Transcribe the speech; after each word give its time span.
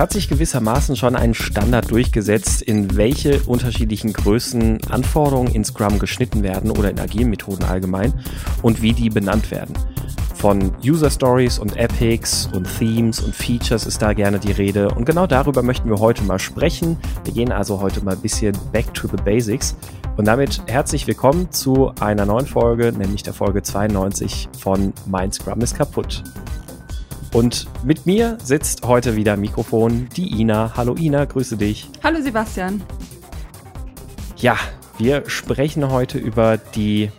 hat 0.00 0.14
sich 0.14 0.28
gewissermaßen 0.28 0.96
schon 0.96 1.14
ein 1.14 1.34
Standard 1.34 1.90
durchgesetzt, 1.90 2.62
in 2.62 2.96
welche 2.96 3.40
unterschiedlichen 3.42 4.14
Größen 4.14 4.78
Anforderungen 4.88 5.52
in 5.52 5.62
Scrum 5.62 5.98
geschnitten 5.98 6.42
werden 6.42 6.70
oder 6.70 6.90
in 6.90 6.98
agilen 6.98 7.28
Methoden 7.28 7.64
allgemein 7.64 8.14
und 8.62 8.80
wie 8.80 8.94
die 8.94 9.10
benannt 9.10 9.50
werden. 9.50 9.74
Von 10.34 10.72
User 10.82 11.10
Stories 11.10 11.58
und 11.58 11.76
Epics 11.76 12.48
und 12.54 12.66
Themes 12.78 13.20
und 13.20 13.36
Features 13.36 13.84
ist 13.84 14.00
da 14.00 14.14
gerne 14.14 14.38
die 14.38 14.52
Rede 14.52 14.88
und 14.88 15.04
genau 15.04 15.26
darüber 15.26 15.62
möchten 15.62 15.90
wir 15.90 15.98
heute 15.98 16.24
mal 16.24 16.38
sprechen. 16.38 16.96
Wir 17.24 17.34
gehen 17.34 17.52
also 17.52 17.82
heute 17.82 18.02
mal 18.02 18.14
ein 18.14 18.22
bisschen 18.22 18.56
back 18.72 18.94
to 18.94 19.06
the 19.06 19.22
basics 19.22 19.76
und 20.16 20.24
damit 20.24 20.62
herzlich 20.66 21.06
willkommen 21.08 21.52
zu 21.52 21.92
einer 22.00 22.24
neuen 22.24 22.46
Folge, 22.46 22.90
nämlich 22.96 23.22
der 23.22 23.34
Folge 23.34 23.62
92 23.62 24.48
von 24.58 24.94
Mein 25.06 25.30
Scrum 25.30 25.60
ist 25.60 25.76
kaputt. 25.76 26.24
Und 27.32 27.68
mit 27.84 28.06
mir 28.06 28.38
sitzt 28.42 28.84
heute 28.84 29.14
wieder 29.14 29.34
am 29.34 29.40
Mikrofon 29.40 30.08
die 30.16 30.40
Ina. 30.40 30.72
Hallo 30.76 30.96
Ina, 30.96 31.26
grüße 31.26 31.56
dich. 31.56 31.88
Hallo 32.02 32.20
Sebastian. 32.20 32.82
Ja, 34.36 34.56
wir 34.98 35.28
sprechen 35.30 35.90
heute 35.90 36.18
über 36.18 36.56
die, 36.56 37.10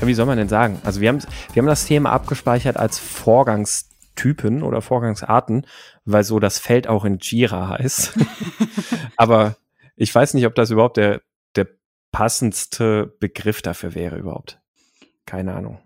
ja, 0.00 0.06
wie 0.06 0.14
soll 0.14 0.24
man 0.24 0.38
denn 0.38 0.48
sagen? 0.48 0.80
Also 0.84 1.02
wir 1.02 1.10
haben, 1.10 1.22
wir 1.52 1.60
haben 1.60 1.66
das 1.68 1.84
Thema 1.84 2.12
abgespeichert 2.12 2.78
als 2.78 2.98
Vorgangstypen 2.98 4.62
oder 4.62 4.80
Vorgangsarten, 4.80 5.66
weil 6.06 6.24
so 6.24 6.40
das 6.40 6.58
Feld 6.58 6.88
auch 6.88 7.04
in 7.04 7.18
Jira 7.20 7.68
heißt. 7.68 8.14
Aber 9.16 9.56
ich 9.96 10.14
weiß 10.14 10.32
nicht, 10.32 10.46
ob 10.46 10.54
das 10.54 10.70
überhaupt 10.70 10.96
der, 10.96 11.20
der 11.56 11.68
passendste 12.10 13.14
Begriff 13.20 13.60
dafür 13.60 13.94
wäre 13.94 14.16
überhaupt. 14.16 14.60
Keine 15.26 15.52
Ahnung. 15.54 15.78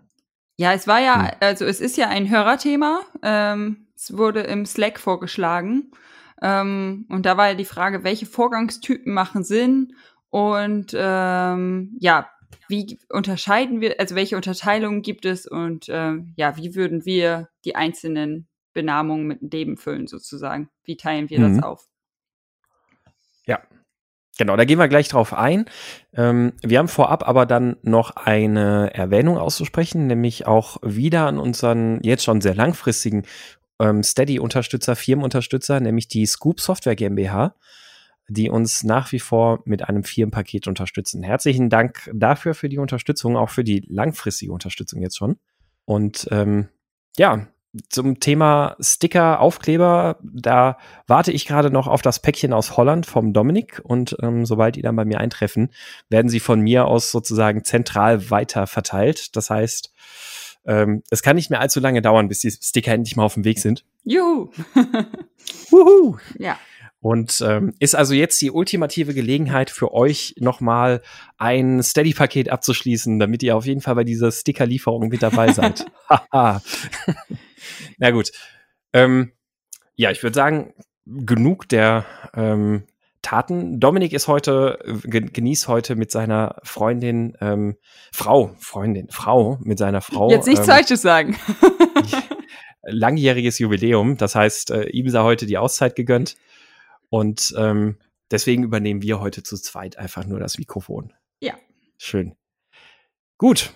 Ja, 0.63 0.71
es 0.71 0.87
war 0.87 1.01
ja, 1.01 1.23
hm. 1.23 1.31
also 1.41 1.65
es 1.65 1.81
ist 1.81 1.97
ja 1.97 2.07
ein 2.07 2.29
Hörerthema. 2.29 3.01
Ähm, 3.21 3.87
es 3.97 4.17
wurde 4.17 4.39
im 4.39 4.65
Slack 4.65 4.97
vorgeschlagen. 4.97 5.91
Ähm, 6.41 7.05
und 7.09 7.25
da 7.25 7.35
war 7.35 7.49
ja 7.49 7.53
die 7.53 7.65
Frage, 7.65 8.05
welche 8.05 8.25
Vorgangstypen 8.25 9.13
machen 9.13 9.43
Sinn 9.43 9.93
und 10.29 10.93
ähm, 10.95 11.97
ja, 11.99 12.29
wie 12.69 12.97
unterscheiden 13.09 13.81
wir, 13.81 13.99
also 13.99 14.15
welche 14.15 14.37
Unterteilungen 14.37 15.01
gibt 15.01 15.25
es 15.25 15.45
und 15.45 15.89
äh, 15.89 16.13
ja, 16.37 16.55
wie 16.55 16.75
würden 16.75 17.05
wir 17.05 17.49
die 17.65 17.75
einzelnen 17.75 18.47
Benamungen 18.71 19.27
mit 19.27 19.53
Leben 19.53 19.75
füllen 19.75 20.07
sozusagen? 20.07 20.69
Wie 20.85 20.95
teilen 20.95 21.29
wir 21.29 21.39
mhm. 21.39 21.55
das 21.55 21.63
auf? 21.63 21.87
Genau, 24.37 24.55
da 24.57 24.65
gehen 24.65 24.79
wir 24.79 24.87
gleich 24.87 25.09
drauf 25.09 25.33
ein. 25.33 25.65
Ähm, 26.13 26.53
wir 26.63 26.79
haben 26.79 26.87
vorab 26.87 27.27
aber 27.27 27.45
dann 27.45 27.77
noch 27.83 28.15
eine 28.15 28.91
Erwähnung 28.93 29.37
auszusprechen, 29.37 30.07
nämlich 30.07 30.47
auch 30.47 30.77
wieder 30.81 31.27
an 31.27 31.37
unseren 31.37 32.01
jetzt 32.01 32.23
schon 32.23 32.41
sehr 32.41 32.55
langfristigen 32.55 33.23
ähm, 33.79 34.01
Steady-Unterstützer, 34.01 34.95
Firmenunterstützer, 34.95 35.79
nämlich 35.79 36.07
die 36.07 36.25
Scoop 36.25 36.59
Software 36.61 36.95
GmbH, 36.95 37.55
die 38.27 38.49
uns 38.49 38.83
nach 38.83 39.11
wie 39.11 39.19
vor 39.19 39.61
mit 39.65 39.87
einem 39.87 40.03
Firmenpaket 40.03 40.67
unterstützen. 40.67 41.21
Herzlichen 41.21 41.69
Dank 41.69 42.09
dafür 42.11 42.55
für 42.55 42.69
die 42.69 42.79
Unterstützung, 42.79 43.37
auch 43.37 43.51
für 43.51 43.63
die 43.63 43.85
langfristige 43.87 44.51
Unterstützung 44.51 45.01
jetzt 45.01 45.17
schon. 45.17 45.37
Und 45.85 46.27
ähm, 46.31 46.69
ja, 47.17 47.47
zum 47.89 48.19
Thema 48.19 48.75
Sticker, 48.79 49.39
Aufkleber, 49.39 50.17
da 50.21 50.77
warte 51.07 51.31
ich 51.31 51.45
gerade 51.45 51.71
noch 51.71 51.87
auf 51.87 52.01
das 52.01 52.19
Päckchen 52.19 52.53
aus 52.53 52.77
Holland 52.77 53.05
vom 53.05 53.33
Dominik 53.33 53.81
und 53.83 54.15
ähm, 54.21 54.45
sobald 54.45 54.75
die 54.75 54.81
dann 54.81 54.95
bei 54.95 55.05
mir 55.05 55.19
eintreffen, 55.19 55.71
werden 56.09 56.29
sie 56.29 56.39
von 56.39 56.59
mir 56.61 56.85
aus 56.85 57.11
sozusagen 57.11 57.63
zentral 57.63 58.29
weiter 58.29 58.67
verteilt. 58.67 59.35
Das 59.35 59.49
heißt, 59.49 59.91
ähm, 60.65 61.03
es 61.09 61.23
kann 61.23 61.35
nicht 61.35 61.49
mehr 61.49 61.59
allzu 61.59 61.79
lange 61.79 62.01
dauern, 62.01 62.27
bis 62.27 62.39
die 62.39 62.51
Sticker 62.51 62.93
endlich 62.93 63.15
mal 63.15 63.25
auf 63.25 63.33
dem 63.33 63.43
Weg 63.43 63.59
sind. 63.59 63.85
Juhu! 64.03 64.49
Wuhu! 65.69 66.17
Ja. 66.37 66.57
Und 67.03 67.43
ähm, 67.45 67.73
ist 67.79 67.95
also 67.95 68.13
jetzt 68.13 68.41
die 68.41 68.49
ultimative 68.49 69.13
Gelegenheit 69.13 69.69
für 69.69 69.93
euch 69.93 70.35
nochmal 70.39 71.01
ein 71.37 71.83
Steady-Paket 71.83 72.47
abzuschließen, 72.47 73.19
damit 73.19 73.43
ihr 73.43 73.57
auf 73.57 73.65
jeden 73.65 73.81
Fall 73.81 73.95
bei 73.95 74.05
dieser 74.05 74.31
Sticker-Lieferung 74.31 75.09
mit 75.09 75.21
dabei 75.21 75.51
seid. 75.51 75.85
Haha. 76.09 76.61
Na 77.97 78.11
gut. 78.11 78.31
Ähm, 78.93 79.33
ja, 79.95 80.11
ich 80.11 80.23
würde 80.23 80.33
sagen, 80.33 80.73
genug 81.05 81.67
der 81.67 82.05
ähm, 82.35 82.83
Taten. 83.21 83.81
Dominik 83.81 84.13
ist 84.13 84.29
heute, 84.29 84.79
genießt 85.03 85.67
heute 85.67 85.97
mit 85.97 86.09
seiner 86.09 86.55
Freundin, 86.63 87.35
ähm, 87.41 87.75
Frau, 88.13 88.55
Freundin, 88.59 89.09
Frau, 89.09 89.59
mit 89.61 89.77
seiner 89.77 89.99
Frau. 89.99 90.31
Jetzt 90.31 90.47
nichts 90.47 90.67
ähm, 90.67 90.73
Falsches 90.73 91.01
sagen. 91.01 91.35
langjähriges 92.83 93.59
Jubiläum. 93.59 94.15
Das 94.15 94.35
heißt, 94.35 94.71
äh, 94.71 94.83
ihm 94.83 95.09
sei 95.09 95.21
heute 95.21 95.45
die 95.45 95.57
Auszeit 95.57 95.97
gegönnt. 95.97 96.37
Und 97.13 97.53
ähm, 97.59 97.97
deswegen 98.31 98.63
übernehmen 98.63 99.03
wir 99.03 99.19
heute 99.19 99.43
zu 99.43 99.55
zweit 99.55 99.99
einfach 99.99 100.25
nur 100.25 100.39
das 100.39 100.57
Mikrofon. 100.57 101.13
Ja. 101.41 101.53
Schön. 101.99 102.33
Gut. 103.37 103.71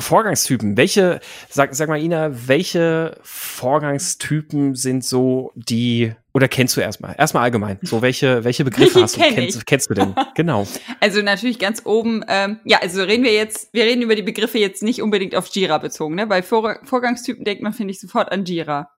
Vorgangstypen. 0.00 0.78
Welche, 0.78 1.20
sag, 1.50 1.74
sag 1.74 1.90
mal, 1.90 2.00
Ina, 2.00 2.48
welche 2.48 3.18
Vorgangstypen 3.20 4.74
sind 4.74 5.04
so 5.04 5.52
die, 5.56 6.14
oder 6.32 6.48
kennst 6.48 6.74
du 6.74 6.80
erstmal? 6.80 7.14
Erstmal 7.18 7.42
allgemein. 7.42 7.78
So, 7.82 8.00
welche, 8.00 8.44
welche 8.44 8.64
Begriffe 8.64 9.02
hast 9.02 9.16
du, 9.16 9.20
kenn 9.20 9.34
kennst, 9.34 9.66
kennst, 9.66 9.90
du 9.90 9.94
denn? 9.94 10.14
Genau. 10.34 10.66
Also 11.00 11.20
natürlich 11.20 11.58
ganz 11.58 11.84
oben, 11.84 12.24
ähm, 12.28 12.60
ja, 12.64 12.78
also 12.80 13.02
reden 13.02 13.24
wir 13.24 13.34
jetzt, 13.34 13.74
wir 13.74 13.84
reden 13.84 14.00
über 14.00 14.14
die 14.14 14.22
Begriffe 14.22 14.56
jetzt 14.56 14.82
nicht 14.82 15.02
unbedingt 15.02 15.36
auf 15.36 15.48
Jira 15.48 15.76
bezogen, 15.76 16.14
ne? 16.14 16.26
Bei 16.26 16.42
Vor 16.42 16.78
Vorgangstypen 16.84 17.44
denkt 17.44 17.62
man, 17.62 17.74
finde 17.74 17.92
ich, 17.92 18.00
sofort 18.00 18.32
an 18.32 18.46
Jira. 18.46 18.90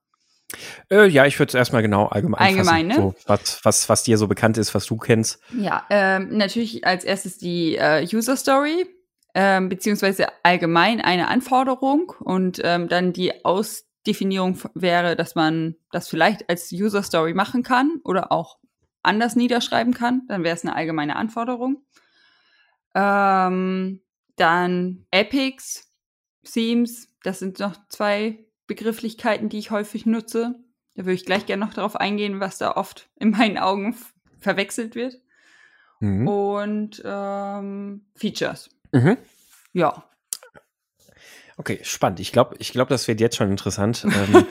Äh, 0.91 1.09
ja, 1.09 1.27
ich 1.27 1.39
würde 1.39 1.51
es 1.51 1.55
erstmal 1.55 1.83
genau 1.83 2.07
allgemein 2.07 2.41
Allgemein, 2.41 2.91
fassen. 2.91 3.05
ne? 3.05 3.13
So, 3.13 3.15
was, 3.27 3.65
was, 3.65 3.89
was 3.89 4.03
dir 4.03 4.19
so 4.19 4.29
bekannt 4.29 4.59
ist, 4.59 4.75
was 4.75 4.87
du 4.87 4.97
kennst. 4.97 5.41
Ja, 5.59 5.85
ähm, 5.91 6.37
natürlich 6.37 6.87
als 6.87 7.05
erstes 7.05 7.39
die 7.39 7.77
äh, 7.77 8.07
User 8.13 8.37
Story 8.37 8.87
ähm, 9.35 9.69
beziehungsweise 9.69 10.29
allgemein 10.45 11.01
eine 11.01 11.29
Anforderung 11.29 12.13
und 12.21 12.61
ähm, 12.63 12.89
dann 12.89 13.13
die 13.13 13.45
Ausdefinierung 13.45 14.59
wäre, 14.75 15.17
dass 15.17 15.35
man 15.35 15.75
das 15.91 16.09
vielleicht 16.09 16.49
als 16.49 16.71
User 16.73 17.03
Story 17.03 17.35
machen 17.35 17.65
kann 17.65 18.01
oder 18.05 18.31
auch 18.31 18.59
anders 19.03 19.35
niederschreiben 19.35 19.93
kann. 19.93 20.23
Dann 20.29 20.45
wäre 20.45 20.55
es 20.55 20.63
eine 20.65 20.77
allgemeine 20.77 21.17
Anforderung. 21.17 21.83
Ähm, 22.95 24.01
dann 24.37 25.07
Epics, 25.11 25.91
Themes, 26.45 27.09
das 27.25 27.41
sind 27.41 27.59
noch 27.59 27.75
zwei 27.89 28.39
Begrifflichkeiten, 28.67 29.49
die 29.49 29.59
ich 29.59 29.71
häufig 29.71 30.07
nutze. 30.07 30.55
Da 30.95 31.05
würde 31.05 31.15
ich 31.15 31.27
gleich 31.27 31.47
gerne 31.47 31.65
noch 31.65 31.75
darauf 31.75 31.97
eingehen, 31.97 32.41
was 32.41 32.59
da 32.59 32.73
oft 32.73 33.09
in 33.17 33.31
meinen 33.31 33.59
Augen 33.59 33.97
verwechselt 34.39 34.95
wird. 34.95 35.21
Mhm. 36.01 36.29
Und 36.29 37.03
ähm, 37.05 38.07
Features. 38.15 38.71
Mhm. 38.93 39.17
Ja. 39.73 40.05
Okay, 41.57 41.81
spannend. 41.83 42.21
Ich 42.21 42.33
glaube, 42.33 42.57
ich 42.59 42.73
glaube, 42.73 42.91
das 42.91 43.07
wird 43.09 43.21
jetzt 43.21 43.37
schon 43.37 43.51
interessant. 43.51 44.05
ähm, 44.05 44.47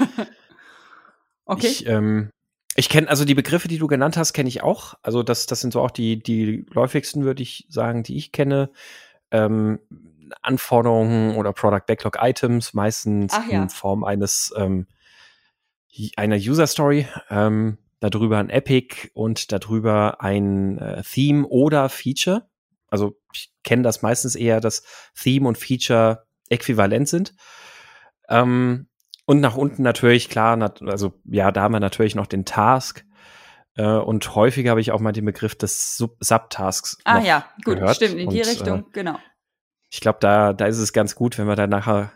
okay. 1.46 1.68
Ich, 1.68 1.85
ähm, 1.85 2.29
ich 2.75 2.90
kenne, 2.90 3.09
also 3.09 3.25
die 3.25 3.35
Begriffe, 3.35 3.68
die 3.68 3.78
du 3.78 3.88
genannt 3.88 4.18
hast, 4.18 4.34
kenne 4.34 4.50
ich 4.50 4.63
auch. 4.63 4.96
Also 5.02 5.22
das, 5.22 5.46
das 5.46 5.62
sind 5.62 5.73
so 5.73 5.81
auch 5.81 5.91
die, 5.91 6.22
die 6.22 6.66
läufigsten, 6.72 7.23
würde 7.23 7.44
ich 7.44 7.66
sagen, 7.69 8.03
die 8.03 8.18
ich 8.18 8.31
kenne. 8.31 8.72
Ähm, 9.31 9.79
Anforderungen 10.41 11.35
oder 11.35 11.53
Product 11.53 11.85
Backlog 11.88 12.17
Items, 12.22 12.73
meistens 12.73 13.34
ja. 13.50 13.63
in 13.63 13.69
Form 13.69 14.03
eines 14.03 14.53
ähm, 14.57 14.88
einer 16.16 16.38
User 16.38 16.67
Story. 16.67 17.07
Ähm, 17.29 17.78
darüber 18.00 18.38
ein 18.38 18.50
Epic 18.50 19.09
und 19.13 19.51
darüber 19.51 20.22
ein 20.22 20.78
äh, 20.78 21.03
Theme 21.03 21.47
oder 21.47 21.88
Feature. 21.88 22.47
Also 22.88 23.17
ich 23.34 23.51
kenne 23.63 23.84
das 23.84 24.01
meistens 24.01 24.35
eher, 24.35 24.59
dass 24.59 24.84
Theme 25.16 25.47
und 25.47 25.58
Feature 25.58 26.26
äquivalent 26.49 27.08
sind. 27.08 27.34
Ähm, 28.29 28.87
und 29.26 29.40
nach 29.40 29.55
unten 29.55 29.84
natürlich, 29.84 30.29
klar, 30.29 30.59
also 30.85 31.14
ja, 31.23 31.52
da 31.52 31.61
haben 31.61 31.72
wir 31.72 31.79
natürlich 31.79 32.16
noch 32.16 32.28
den 32.28 32.43
Task. 32.43 33.05
Äh, 33.76 33.85
und 33.85 34.35
häufiger 34.35 34.72
habe 34.72 34.81
ich 34.81 34.91
auch 34.91 34.99
mal 34.99 35.14
den 35.14 35.26
Begriff 35.26 35.55
des 35.55 35.96
Sub 35.96 36.17
Subtasks. 36.19 36.97
Ah 37.05 37.22
ja, 37.22 37.46
gut, 37.64 37.76
gehört. 37.76 37.96
stimmt, 37.96 38.19
in 38.19 38.29
die 38.29 38.41
und, 38.41 38.47
Richtung, 38.47 38.79
äh, 38.79 38.84
genau. 38.91 39.17
Ich 39.93 40.01
glaube, 40.01 40.17
da, 40.22 40.53
da 40.53 40.66
ist 40.66 40.79
es 40.79 40.91
ganz 40.91 41.13
gut, 41.13 41.37
wenn 41.37 41.45
wir 41.45 41.55
da 41.55 41.67
nachher 41.67 42.11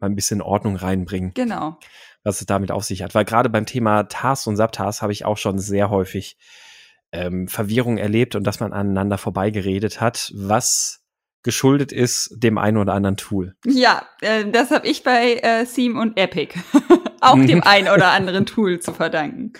mal 0.00 0.08
ein 0.08 0.14
bisschen 0.14 0.42
Ordnung 0.42 0.76
reinbringen. 0.76 1.32
Genau. 1.32 1.78
Was 2.24 2.42
es 2.42 2.46
damit 2.46 2.70
auf 2.70 2.84
sich 2.84 3.02
hat. 3.02 3.14
Weil 3.14 3.24
gerade 3.24 3.48
beim 3.48 3.64
Thema 3.64 4.02
Tasks 4.02 4.46
und 4.46 4.58
Subtasks 4.58 5.00
habe 5.00 5.12
ich 5.12 5.24
auch 5.24 5.38
schon 5.38 5.58
sehr 5.58 5.88
häufig 5.88 6.36
ähm, 7.10 7.48
Verwirrung 7.48 7.96
erlebt 7.96 8.34
und 8.34 8.46
dass 8.46 8.60
man 8.60 8.74
aneinander 8.74 9.16
vorbeigeredet 9.16 9.98
hat, 9.98 10.30
was 10.36 11.06
geschuldet 11.42 11.90
ist 11.90 12.34
dem 12.36 12.58
einen 12.58 12.76
oder 12.76 12.92
anderen 12.92 13.16
Tool. 13.16 13.56
Ja, 13.64 14.06
äh, 14.20 14.44
das 14.50 14.70
habe 14.70 14.86
ich 14.86 15.02
bei 15.02 15.36
äh, 15.36 15.64
Theme 15.64 15.98
und 15.98 16.18
Epic 16.18 16.54
auch 17.22 17.36
dem 17.36 17.62
einen 17.62 17.88
oder 17.88 18.10
anderen 18.10 18.44
Tool 18.44 18.78
zu 18.80 18.92
verdanken. 18.92 19.54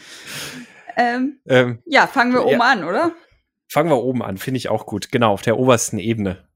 Ähm, 0.95 1.41
ähm, 1.49 1.83
ja, 1.87 2.07
fangen 2.07 2.35
wir 2.35 2.45
oben 2.45 2.61
ja, 2.61 2.71
an, 2.71 2.85
oder? 2.85 3.13
Fangen 3.67 3.89
wir 3.89 3.97
oben 3.97 4.23
an, 4.23 4.37
finde 4.37 4.59
ich 4.59 4.69
auch 4.69 4.85
gut. 4.85 5.11
Genau, 5.11 5.33
auf 5.33 5.41
der 5.41 5.59
obersten 5.59 5.99
Ebene. 5.99 6.52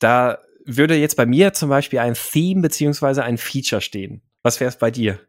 Da 0.00 0.38
würde 0.64 0.96
jetzt 0.96 1.16
bei 1.16 1.26
mir 1.26 1.52
zum 1.52 1.68
Beispiel 1.68 1.98
ein 1.98 2.14
Theme 2.14 2.62
beziehungsweise 2.62 3.22
ein 3.24 3.38
Feature 3.38 3.80
stehen. 3.80 4.22
Was 4.42 4.60
wäre 4.60 4.68
es 4.68 4.78
bei 4.78 4.90
dir? 4.90 5.20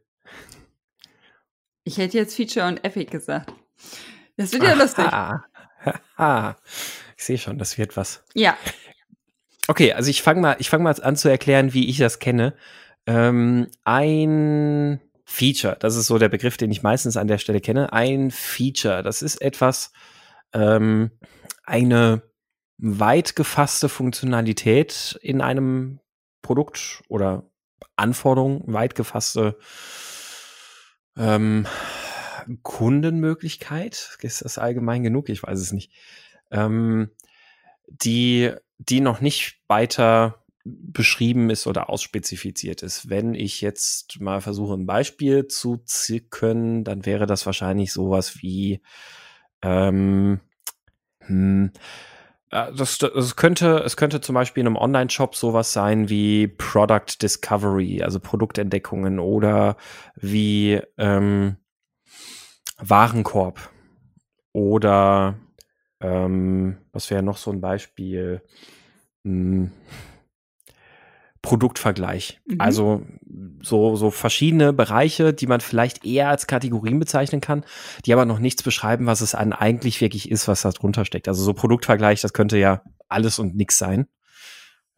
Ich 1.83 1.97
hätte 1.97 2.17
jetzt 2.17 2.35
Feature 2.35 2.67
und 2.67 2.83
Epic 2.83 3.11
gesagt. 3.11 3.53
Das 4.37 4.51
wird 4.51 4.63
ja 4.63 4.73
Aha. 4.73 6.55
lustig. 6.55 6.65
ich 7.17 7.23
sehe 7.23 7.37
schon, 7.37 7.57
das 7.57 7.77
wird 7.77 7.95
was. 7.95 8.23
Ja. 8.33 8.57
Okay, 9.67 9.93
also 9.93 10.09
ich 10.09 10.21
fange 10.21 10.41
mal, 10.41 10.55
ich 10.59 10.69
fange 10.69 10.83
mal 10.83 10.95
an 11.01 11.15
zu 11.15 11.29
erklären, 11.29 11.73
wie 11.73 11.89
ich 11.89 11.97
das 11.97 12.19
kenne. 12.19 12.53
Ähm, 13.07 13.67
ein 13.83 14.99
Feature, 15.25 15.77
das 15.79 15.95
ist 15.95 16.07
so 16.07 16.17
der 16.17 16.29
Begriff, 16.29 16.57
den 16.57 16.71
ich 16.71 16.83
meistens 16.83 17.17
an 17.17 17.27
der 17.27 17.37
Stelle 17.37 17.61
kenne. 17.61 17.93
Ein 17.93 18.31
Feature, 18.31 19.03
das 19.03 19.21
ist 19.21 19.41
etwas, 19.41 19.91
ähm, 20.53 21.11
eine 21.63 22.23
weit 22.77 23.35
gefasste 23.35 23.89
Funktionalität 23.89 25.17
in 25.21 25.41
einem 25.41 25.99
Produkt 26.41 27.03
oder 27.07 27.49
Anforderung, 27.95 28.63
weit 28.67 28.95
gefasste 28.95 29.57
ähm, 31.17 31.65
Kundenmöglichkeit. 32.61 34.17
Ist 34.21 34.43
das 34.43 34.57
allgemein 34.57 35.03
genug? 35.03 35.29
Ich 35.29 35.41
weiß 35.43 35.59
es 35.59 35.71
nicht. 35.71 35.91
Ähm, 36.51 37.09
die, 37.87 38.51
die 38.77 39.01
noch 39.01 39.21
nicht 39.21 39.61
weiter 39.67 40.43
beschrieben 40.65 41.51
ist 41.51 41.67
oder 41.67 41.89
ausspezifiziert 41.89 42.81
ist. 42.81 43.09
Wenn 43.09 43.35
ich 43.35 43.61
jetzt 43.61 44.19
mal 44.19 44.41
versuche, 44.41 44.73
ein 44.73 44.87
Beispiel 44.87 45.47
zu 45.47 45.77
zicken, 45.77 46.83
dann 46.83 47.05
wäre 47.05 47.27
das 47.27 47.45
wahrscheinlich 47.45 47.93
sowas 47.93 48.41
wie 48.41 48.81
ähm, 49.61 50.39
hm, 51.19 51.71
das, 52.55 52.97
das 52.97 53.35
könnte, 53.35 53.79
es 53.79 53.97
könnte 53.97 54.21
zum 54.21 54.35
Beispiel 54.35 54.61
in 54.61 54.67
einem 54.67 54.77
Online-Shop 54.77 55.35
sowas 55.35 55.73
sein 55.73 56.09
wie 56.09 56.47
Product 56.47 57.21
Discovery, 57.21 58.01
also 58.01 58.19
Produktentdeckungen 58.19 59.19
oder 59.19 59.75
wie 60.15 60.81
ähm, 60.97 61.57
Warenkorb 62.77 63.69
oder 64.53 65.35
ähm, 65.99 66.77
was 66.93 67.09
wäre 67.09 67.23
noch 67.23 67.37
so 67.37 67.51
ein 67.51 67.59
Beispiel? 67.61 68.41
Hm, 69.23 69.71
Produktvergleich. 71.45 72.41
Mhm. 72.45 72.59
Also 72.59 73.05
so, 73.61 73.95
so 73.95 74.11
verschiedene 74.11 74.73
Bereiche, 74.73 75.33
die 75.33 75.47
man 75.47 75.61
vielleicht 75.61 76.05
eher 76.05 76.29
als 76.29 76.47
Kategorien 76.47 76.99
bezeichnen 76.99 77.41
kann, 77.41 77.63
die 78.05 78.13
aber 78.13 78.25
noch 78.25 78.39
nichts 78.39 78.63
beschreiben, 78.63 79.05
was 79.05 79.21
es 79.21 79.35
an 79.35 79.53
eigentlich 79.53 80.01
wirklich 80.01 80.29
ist, 80.29 80.47
was 80.47 80.63
da 80.63 80.71
drunter 80.71 81.05
steckt. 81.05 81.27
Also 81.27 81.43
so 81.43 81.53
Produktvergleich, 81.53 82.21
das 82.21 82.33
könnte 82.33 82.57
ja 82.57 82.83
alles 83.07 83.39
und 83.39 83.55
nichts 83.55 83.77
sein. 83.77 84.07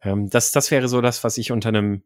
Ähm, 0.02 0.30
das, 0.30 0.52
das 0.52 0.70
wäre 0.70 0.88
so 0.88 1.00
das, 1.00 1.22
was 1.24 1.38
ich 1.38 1.52
unter 1.52 1.68
einem 1.68 2.02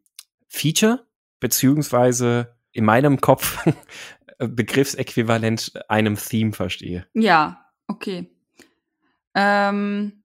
Feature 0.47 1.05
beziehungsweise 1.39 2.55
in 2.71 2.85
meinem 2.85 3.21
Kopf 3.21 3.65
Begriffsäquivalent 4.37 5.73
einem 5.89 6.15
Theme 6.17 6.53
verstehe. 6.53 7.05
Ja, 7.13 7.65
okay. 7.87 8.29
Ähm, 9.35 10.22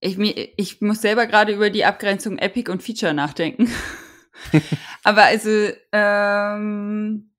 ich, 0.00 0.18
ich 0.56 0.80
muss 0.80 1.02
selber 1.02 1.26
gerade 1.26 1.52
über 1.52 1.70
die 1.70 1.84
Abgrenzung 1.84 2.38
Epic 2.38 2.70
und 2.70 2.82
Feature 2.82 3.14
nachdenken. 3.14 3.70
Aber 5.04 5.24
also, 5.24 5.70
ähm, 5.92 7.30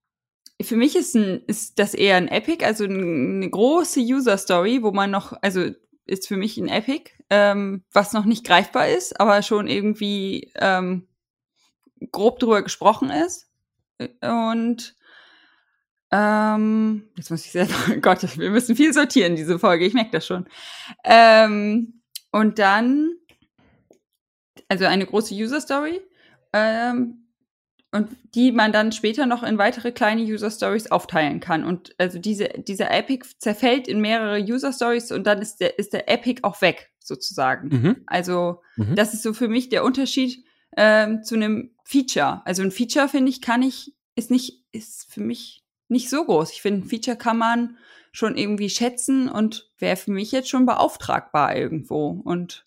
für 0.61 0.75
mich 0.75 0.95
ist, 0.95 1.15
ein, 1.15 1.41
ist 1.47 1.79
das 1.79 1.93
eher 1.93 2.17
ein 2.17 2.27
Epic, 2.27 2.63
also 2.63 2.83
eine 2.83 3.49
große 3.49 3.99
User 3.99 4.37
Story, 4.37 4.83
wo 4.83 4.91
man 4.91 5.09
noch, 5.09 5.33
also 5.41 5.71
ist 6.05 6.27
für 6.27 6.37
mich 6.37 6.57
ein 6.57 6.67
Epic, 6.67 7.11
ähm, 7.29 7.83
was 7.91 8.13
noch 8.13 8.25
nicht 8.25 8.45
greifbar 8.45 8.89
ist, 8.89 9.19
aber 9.19 9.41
schon 9.41 9.67
irgendwie 9.67 10.51
ähm, 10.55 11.07
grob 12.11 12.39
drüber 12.39 12.61
gesprochen 12.61 13.09
ist. 13.09 13.49
Und 14.21 14.95
ähm, 16.11 17.09
jetzt 17.15 17.31
muss 17.31 17.45
ich 17.45 17.51
selber, 17.51 17.73
Gott, 18.01 18.37
wir 18.37 18.51
müssen 18.51 18.75
viel 18.75 18.93
sortieren, 18.93 19.35
diese 19.35 19.59
Folge, 19.59 19.85
ich 19.85 19.93
merke 19.93 20.11
das 20.11 20.25
schon. 20.25 20.45
Ähm, 21.03 22.00
und 22.31 22.59
dann, 22.59 23.11
also 24.67 24.85
eine 24.85 25.05
große 25.05 25.33
User 25.33 25.61
Story, 25.61 26.01
ähm, 26.53 27.21
und 27.93 28.09
die 28.35 28.53
man 28.53 28.71
dann 28.71 28.93
später 28.93 29.25
noch 29.25 29.43
in 29.43 29.57
weitere 29.57 29.91
kleine 29.91 30.21
User 30.21 30.49
Stories 30.49 30.89
aufteilen 30.91 31.41
kann. 31.41 31.65
Und 31.65 31.93
also 31.97 32.19
diese, 32.19 32.47
dieser 32.47 32.89
Epic 32.89 33.27
zerfällt 33.37 33.87
in 33.87 33.99
mehrere 33.99 34.39
User 34.39 34.71
Stories 34.71 35.11
und 35.11 35.25
dann 35.27 35.41
ist 35.41 35.59
der, 35.59 35.77
ist 35.77 35.91
der 35.91 36.09
Epic 36.09 36.41
auch 36.43 36.61
weg, 36.61 36.91
sozusagen. 36.99 37.67
Mhm. 37.67 37.95
Also, 38.07 38.61
mhm. 38.77 38.95
das 38.95 39.13
ist 39.13 39.23
so 39.23 39.33
für 39.33 39.49
mich 39.49 39.67
der 39.67 39.83
Unterschied 39.83 40.45
ähm, 40.77 41.23
zu 41.23 41.35
einem 41.35 41.71
Feature. 41.83 42.41
Also 42.45 42.63
ein 42.63 42.71
Feature, 42.71 43.09
finde 43.09 43.29
ich, 43.29 43.41
kann 43.41 43.61
ich, 43.61 43.93
ist 44.15 44.31
nicht, 44.31 44.63
ist 44.71 45.11
für 45.11 45.21
mich 45.21 45.65
nicht 45.89 46.09
so 46.09 46.23
groß. 46.23 46.51
Ich 46.51 46.61
finde, 46.61 46.85
ein 46.85 46.89
Feature 46.89 47.17
kann 47.17 47.37
man 47.37 47.77
schon 48.11 48.35
irgendwie 48.35 48.69
schätzen 48.69 49.29
und 49.29 49.71
wäre 49.77 49.95
für 49.95 50.11
mich 50.11 50.31
jetzt 50.31 50.49
schon 50.49 50.65
beauftragbar 50.65 51.55
irgendwo. 51.55 52.09
Und 52.09 52.65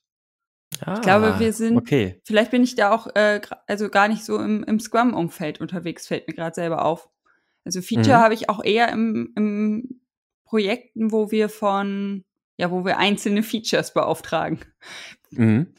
ah, 0.81 0.95
ich 0.95 1.03
glaube, 1.03 1.39
wir 1.39 1.53
sind, 1.53 1.77
okay. 1.77 2.21
vielleicht 2.25 2.51
bin 2.51 2.63
ich 2.63 2.75
da 2.75 2.91
auch 2.93 3.15
äh, 3.15 3.41
also 3.67 3.91
gar 3.91 4.09
nicht 4.09 4.25
so 4.25 4.39
im, 4.39 4.65
im 4.65 4.81
Scrum-Umfeld 4.81 5.61
unterwegs, 5.61 6.07
fällt 6.07 6.27
mir 6.27 6.35
gerade 6.35 6.55
selber 6.55 6.85
auf. 6.85 7.09
Also 7.65 7.83
Feature 7.83 8.19
mhm. 8.19 8.23
habe 8.23 8.35
ich 8.35 8.49
auch 8.49 8.65
eher 8.65 8.89
im, 8.91 9.33
im 9.37 10.01
Projekten, 10.45 11.13
wo 11.13 11.31
wir 11.31 11.49
von, 11.49 12.25
ja, 12.57 12.71
wo 12.71 12.85
wir 12.85 12.99
einzelne 12.99 13.43
Features 13.43 13.93
beauftragen. 13.93 14.61
Mhm. 15.31 15.75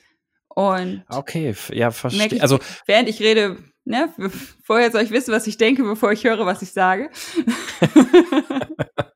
Und 0.48 1.04
okay, 1.10 1.54
ja, 1.72 1.92
verstehe. 1.92 2.42
Also 2.42 2.60
während 2.86 3.10
ich 3.10 3.20
rede, 3.20 3.58
ne, 3.84 4.14
vorher 4.64 4.92
soll 4.92 5.02
ich 5.02 5.12
wissen, 5.12 5.34
was 5.34 5.48
ich 5.48 5.58
denke, 5.58 5.84
bevor 5.84 6.12
ich 6.12 6.24
höre, 6.24 6.46
was 6.46 6.62
ich 6.62 6.72
sage. 6.72 7.10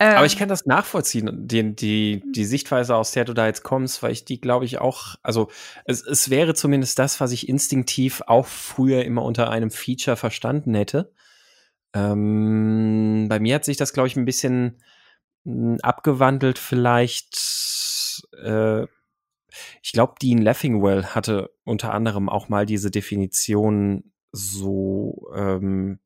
Ähm, 0.00 0.16
Aber 0.16 0.26
ich 0.26 0.36
kann 0.36 0.48
das 0.48 0.66
nachvollziehen, 0.66 1.46
die, 1.46 1.74
die, 1.74 2.22
die 2.34 2.44
Sichtweise, 2.44 2.96
aus 2.96 3.12
der 3.12 3.24
du 3.24 3.32
da 3.32 3.46
jetzt 3.46 3.62
kommst, 3.62 4.02
weil 4.02 4.10
ich 4.10 4.24
die, 4.24 4.40
glaube 4.40 4.64
ich, 4.64 4.78
auch, 4.78 5.14
also 5.22 5.48
es, 5.84 6.04
es 6.04 6.30
wäre 6.30 6.54
zumindest 6.54 6.98
das, 6.98 7.20
was 7.20 7.30
ich 7.30 7.48
instinktiv 7.48 8.22
auch 8.26 8.46
früher 8.46 9.04
immer 9.04 9.22
unter 9.22 9.50
einem 9.50 9.70
Feature 9.70 10.16
verstanden 10.16 10.74
hätte. 10.74 11.12
Ähm, 11.94 13.26
bei 13.28 13.38
mir 13.38 13.54
hat 13.54 13.64
sich 13.64 13.76
das, 13.76 13.92
glaube 13.92 14.08
ich, 14.08 14.16
ein 14.16 14.24
bisschen 14.24 14.82
hm, 15.44 15.78
abgewandelt, 15.82 16.58
vielleicht. 16.58 17.38
Äh, 18.42 18.86
ich 19.82 19.92
glaube, 19.92 20.14
Dean 20.20 20.38
Leffingwell 20.38 21.06
hatte 21.06 21.50
unter 21.62 21.94
anderem 21.94 22.28
auch 22.28 22.48
mal 22.48 22.66
diese 22.66 22.90
Definition 22.90 24.12
so 24.32 25.30
ähm, 25.36 26.00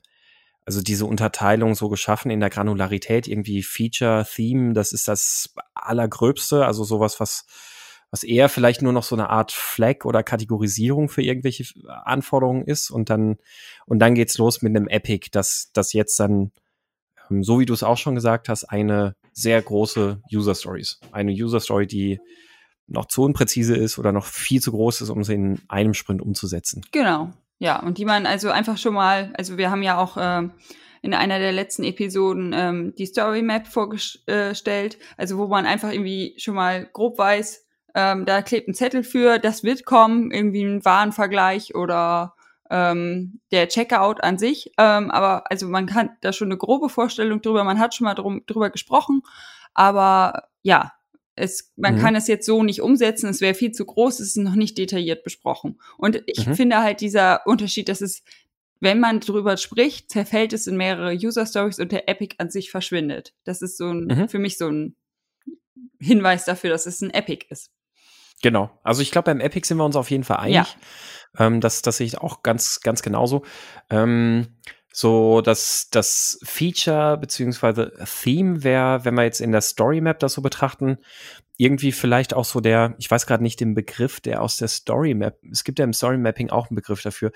also 0.68 0.82
diese 0.82 1.06
Unterteilung 1.06 1.74
so 1.74 1.88
geschaffen 1.88 2.30
in 2.30 2.40
der 2.40 2.50
Granularität, 2.50 3.26
irgendwie 3.26 3.62
Feature, 3.62 4.26
Theme, 4.30 4.74
das 4.74 4.92
ist 4.92 5.08
das 5.08 5.54
Allergröbste, 5.72 6.66
also 6.66 6.84
sowas, 6.84 7.20
was, 7.20 7.46
was 8.10 8.22
eher 8.22 8.50
vielleicht 8.50 8.82
nur 8.82 8.92
noch 8.92 9.02
so 9.02 9.16
eine 9.16 9.30
Art 9.30 9.50
Flag 9.50 10.04
oder 10.04 10.22
Kategorisierung 10.22 11.08
für 11.08 11.22
irgendwelche 11.22 11.64
Anforderungen 12.04 12.66
ist 12.66 12.90
und 12.90 13.08
dann, 13.08 13.38
und 13.86 13.98
dann 14.00 14.14
geht's 14.14 14.36
los 14.36 14.60
mit 14.60 14.76
einem 14.76 14.88
Epic, 14.88 15.28
das, 15.32 15.70
das 15.72 15.94
jetzt 15.94 16.20
dann, 16.20 16.52
ähm, 17.30 17.42
so 17.42 17.60
wie 17.60 17.64
du 17.64 17.72
es 17.72 17.82
auch 17.82 17.96
schon 17.96 18.14
gesagt 18.14 18.50
hast, 18.50 18.64
eine 18.64 19.16
sehr 19.32 19.62
große 19.62 20.20
User 20.30 20.54
Stories. 20.54 21.00
Eine 21.12 21.32
User 21.32 21.60
Story, 21.60 21.86
die 21.86 22.20
noch 22.86 23.06
zu 23.06 23.22
unpräzise 23.22 23.74
ist 23.74 23.98
oder 23.98 24.12
noch 24.12 24.26
viel 24.26 24.60
zu 24.60 24.72
groß 24.72 25.00
ist, 25.00 25.08
um 25.08 25.24
sie 25.24 25.32
in 25.32 25.62
einem 25.68 25.94
Sprint 25.94 26.20
umzusetzen. 26.20 26.84
Genau. 26.92 27.32
Ja, 27.58 27.80
und 27.80 27.98
die 27.98 28.04
man 28.04 28.26
also 28.26 28.50
einfach 28.50 28.78
schon 28.78 28.94
mal, 28.94 29.32
also 29.36 29.58
wir 29.58 29.70
haben 29.70 29.82
ja 29.82 29.98
auch 29.98 30.16
äh, 30.16 30.48
in 31.02 31.14
einer 31.14 31.38
der 31.38 31.52
letzten 31.52 31.84
Episoden 31.84 32.52
ähm, 32.54 32.94
die 32.96 33.06
Story 33.06 33.42
Map 33.42 33.66
vorgestellt, 33.66 34.98
also 35.16 35.38
wo 35.38 35.46
man 35.48 35.66
einfach 35.66 35.92
irgendwie 35.92 36.34
schon 36.38 36.54
mal 36.54 36.86
grob 36.86 37.18
weiß, 37.18 37.66
ähm, 37.94 38.26
da 38.26 38.42
klebt 38.42 38.68
ein 38.68 38.74
Zettel 38.74 39.02
für, 39.02 39.38
das 39.38 39.64
wird 39.64 39.84
kommen, 39.84 40.30
irgendwie 40.30 40.62
ein 40.62 40.84
Warenvergleich 40.84 41.74
oder 41.74 42.34
ähm, 42.70 43.40
der 43.50 43.68
Checkout 43.68 44.22
an 44.22 44.38
sich. 44.38 44.72
Ähm, 44.78 45.10
aber 45.10 45.50
also 45.50 45.66
man 45.68 45.86
kann 45.86 46.10
da 46.20 46.32
schon 46.32 46.48
eine 46.48 46.58
grobe 46.58 46.88
Vorstellung 46.88 47.42
drüber, 47.42 47.64
man 47.64 47.78
hat 47.80 47.94
schon 47.94 48.04
mal 48.04 48.14
drum, 48.14 48.42
drüber 48.46 48.70
gesprochen, 48.70 49.22
aber 49.74 50.44
ja, 50.62 50.92
es, 51.38 51.72
man 51.76 51.96
mhm. 51.96 52.00
kann 52.00 52.14
es 52.14 52.26
jetzt 52.26 52.46
so 52.46 52.62
nicht 52.62 52.82
umsetzen, 52.82 53.28
es 53.28 53.40
wäre 53.40 53.54
viel 53.54 53.72
zu 53.72 53.84
groß, 53.84 54.20
es 54.20 54.28
ist 54.28 54.36
noch 54.36 54.54
nicht 54.54 54.76
detailliert 54.78 55.24
besprochen. 55.24 55.80
Und 55.96 56.22
ich 56.26 56.46
mhm. 56.46 56.54
finde 56.54 56.78
halt 56.78 57.00
dieser 57.00 57.46
Unterschied, 57.46 57.88
dass 57.88 58.00
es, 58.00 58.22
wenn 58.80 59.00
man 59.00 59.20
drüber 59.20 59.56
spricht, 59.56 60.10
zerfällt 60.10 60.52
es 60.52 60.66
in 60.66 60.76
mehrere 60.76 61.12
User 61.12 61.46
Stories 61.46 61.78
und 61.78 61.92
der 61.92 62.08
Epic 62.08 62.36
an 62.38 62.50
sich 62.50 62.70
verschwindet. 62.70 63.34
Das 63.44 63.62
ist 63.62 63.76
so 63.76 63.90
ein, 63.90 64.06
mhm. 64.06 64.28
für 64.28 64.38
mich 64.38 64.58
so 64.58 64.68
ein 64.68 64.96
Hinweis 66.00 66.44
dafür, 66.44 66.70
dass 66.70 66.86
es 66.86 67.00
ein 67.00 67.10
Epic 67.10 67.46
ist. 67.50 67.70
Genau. 68.42 68.70
Also 68.84 69.02
ich 69.02 69.10
glaube, 69.10 69.26
beim 69.26 69.40
Epic 69.40 69.66
sind 69.66 69.78
wir 69.78 69.84
uns 69.84 69.96
auf 69.96 70.10
jeden 70.10 70.24
Fall 70.24 70.36
einig. 70.36 70.54
Ja. 70.54 71.46
Ähm, 71.46 71.60
das, 71.60 71.82
das 71.82 71.96
sehe 71.96 72.06
ich 72.06 72.18
auch 72.18 72.42
ganz, 72.42 72.80
ganz 72.80 73.02
genauso. 73.02 73.44
Ähm, 73.90 74.46
so 74.98 75.42
das, 75.42 75.90
das 75.90 76.40
Feature 76.42 77.18
beziehungsweise 77.18 77.92
Theme 78.20 78.64
wäre, 78.64 79.04
wenn 79.04 79.14
wir 79.14 79.22
jetzt 79.22 79.40
in 79.40 79.52
der 79.52 79.60
Story 79.60 80.00
Map 80.00 80.18
das 80.18 80.32
so 80.32 80.42
betrachten, 80.42 80.98
irgendwie 81.56 81.92
vielleicht 81.92 82.34
auch 82.34 82.44
so 82.44 82.60
der, 82.60 82.96
ich 82.98 83.08
weiß 83.08 83.24
gerade 83.28 83.44
nicht 83.44 83.60
den 83.60 83.76
Begriff, 83.76 84.18
der 84.18 84.42
aus 84.42 84.56
der 84.56 84.66
Story 84.66 85.14
Map, 85.14 85.38
es 85.52 85.62
gibt 85.62 85.78
ja 85.78 85.84
im 85.84 85.92
Story 85.92 86.18
Mapping 86.18 86.50
auch 86.50 86.68
einen 86.68 86.74
Begriff 86.74 87.00
dafür, 87.00 87.30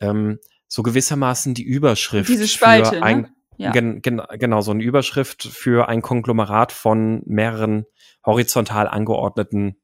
ähm, 0.00 0.38
so 0.68 0.82
gewissermaßen 0.82 1.52
die 1.52 1.64
Überschrift. 1.64 2.30
Diese 2.30 2.48
Spalte, 2.48 2.96
für 2.96 3.02
ein, 3.02 3.20
ne? 3.20 3.32
Ja. 3.58 3.72
Gen, 3.72 4.00
gen, 4.00 4.22
genau, 4.38 4.62
so 4.62 4.70
eine 4.70 4.82
Überschrift 4.82 5.42
für 5.42 5.90
ein 5.90 6.00
Konglomerat 6.00 6.72
von 6.72 7.20
mehreren 7.26 7.84
horizontal 8.24 8.88
angeordneten 8.88 9.76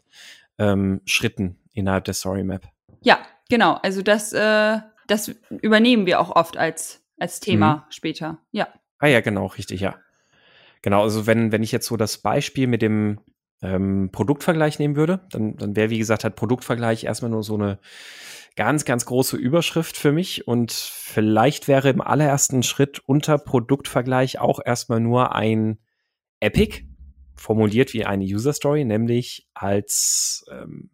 ähm, 0.58 1.02
Schritten 1.04 1.58
innerhalb 1.74 2.06
der 2.06 2.14
Story 2.14 2.42
Map. 2.42 2.66
Ja, 3.02 3.18
genau. 3.50 3.74
Also 3.82 4.00
das, 4.00 4.32
äh, 4.32 4.78
das 5.06 5.34
übernehmen 5.50 6.06
wir 6.06 6.20
auch 6.20 6.34
oft 6.34 6.56
als, 6.56 7.02
als 7.18 7.40
Thema 7.40 7.76
Mhm. 7.76 7.82
später. 7.90 8.38
Ja. 8.50 8.68
Ah 8.98 9.06
ja, 9.06 9.20
genau, 9.20 9.46
richtig, 9.46 9.80
ja. 9.80 9.96
Genau, 10.82 11.02
also 11.02 11.26
wenn, 11.26 11.52
wenn 11.52 11.62
ich 11.62 11.72
jetzt 11.72 11.86
so 11.86 11.96
das 11.96 12.18
Beispiel 12.18 12.66
mit 12.66 12.82
dem 12.82 13.20
ähm, 13.62 14.10
Produktvergleich 14.12 14.78
nehmen 14.78 14.96
würde, 14.96 15.26
dann, 15.30 15.56
dann 15.56 15.74
wäre, 15.76 15.90
wie 15.90 15.98
gesagt, 15.98 16.24
halt 16.24 16.36
Produktvergleich 16.36 17.04
erstmal 17.04 17.30
nur 17.30 17.42
so 17.42 17.54
eine 17.54 17.78
ganz, 18.54 18.84
ganz 18.84 19.04
große 19.06 19.36
Überschrift 19.36 19.96
für 19.96 20.12
mich 20.12 20.46
und 20.48 20.72
vielleicht 20.72 21.68
wäre 21.68 21.88
im 21.90 22.00
allerersten 22.00 22.62
Schritt 22.62 23.00
unter 23.06 23.38
Produktvergleich 23.38 24.38
auch 24.40 24.60
erstmal 24.64 25.00
nur 25.00 25.34
ein 25.34 25.78
Epic, 26.40 26.84
formuliert 27.36 27.94
wie 27.94 28.04
eine 28.04 28.24
User 28.24 28.52
Story, 28.52 28.84
nämlich 28.84 29.48
als, 29.54 30.44
ähm, 30.50 30.90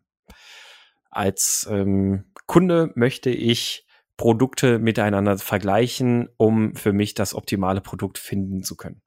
als 1.10 1.66
ähm, 1.70 2.24
Kunde 2.46 2.92
möchte 2.96 3.30
ich 3.30 3.86
Produkte 4.16 4.78
miteinander 4.78 5.38
vergleichen, 5.38 6.28
um 6.36 6.74
für 6.74 6.92
mich 6.92 7.14
das 7.14 7.34
optimale 7.34 7.80
Produkt 7.80 8.18
finden 8.18 8.62
zu 8.62 8.76
können. 8.76 9.02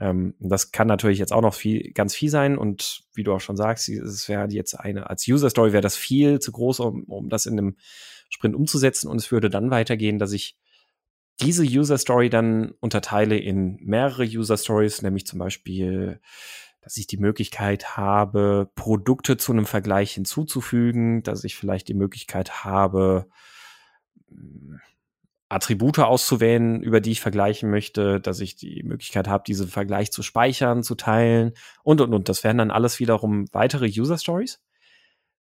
Ähm, 0.00 0.34
das 0.38 0.72
kann 0.72 0.86
natürlich 0.86 1.18
jetzt 1.18 1.32
auch 1.32 1.42
noch 1.42 1.54
viel, 1.54 1.92
ganz 1.92 2.14
viel 2.14 2.30
sein 2.30 2.58
und 2.58 3.04
wie 3.14 3.24
du 3.24 3.32
auch 3.32 3.40
schon 3.40 3.56
sagst, 3.56 3.88
es 3.88 4.28
wäre 4.28 4.46
jetzt 4.50 4.74
eine, 4.74 5.08
als 5.08 5.26
User 5.26 5.50
Story 5.50 5.72
wäre 5.72 5.82
das 5.82 5.96
viel 5.96 6.38
zu 6.38 6.52
groß, 6.52 6.80
um, 6.80 7.04
um 7.04 7.28
das 7.28 7.46
in 7.46 7.58
einem 7.58 7.76
Sprint 8.28 8.54
umzusetzen 8.54 9.08
und 9.08 9.18
es 9.18 9.30
würde 9.30 9.50
dann 9.50 9.70
weitergehen, 9.70 10.18
dass 10.18 10.32
ich 10.32 10.56
diese 11.40 11.64
User 11.64 11.98
Story 11.98 12.30
dann 12.30 12.72
unterteile 12.80 13.36
in 13.36 13.76
mehrere 13.82 14.24
User 14.24 14.56
Stories, 14.56 15.02
nämlich 15.02 15.26
zum 15.26 15.38
Beispiel, 15.38 16.20
dass 16.80 16.96
ich 16.96 17.06
die 17.06 17.18
Möglichkeit 17.18 17.96
habe, 17.96 18.70
Produkte 18.74 19.36
zu 19.36 19.52
einem 19.52 19.66
Vergleich 19.66 20.12
hinzuzufügen, 20.12 21.22
dass 21.22 21.44
ich 21.44 21.56
vielleicht 21.56 21.88
die 21.88 21.94
Möglichkeit 21.94 22.64
habe, 22.64 23.28
Attribute 25.48 26.00
auszuwählen, 26.00 26.82
über 26.82 27.00
die 27.00 27.12
ich 27.12 27.20
vergleichen 27.20 27.70
möchte, 27.70 28.20
dass 28.20 28.40
ich 28.40 28.56
die 28.56 28.82
Möglichkeit 28.82 29.28
habe, 29.28 29.44
diesen 29.46 29.68
Vergleich 29.68 30.10
zu 30.10 30.22
speichern, 30.22 30.82
zu 30.82 30.96
teilen 30.96 31.52
und 31.84 32.00
und 32.00 32.12
und. 32.12 32.28
Das 32.28 32.42
wären 32.42 32.58
dann 32.58 32.70
alles 32.72 32.98
wiederum 32.98 33.46
weitere 33.52 33.86
User 33.86 34.18
Stories. 34.18 34.60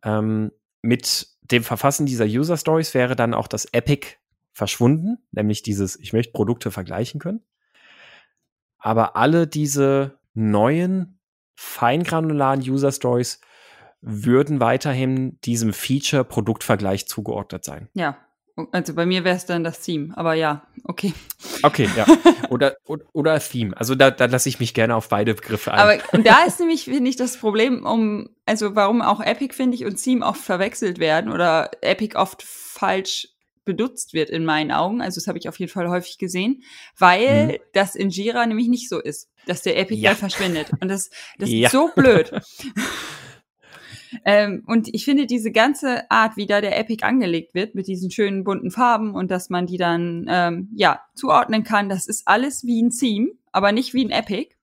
Ähm, 0.03 0.51
mit 0.81 1.27
dem 1.41 1.63
Verfassen 1.63 2.05
dieser 2.05 2.25
User 2.25 2.57
Stories 2.57 2.93
wäre 2.93 3.15
dann 3.15 3.33
auch 3.33 3.47
das 3.47 3.65
Epic 3.71 4.17
verschwunden, 4.51 5.17
nämlich 5.31 5.63
dieses, 5.63 5.97
ich 5.99 6.13
möchte 6.13 6.33
Produkte 6.33 6.71
vergleichen 6.71 7.19
können. 7.19 7.41
Aber 8.77 9.15
alle 9.15 9.47
diese 9.47 10.19
neuen, 10.33 11.19
feingranularen 11.55 12.61
User 12.61 12.91
Stories 12.91 13.39
würden 14.01 14.59
weiterhin 14.59 15.39
diesem 15.41 15.73
Feature 15.73 16.25
Produktvergleich 16.25 17.07
zugeordnet 17.07 17.63
sein. 17.63 17.89
Ja. 17.93 18.17
Also 18.71 18.93
bei 18.93 19.05
mir 19.05 19.23
wäre 19.25 19.35
es 19.35 19.45
dann 19.45 19.63
das 19.65 19.81
Theme, 19.81 20.13
aber 20.17 20.33
ja, 20.33 20.65
okay. 20.85 21.13
Okay, 21.61 21.89
ja. 21.97 22.05
Oder, 22.49 22.77
oder, 22.85 23.05
oder 23.11 23.39
Theme. 23.39 23.75
Also 23.75 23.95
da, 23.95 24.11
da 24.11 24.25
lasse 24.25 24.47
ich 24.49 24.59
mich 24.59 24.73
gerne 24.73 24.95
auf 24.95 25.09
beide 25.09 25.33
Begriffe 25.33 25.73
ein. 25.73 25.79
Aber 25.79 25.97
da 26.23 26.43
ist 26.43 26.59
nämlich, 26.59 26.85
finde 26.85 27.09
ich, 27.09 27.15
das 27.17 27.37
Problem, 27.37 27.85
um, 27.85 28.29
also 28.45 28.75
warum 28.75 29.01
auch 29.01 29.19
Epic, 29.19 29.53
finde 29.55 29.75
ich, 29.75 29.83
und 29.85 29.95
Theme 30.01 30.23
oft 30.25 30.41
verwechselt 30.41 30.99
werden 30.99 31.31
oder 31.31 31.71
Epic 31.81 32.15
oft 32.15 32.43
falsch 32.43 33.27
benutzt 33.65 34.13
wird 34.13 34.29
in 34.29 34.45
meinen 34.45 34.71
Augen. 34.71 35.01
Also 35.01 35.19
das 35.19 35.27
habe 35.27 35.39
ich 35.39 35.49
auf 35.49 35.57
jeden 35.59 35.71
Fall 35.71 35.89
häufig 35.89 36.17
gesehen, 36.19 36.61
weil 36.99 37.47
Mhm. 37.47 37.57
das 37.73 37.95
in 37.95 38.09
Jira 38.11 38.45
nämlich 38.45 38.67
nicht 38.67 38.87
so 38.87 38.99
ist, 39.01 39.27
dass 39.47 39.63
der 39.63 39.77
Epic 39.77 39.99
Ja. 39.99 40.11
dann 40.11 40.17
verschwindet. 40.19 40.69
Und 40.79 40.87
das, 40.87 41.09
das 41.39 41.49
Ja. 41.51 41.65
ist 41.67 41.71
so 41.71 41.89
blöd. 41.95 42.31
ähm, 44.23 44.63
und 44.67 44.93
ich 44.93 45.05
finde 45.05 45.25
diese 45.25 45.51
ganze 45.51 46.09
Art, 46.09 46.37
wie 46.37 46.45
da 46.45 46.61
der 46.61 46.77
Epic 46.79 47.03
angelegt 47.03 47.53
wird, 47.53 47.75
mit 47.75 47.87
diesen 47.87 48.11
schönen 48.11 48.43
bunten 48.43 48.71
Farben 48.71 49.13
und 49.15 49.31
dass 49.31 49.49
man 49.49 49.65
die 49.65 49.77
dann 49.77 50.25
ähm, 50.29 50.69
ja 50.75 51.01
zuordnen 51.15 51.63
kann, 51.63 51.89
das 51.89 52.07
ist 52.07 52.27
alles 52.27 52.63
wie 52.63 52.81
ein 52.81 52.91
Theme, 52.91 53.31
aber 53.51 53.71
nicht 53.71 53.93
wie 53.93 54.05
ein 54.05 54.11
Epic. 54.11 54.55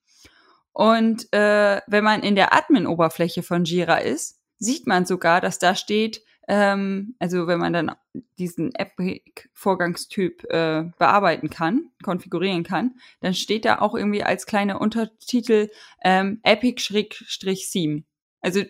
Und 0.73 1.32
äh, 1.32 1.80
wenn 1.87 2.04
man 2.04 2.23
in 2.23 2.35
der 2.35 2.54
Admin-Oberfläche 2.54 3.42
von 3.42 3.64
Jira 3.64 3.97
ist, 3.97 4.40
sieht 4.59 4.87
man 4.87 5.04
sogar, 5.04 5.40
dass 5.40 5.59
da 5.59 5.75
steht, 5.75 6.23
ähm, 6.49 7.14
also 7.18 7.47
wenn 7.47 7.59
man 7.59 7.73
dann 7.73 7.92
diesen 8.38 8.75
Epic-Vorgangstyp 8.75 10.44
äh, 10.50 10.85
bearbeiten 10.99 11.50
kann, 11.50 11.90
konfigurieren 12.02 12.64
kann, 12.64 12.97
dann 13.21 13.35
steht 13.35 13.64
da 13.64 13.78
auch 13.78 13.94
irgendwie 13.94 14.25
als 14.25 14.47
kleine 14.47 14.78
Untertitel 14.78 15.71
ähm, 16.02 16.40
Epic-Theme. 16.42 18.04
Also, 18.40 18.62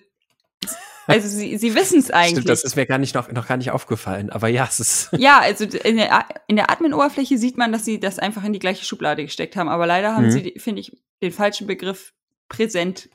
also 1.06 1.28
sie, 1.28 1.56
sie 1.58 1.74
wissen 1.74 1.98
es 1.98 2.10
eigentlich. 2.10 2.30
Stimmt, 2.32 2.48
das 2.48 2.64
ist 2.64 2.76
mir 2.76 2.86
gar 2.86 2.98
nicht 2.98 3.14
noch, 3.14 3.30
noch 3.32 3.46
gar 3.48 3.56
nicht 3.56 3.70
aufgefallen. 3.70 4.30
Aber 4.30 4.48
ja, 4.48 4.66
es 4.68 4.80
ist. 4.80 5.08
Ja, 5.18 5.40
also 5.40 5.64
in 5.64 5.96
der, 5.96 6.24
in 6.46 6.56
der 6.56 6.70
Admin-Oberfläche 6.70 7.38
sieht 7.38 7.56
man, 7.58 7.72
dass 7.72 7.84
sie 7.84 7.98
das 8.00 8.18
einfach 8.18 8.44
in 8.44 8.52
die 8.52 8.58
gleiche 8.58 8.84
Schublade 8.84 9.22
gesteckt 9.24 9.56
haben. 9.56 9.68
Aber 9.68 9.86
leider 9.86 10.14
haben 10.14 10.26
Mhm. 10.26 10.30
sie, 10.30 10.54
finde 10.58 10.80
ich, 10.80 11.02
den 11.22 11.32
falschen 11.32 11.66
Begriff 11.66 12.12
präsent 12.48 13.08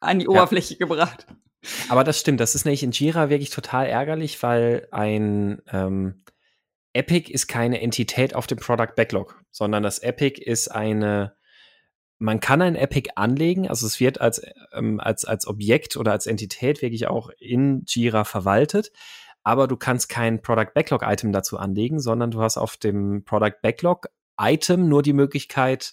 an 0.00 0.18
die 0.18 0.24
Ja. 0.24 0.30
Oberfläche 0.30 0.76
gebracht. 0.76 1.26
Aber 1.88 2.04
das 2.04 2.20
stimmt, 2.20 2.40
das 2.40 2.54
ist 2.54 2.66
nämlich 2.66 2.82
in 2.82 2.90
Jira 2.92 3.30
wirklich 3.30 3.48
total 3.50 3.86
ärgerlich, 3.86 4.42
weil 4.42 4.86
ein 4.90 5.62
ähm, 5.72 6.22
Epic 6.92 7.32
ist 7.32 7.46
keine 7.48 7.80
Entität 7.80 8.34
auf 8.34 8.46
dem 8.46 8.58
Product 8.58 8.94
Backlog, 8.96 9.42
sondern 9.50 9.82
das 9.82 9.98
Epic 9.98 10.40
ist 10.40 10.68
eine, 10.68 11.34
man 12.24 12.40
kann 12.40 12.62
ein 12.62 12.74
Epic 12.74 13.10
anlegen, 13.16 13.68
also 13.68 13.86
es 13.86 14.00
wird 14.00 14.20
als, 14.20 14.40
ähm, 14.72 14.98
als, 14.98 15.24
als 15.24 15.46
Objekt 15.46 15.96
oder 15.96 16.12
als 16.12 16.26
Entität 16.26 16.80
wirklich 16.80 17.06
auch 17.06 17.30
in 17.38 17.84
Jira 17.86 18.24
verwaltet, 18.24 18.92
aber 19.42 19.68
du 19.68 19.76
kannst 19.76 20.08
kein 20.08 20.40
Product 20.40 20.72
Backlog 20.74 21.02
Item 21.04 21.32
dazu 21.32 21.58
anlegen, 21.58 22.00
sondern 22.00 22.30
du 22.30 22.40
hast 22.40 22.56
auf 22.56 22.78
dem 22.78 23.24
Product 23.24 23.60
Backlog 23.62 24.08
Item 24.40 24.88
nur 24.88 25.02
die 25.02 25.12
Möglichkeit, 25.12 25.92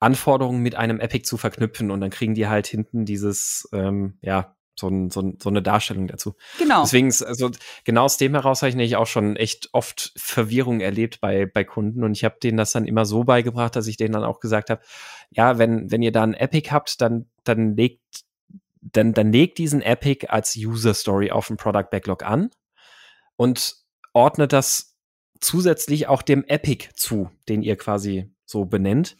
Anforderungen 0.00 0.62
mit 0.62 0.74
einem 0.74 0.98
Epic 0.98 1.24
zu 1.24 1.36
verknüpfen. 1.36 1.90
Und 1.90 2.00
dann 2.00 2.10
kriegen 2.10 2.34
die 2.34 2.48
halt 2.48 2.66
hinten 2.66 3.04
dieses, 3.04 3.68
ähm, 3.72 4.18
ja, 4.22 4.55
so, 4.78 4.88
ein, 4.88 5.10
so, 5.10 5.20
ein, 5.20 5.38
so 5.42 5.48
eine 5.48 5.62
Darstellung 5.62 6.06
dazu. 6.06 6.34
Genau. 6.58 6.82
Deswegen, 6.82 7.08
ist, 7.08 7.22
also 7.22 7.50
genau 7.84 8.04
aus 8.04 8.18
dem 8.18 8.34
heraus 8.34 8.62
habe 8.62 8.70
ich 8.70 8.76
nämlich 8.76 8.96
auch 8.96 9.06
schon 9.06 9.36
echt 9.36 9.70
oft 9.72 10.12
Verwirrung 10.16 10.80
erlebt 10.80 11.20
bei, 11.20 11.46
bei 11.46 11.64
Kunden 11.64 12.04
und 12.04 12.12
ich 12.12 12.24
habe 12.24 12.36
denen 12.42 12.58
das 12.58 12.72
dann 12.72 12.86
immer 12.86 13.06
so 13.06 13.24
beigebracht, 13.24 13.76
dass 13.76 13.86
ich 13.86 13.96
denen 13.96 14.12
dann 14.12 14.24
auch 14.24 14.40
gesagt 14.40 14.70
habe, 14.70 14.82
ja, 15.30 15.58
wenn, 15.58 15.90
wenn 15.90 16.02
ihr 16.02 16.12
da 16.12 16.22
ein 16.22 16.34
Epic 16.34 16.70
habt, 16.70 17.00
dann, 17.00 17.26
dann 17.44 17.76
legt, 17.76 18.02
dann, 18.80 19.12
dann 19.12 19.32
legt 19.32 19.58
diesen 19.58 19.82
Epic 19.82 20.26
als 20.28 20.56
User 20.56 20.94
Story 20.94 21.30
auf 21.30 21.48
dem 21.48 21.56
Product 21.56 21.88
Backlog 21.90 22.22
an 22.22 22.50
und 23.36 23.76
ordnet 24.12 24.52
das 24.52 24.96
zusätzlich 25.40 26.08
auch 26.08 26.22
dem 26.22 26.44
Epic 26.44 26.88
zu, 26.94 27.30
den 27.48 27.62
ihr 27.62 27.76
quasi 27.76 28.30
so 28.44 28.64
benennt. 28.64 29.16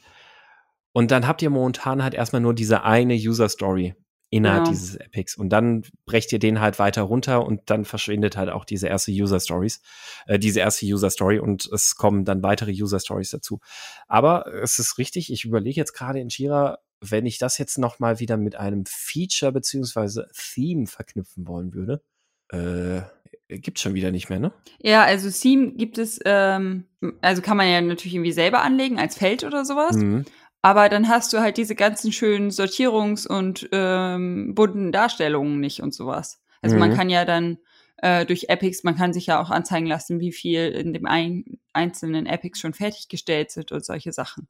Und 0.92 1.10
dann 1.10 1.26
habt 1.26 1.42
ihr 1.42 1.50
momentan 1.50 2.02
halt 2.02 2.14
erstmal 2.14 2.40
nur 2.40 2.54
diese 2.54 2.82
eine 2.82 3.14
User 3.14 3.48
Story 3.48 3.94
innerhalb 4.30 4.64
Genau. 4.64 4.71
dieses 4.71 4.97
Epics. 4.97 5.37
Und 5.37 5.50
dann 5.50 5.85
brecht 6.04 6.33
ihr 6.33 6.38
den 6.38 6.61
halt 6.61 6.78
weiter 6.78 7.02
runter 7.02 7.45
und 7.45 7.62
dann 7.71 7.85
verschwindet 7.85 8.37
halt 8.37 8.50
auch 8.50 8.64
diese 8.64 8.88
erste 8.88 9.12
User 9.12 9.40
Stories, 9.40 9.80
äh, 10.26 10.38
diese 10.38 10.61
erste 10.61 10.87
User 10.87 11.11
Story 11.11 11.38
und 11.38 11.66
es 11.66 11.97
kommen 11.97 12.25
dann 12.25 12.42
weitere 12.42 12.73
User 12.73 12.99
Stories 12.99 13.30
dazu. 13.30 13.61
Aber 14.09 14.47
es 14.62 14.78
ist 14.78 14.99
richtig, 14.99 15.33
ich 15.33 15.45
überlege 15.45 15.80
jetzt 15.80 15.92
gerade 15.92 16.21
in 16.21 16.28
Jira, 16.28 16.78
wenn 17.00 17.26
ich 17.26 17.38
das 17.38 17.59
jetzt 17.59 17.78
noch 17.78 17.99
mal 17.99 18.21
wieder 18.21 18.37
mit 18.37 18.56
einem 18.56 18.85
Feature 18.87 19.52
beziehungsweise 19.52 20.28
Theme 20.35 20.87
verknüpfen 20.87 21.47
wollen 21.47 21.75
würde, 21.75 22.02
äh, 22.49 23.02
gibt's 23.49 23.83
schon 23.83 23.95
wieder 23.95 24.11
nicht 24.11 24.28
mehr, 24.28 24.40
ne? 24.40 24.52
Ja, 24.80 25.04
also 25.04 25.30
Theme 25.30 25.73
gibt 25.73 25.99
es, 25.99 26.18
ähm, 26.25 26.85
also 27.21 27.42
kann 27.42 27.56
man 27.56 27.68
ja 27.68 27.80
natürlich 27.80 28.14
irgendwie 28.14 28.33
selber 28.33 28.62
anlegen 28.62 28.99
als 28.99 29.16
Feld 29.16 29.45
oder 29.45 29.64
sowas. 29.64 29.97
Mhm. 29.97 30.25
Aber 30.66 30.88
dann 30.88 31.08
hast 31.08 31.32
du 31.32 31.38
halt 31.38 31.58
diese 31.58 31.76
ganzen 31.76 32.11
schönen 32.11 32.50
Sortierungs- 32.50 33.25
und 33.28 33.68
ähm, 33.70 34.52
bunten 34.52 34.90
Darstellungen 34.90 35.61
nicht 35.61 35.80
und 35.80 35.94
sowas. 35.94 36.42
Also 36.61 36.76
man 36.76 36.90
Mhm. 36.90 36.94
kann 36.96 37.08
ja 37.08 37.25
dann 37.25 37.58
äh, 37.99 38.26
durch 38.26 38.49
Epics, 38.49 38.82
man 38.82 38.96
kann 38.96 39.12
sich 39.12 39.26
ja 39.26 39.40
auch 39.40 39.50
anzeigen 39.50 39.87
lassen, 39.87 40.18
wie 40.18 40.32
viel 40.32 40.66
in 40.70 40.92
dem 40.92 41.06
ein, 41.06 41.61
einzelnen 41.73 42.26
Epics 42.26 42.58
schon 42.58 42.73
fertiggestellt 42.75 43.52
sind 43.52 43.70
und 43.70 43.85
solche 43.85 44.11
Sachen. 44.12 44.49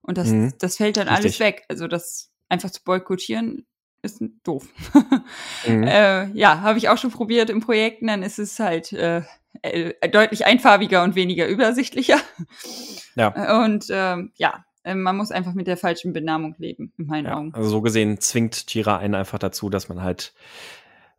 Und 0.00 0.18
das, 0.18 0.30
Mhm. 0.30 0.52
das 0.58 0.78
fällt 0.78 0.96
dann 0.96 1.06
alles 1.06 1.26
Richtig. 1.26 1.40
weg. 1.40 1.64
Also 1.68 1.86
das 1.86 2.32
einfach 2.48 2.70
zu 2.70 2.82
boykottieren 2.82 3.64
ist 4.02 4.20
doof. 4.42 4.66
Mhm. 5.64 5.84
äh, 5.84 6.26
ja, 6.32 6.60
habe 6.62 6.78
ich 6.78 6.88
auch 6.88 6.98
schon 6.98 7.12
probiert 7.12 7.50
in 7.50 7.60
Projekten, 7.60 8.08
dann 8.08 8.24
ist 8.24 8.40
es 8.40 8.58
halt 8.58 8.92
äh, 8.92 9.22
äh, 9.62 10.08
deutlich 10.08 10.44
einfarbiger 10.44 11.04
und 11.04 11.14
weniger 11.14 11.46
übersichtlicher. 11.46 12.18
Ja. 13.14 13.62
Und 13.62 13.86
ähm, 13.90 14.32
ja, 14.34 14.64
man 14.84 15.16
muss 15.16 15.30
einfach 15.30 15.54
mit 15.54 15.66
der 15.66 15.76
falschen 15.76 16.12
Benamung 16.12 16.54
leben, 16.58 16.92
in 16.98 17.06
meinen 17.06 17.26
Ja, 17.26 17.36
Augen. 17.38 17.54
also 17.54 17.68
so 17.68 17.80
gesehen 17.82 18.20
zwingt 18.20 18.72
Jira 18.74 18.98
einen 18.98 19.14
einfach 19.14 19.38
dazu, 19.38 19.70
dass 19.70 19.88
man 19.88 20.02
halt 20.02 20.34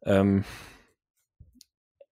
ähm, 0.03 0.43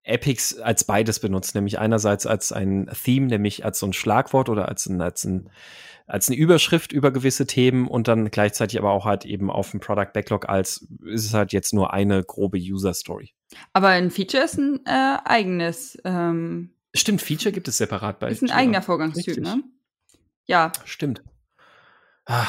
Epics 0.04 0.58
als 0.58 0.84
beides 0.84 1.20
benutzt, 1.20 1.54
nämlich 1.54 1.78
einerseits 1.78 2.26
als 2.26 2.52
ein 2.52 2.90
Theme, 3.04 3.28
nämlich 3.28 3.64
als 3.66 3.80
so 3.80 3.86
ein 3.86 3.94
Schlagwort 3.94 4.50
oder 4.50 4.68
als 4.68 4.88
ein, 4.88 5.02
als 5.02 5.24
ein 5.26 5.50
als 6.08 6.28
eine 6.28 6.38
Überschrift 6.38 6.92
über 6.92 7.12
gewisse 7.12 7.48
Themen 7.48 7.88
und 7.88 8.10
dann 8.10 8.32
gleichzeitig 8.32 8.78
aber 8.80 8.92
auch 8.92 9.06
halt 9.06 9.24
eben 9.24 9.50
auf 9.50 9.72
dem 9.72 9.80
Product 9.80 10.10
Backlog 10.14 10.50
als 10.50 10.86
ist 11.06 11.26
es 11.26 11.34
halt 11.34 11.54
jetzt 11.54 11.74
nur 11.74 11.94
eine 11.94 12.22
grobe 12.24 12.58
User 12.58 12.94
Story. 12.94 13.32
Aber 13.72 13.90
ein 13.90 14.12
Feature 14.12 14.44
ist 14.44 14.58
ein 14.58 14.82
äh, 14.86 15.18
eigenes. 15.24 15.98
Ähm, 16.04 16.72
Stimmt, 16.94 17.22
Feature 17.22 17.54
gibt 17.54 17.68
es 17.70 17.78
separat 17.78 18.20
bei. 18.20 18.30
Ist 18.30 18.42
ein 18.42 18.48
Jira. 18.48 18.58
eigener 18.58 18.82
Vorgangstyp, 18.82 19.28
Richtig. 19.38 19.44
ne? 19.46 19.64
Ja. 20.48 20.72
Stimmt. 20.84 21.22
Ah. 22.26 22.48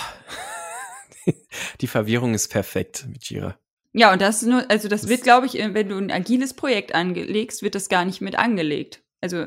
Die 1.80 1.86
Verwirrung 1.86 2.34
ist 2.34 2.48
perfekt 2.48 3.06
mit 3.08 3.24
Jira. 3.24 3.58
Ja, 3.92 4.12
und 4.12 4.22
das 4.22 4.42
nur, 4.42 4.70
also 4.70 4.88
das, 4.88 5.02
das 5.02 5.10
wird, 5.10 5.22
glaube 5.22 5.46
ich, 5.46 5.54
wenn 5.54 5.88
du 5.88 5.96
ein 5.98 6.10
agiles 6.10 6.54
Projekt 6.54 6.94
anlegst, 6.94 7.62
wird 7.62 7.74
das 7.74 7.88
gar 7.88 8.04
nicht 8.04 8.20
mit 8.20 8.38
angelegt. 8.38 9.02
Also 9.20 9.46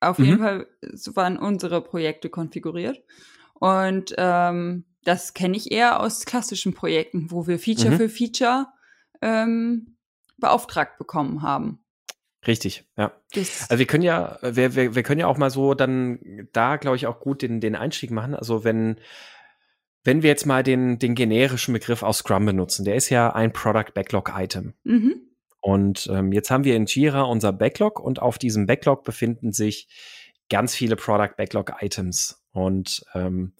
auf 0.00 0.18
mhm. 0.18 0.24
jeden 0.24 0.38
Fall 0.38 0.66
so 0.92 1.14
waren 1.16 1.38
unsere 1.38 1.80
Projekte 1.82 2.28
konfiguriert. 2.28 3.02
Und 3.54 4.14
ähm, 4.18 4.84
das 5.04 5.34
kenne 5.34 5.56
ich 5.56 5.70
eher 5.70 6.00
aus 6.00 6.24
klassischen 6.24 6.74
Projekten, 6.74 7.30
wo 7.30 7.46
wir 7.46 7.58
Feature 7.58 7.92
mhm. 7.92 7.96
für 7.96 8.08
Feature 8.08 8.66
ähm, 9.22 9.96
beauftragt 10.36 10.98
bekommen 10.98 11.42
haben. 11.42 11.78
Richtig, 12.46 12.84
ja. 12.96 13.12
Also 13.34 13.78
wir 13.78 13.86
können 13.86 14.04
ja, 14.04 14.38
wir, 14.42 14.74
wir, 14.74 14.94
wir 14.94 15.02
können 15.02 15.20
ja 15.20 15.26
auch 15.26 15.38
mal 15.38 15.50
so 15.50 15.74
dann 15.74 16.48
da, 16.52 16.76
glaube 16.76 16.96
ich, 16.96 17.06
auch 17.06 17.18
gut 17.20 17.42
den, 17.42 17.60
den 17.60 17.74
Einstieg 17.74 18.10
machen. 18.10 18.34
Also 18.34 18.62
wenn, 18.62 19.00
wenn 20.06 20.22
wir 20.22 20.30
jetzt 20.30 20.46
mal 20.46 20.62
den, 20.62 20.98
den 20.98 21.14
generischen 21.14 21.74
Begriff 21.74 22.02
aus 22.02 22.18
Scrum 22.18 22.46
benutzen, 22.46 22.84
der 22.84 22.94
ist 22.94 23.10
ja 23.10 23.34
ein 23.34 23.52
Product 23.52 23.92
Backlog 23.92 24.32
Item. 24.34 24.74
Mhm. 24.84 25.20
Und 25.60 26.08
ähm, 26.12 26.32
jetzt 26.32 26.50
haben 26.50 26.62
wir 26.62 26.76
in 26.76 26.86
Jira 26.86 27.22
unser 27.22 27.52
Backlog 27.52 27.98
und 27.98 28.22
auf 28.22 28.38
diesem 28.38 28.66
Backlog 28.66 29.02
befinden 29.02 29.52
sich 29.52 29.88
ganz 30.48 30.76
viele 30.76 30.94
Product 30.94 31.34
Backlog 31.36 31.72
Items. 31.80 32.40
Und 32.52 33.04
ähm, 33.14 33.54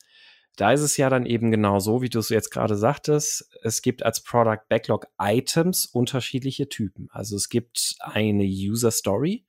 da 0.56 0.72
ist 0.72 0.82
es 0.82 0.96
ja 0.96 1.10
dann 1.10 1.26
eben 1.26 1.50
genau 1.50 1.80
so, 1.80 2.02
wie 2.02 2.08
du 2.08 2.20
es 2.20 2.28
jetzt 2.28 2.50
gerade 2.50 2.76
sagtest. 2.76 3.50
Es 3.62 3.82
gibt 3.82 4.04
als 4.04 4.22
Product 4.22 4.62
Backlog 4.68 5.08
Items 5.20 5.84
unterschiedliche 5.86 6.68
Typen. 6.68 7.08
Also 7.10 7.36
es 7.36 7.48
gibt 7.48 7.96
eine 8.00 8.44
User 8.44 8.92
Story, 8.92 9.44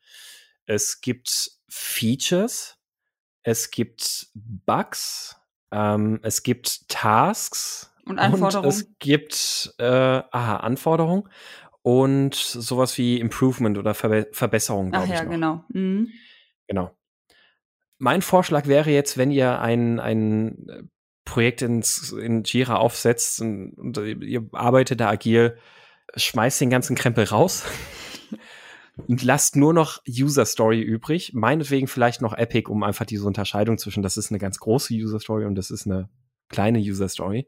es 0.66 1.00
gibt 1.00 1.52
Features, 1.70 2.78
es 3.44 3.72
gibt 3.72 4.28
Bugs, 4.34 5.38
ähm, 5.72 6.20
es 6.24 6.44
gibt 6.44 6.88
Tasks 6.90 7.94
und 8.06 8.20
Anforderungen. 8.20 8.66
Und 8.66 8.70
es 8.70 8.88
gibt 9.00 9.74
äh, 9.80 9.86
aha, 9.86 10.58
Anforderungen 10.58 11.30
und 11.82 12.36
sowas 12.36 12.98
wie 12.98 13.20
Improvement 13.20 13.78
oder 13.78 13.94
Verbe 13.94 14.28
Verbesserung. 14.32 14.92
Ach 14.94 15.08
ja, 15.08 15.24
genau. 15.24 15.64
Mhm. 15.70 16.10
Genau. 16.68 16.92
Mein 17.98 18.22
Vorschlag 18.22 18.68
wäre 18.68 18.92
jetzt, 18.92 19.18
wenn 19.18 19.32
ihr 19.32 19.60
ein, 19.60 20.00
ein 20.00 20.90
Projekt 21.26 21.62
ins, 21.62 22.12
in 22.12 22.44
Jira 22.44 22.76
aufsetzt 22.78 23.42
und, 23.42 23.74
und 23.74 23.98
ihr 23.98 24.48
arbeitet 24.52 25.00
da 25.00 25.10
agil, 25.10 25.58
schmeißt 26.16 26.62
den 26.62 26.70
ganzen 26.70 26.96
Krempel 26.96 27.26
raus 27.26 27.66
und 29.08 29.24
lasst 29.24 29.56
nur 29.56 29.74
noch 29.74 30.02
User 30.08 30.46
Story 30.46 30.82
übrig. 30.82 31.34
Meinetwegen 31.34 31.88
vielleicht 31.88 32.22
noch 32.22 32.34
Epic, 32.34 32.70
um 32.70 32.84
einfach 32.84 33.06
diese 33.06 33.26
Unterscheidung 33.26 33.78
zwischen, 33.78 34.02
das 34.04 34.18
ist 34.18 34.32
eine 34.32 34.40
ganz 34.40 34.60
große 34.60 34.94
User 34.94 35.20
Story 35.20 35.46
und 35.46 35.56
das 35.56 35.70
ist 35.70 35.86
eine 35.86 36.10
kleine 36.50 36.80
User 36.80 37.08
Story 37.08 37.48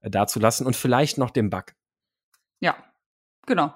äh, 0.00 0.10
dazulassen 0.10 0.66
und 0.66 0.74
vielleicht 0.74 1.18
noch 1.18 1.30
den 1.30 1.50
Bug. 1.50 1.74
Ja, 2.60 2.76
genau. 3.46 3.72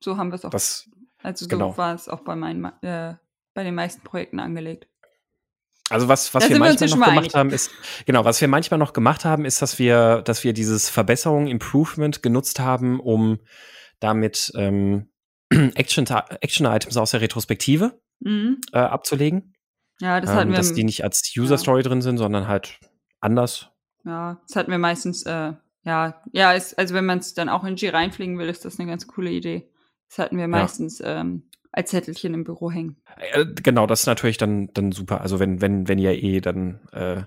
So 0.00 0.16
haben 0.16 0.30
wir 0.30 0.36
es 0.36 0.44
auch. 0.44 0.50
Das, 0.50 0.88
also 1.22 1.44
so 1.44 1.48
genau. 1.48 1.76
war 1.76 1.94
es 1.94 2.08
auch 2.08 2.20
bei 2.20 2.36
meinen, 2.36 2.64
äh, 2.82 3.14
bei 3.54 3.64
den 3.64 3.74
meisten 3.74 4.02
Projekten 4.02 4.38
angelegt. 4.38 4.88
Also 5.88 6.08
was, 6.08 6.34
was 6.34 6.48
wir 6.48 6.58
manchmal 6.58 6.88
noch 6.88 7.06
gemacht 7.06 7.34
haben, 7.34 7.50
ist, 7.50 7.70
genau, 8.06 8.24
was 8.24 8.40
wir 8.40 8.48
manchmal 8.48 8.78
noch 8.78 8.92
gemacht 8.92 9.24
haben, 9.24 9.44
ist, 9.44 9.62
dass 9.62 9.78
wir, 9.78 10.22
dass 10.22 10.42
wir 10.42 10.52
dieses 10.52 10.90
Verbesserung, 10.90 11.46
Improvement 11.46 12.24
genutzt 12.24 12.58
haben, 12.58 12.98
um 12.98 13.38
damit 14.00 14.50
ähm, 14.56 15.08
Action, 15.74 16.06
Action 16.40 16.66
aus 16.66 17.10
der 17.10 17.20
Retrospektive 17.20 18.00
mhm. 18.20 18.60
äh, 18.72 18.78
abzulegen. 18.78 19.54
Ja, 20.00 20.20
das 20.20 20.30
hatten 20.30 20.48
ähm, 20.48 20.52
wir. 20.52 20.56
Dass 20.58 20.74
die 20.74 20.84
nicht 20.84 21.04
als 21.04 21.32
User 21.36 21.58
Story 21.58 21.82
ja. 21.82 21.88
drin 21.88 22.02
sind, 22.02 22.18
sondern 22.18 22.48
halt 22.48 22.78
anders. 23.20 23.70
Ja, 24.04 24.40
das 24.46 24.56
hatten 24.56 24.70
wir 24.70 24.78
meistens, 24.78 25.22
äh, 25.24 25.52
ja, 25.84 26.22
ja, 26.32 26.52
ist, 26.52 26.78
also 26.78 26.94
wenn 26.94 27.06
man 27.06 27.18
es 27.18 27.34
dann 27.34 27.48
auch 27.48 27.64
in 27.64 27.76
G 27.76 27.88
reinfliegen 27.88 28.38
will, 28.38 28.48
ist 28.48 28.64
das 28.64 28.78
eine 28.78 28.88
ganz 28.88 29.06
coole 29.06 29.30
Idee. 29.30 29.68
Das 30.08 30.18
hatten 30.18 30.36
wir 30.36 30.48
meistens 30.48 30.98
ja. 30.98 31.20
ähm, 31.20 31.48
als 31.72 31.90
Zettelchen 31.90 32.34
im 32.34 32.44
Büro 32.44 32.70
hängen. 32.70 32.96
Äh, 33.16 33.46
genau, 33.46 33.86
das 33.86 34.00
ist 34.00 34.06
natürlich 34.06 34.38
dann, 34.38 34.68
dann 34.74 34.92
super. 34.92 35.20
Also 35.20 35.40
wenn, 35.40 35.60
wenn, 35.60 35.88
wenn 35.88 35.98
ihr 35.98 36.22
eh 36.22 36.40
dann 36.40 36.80
äh, 36.92 37.22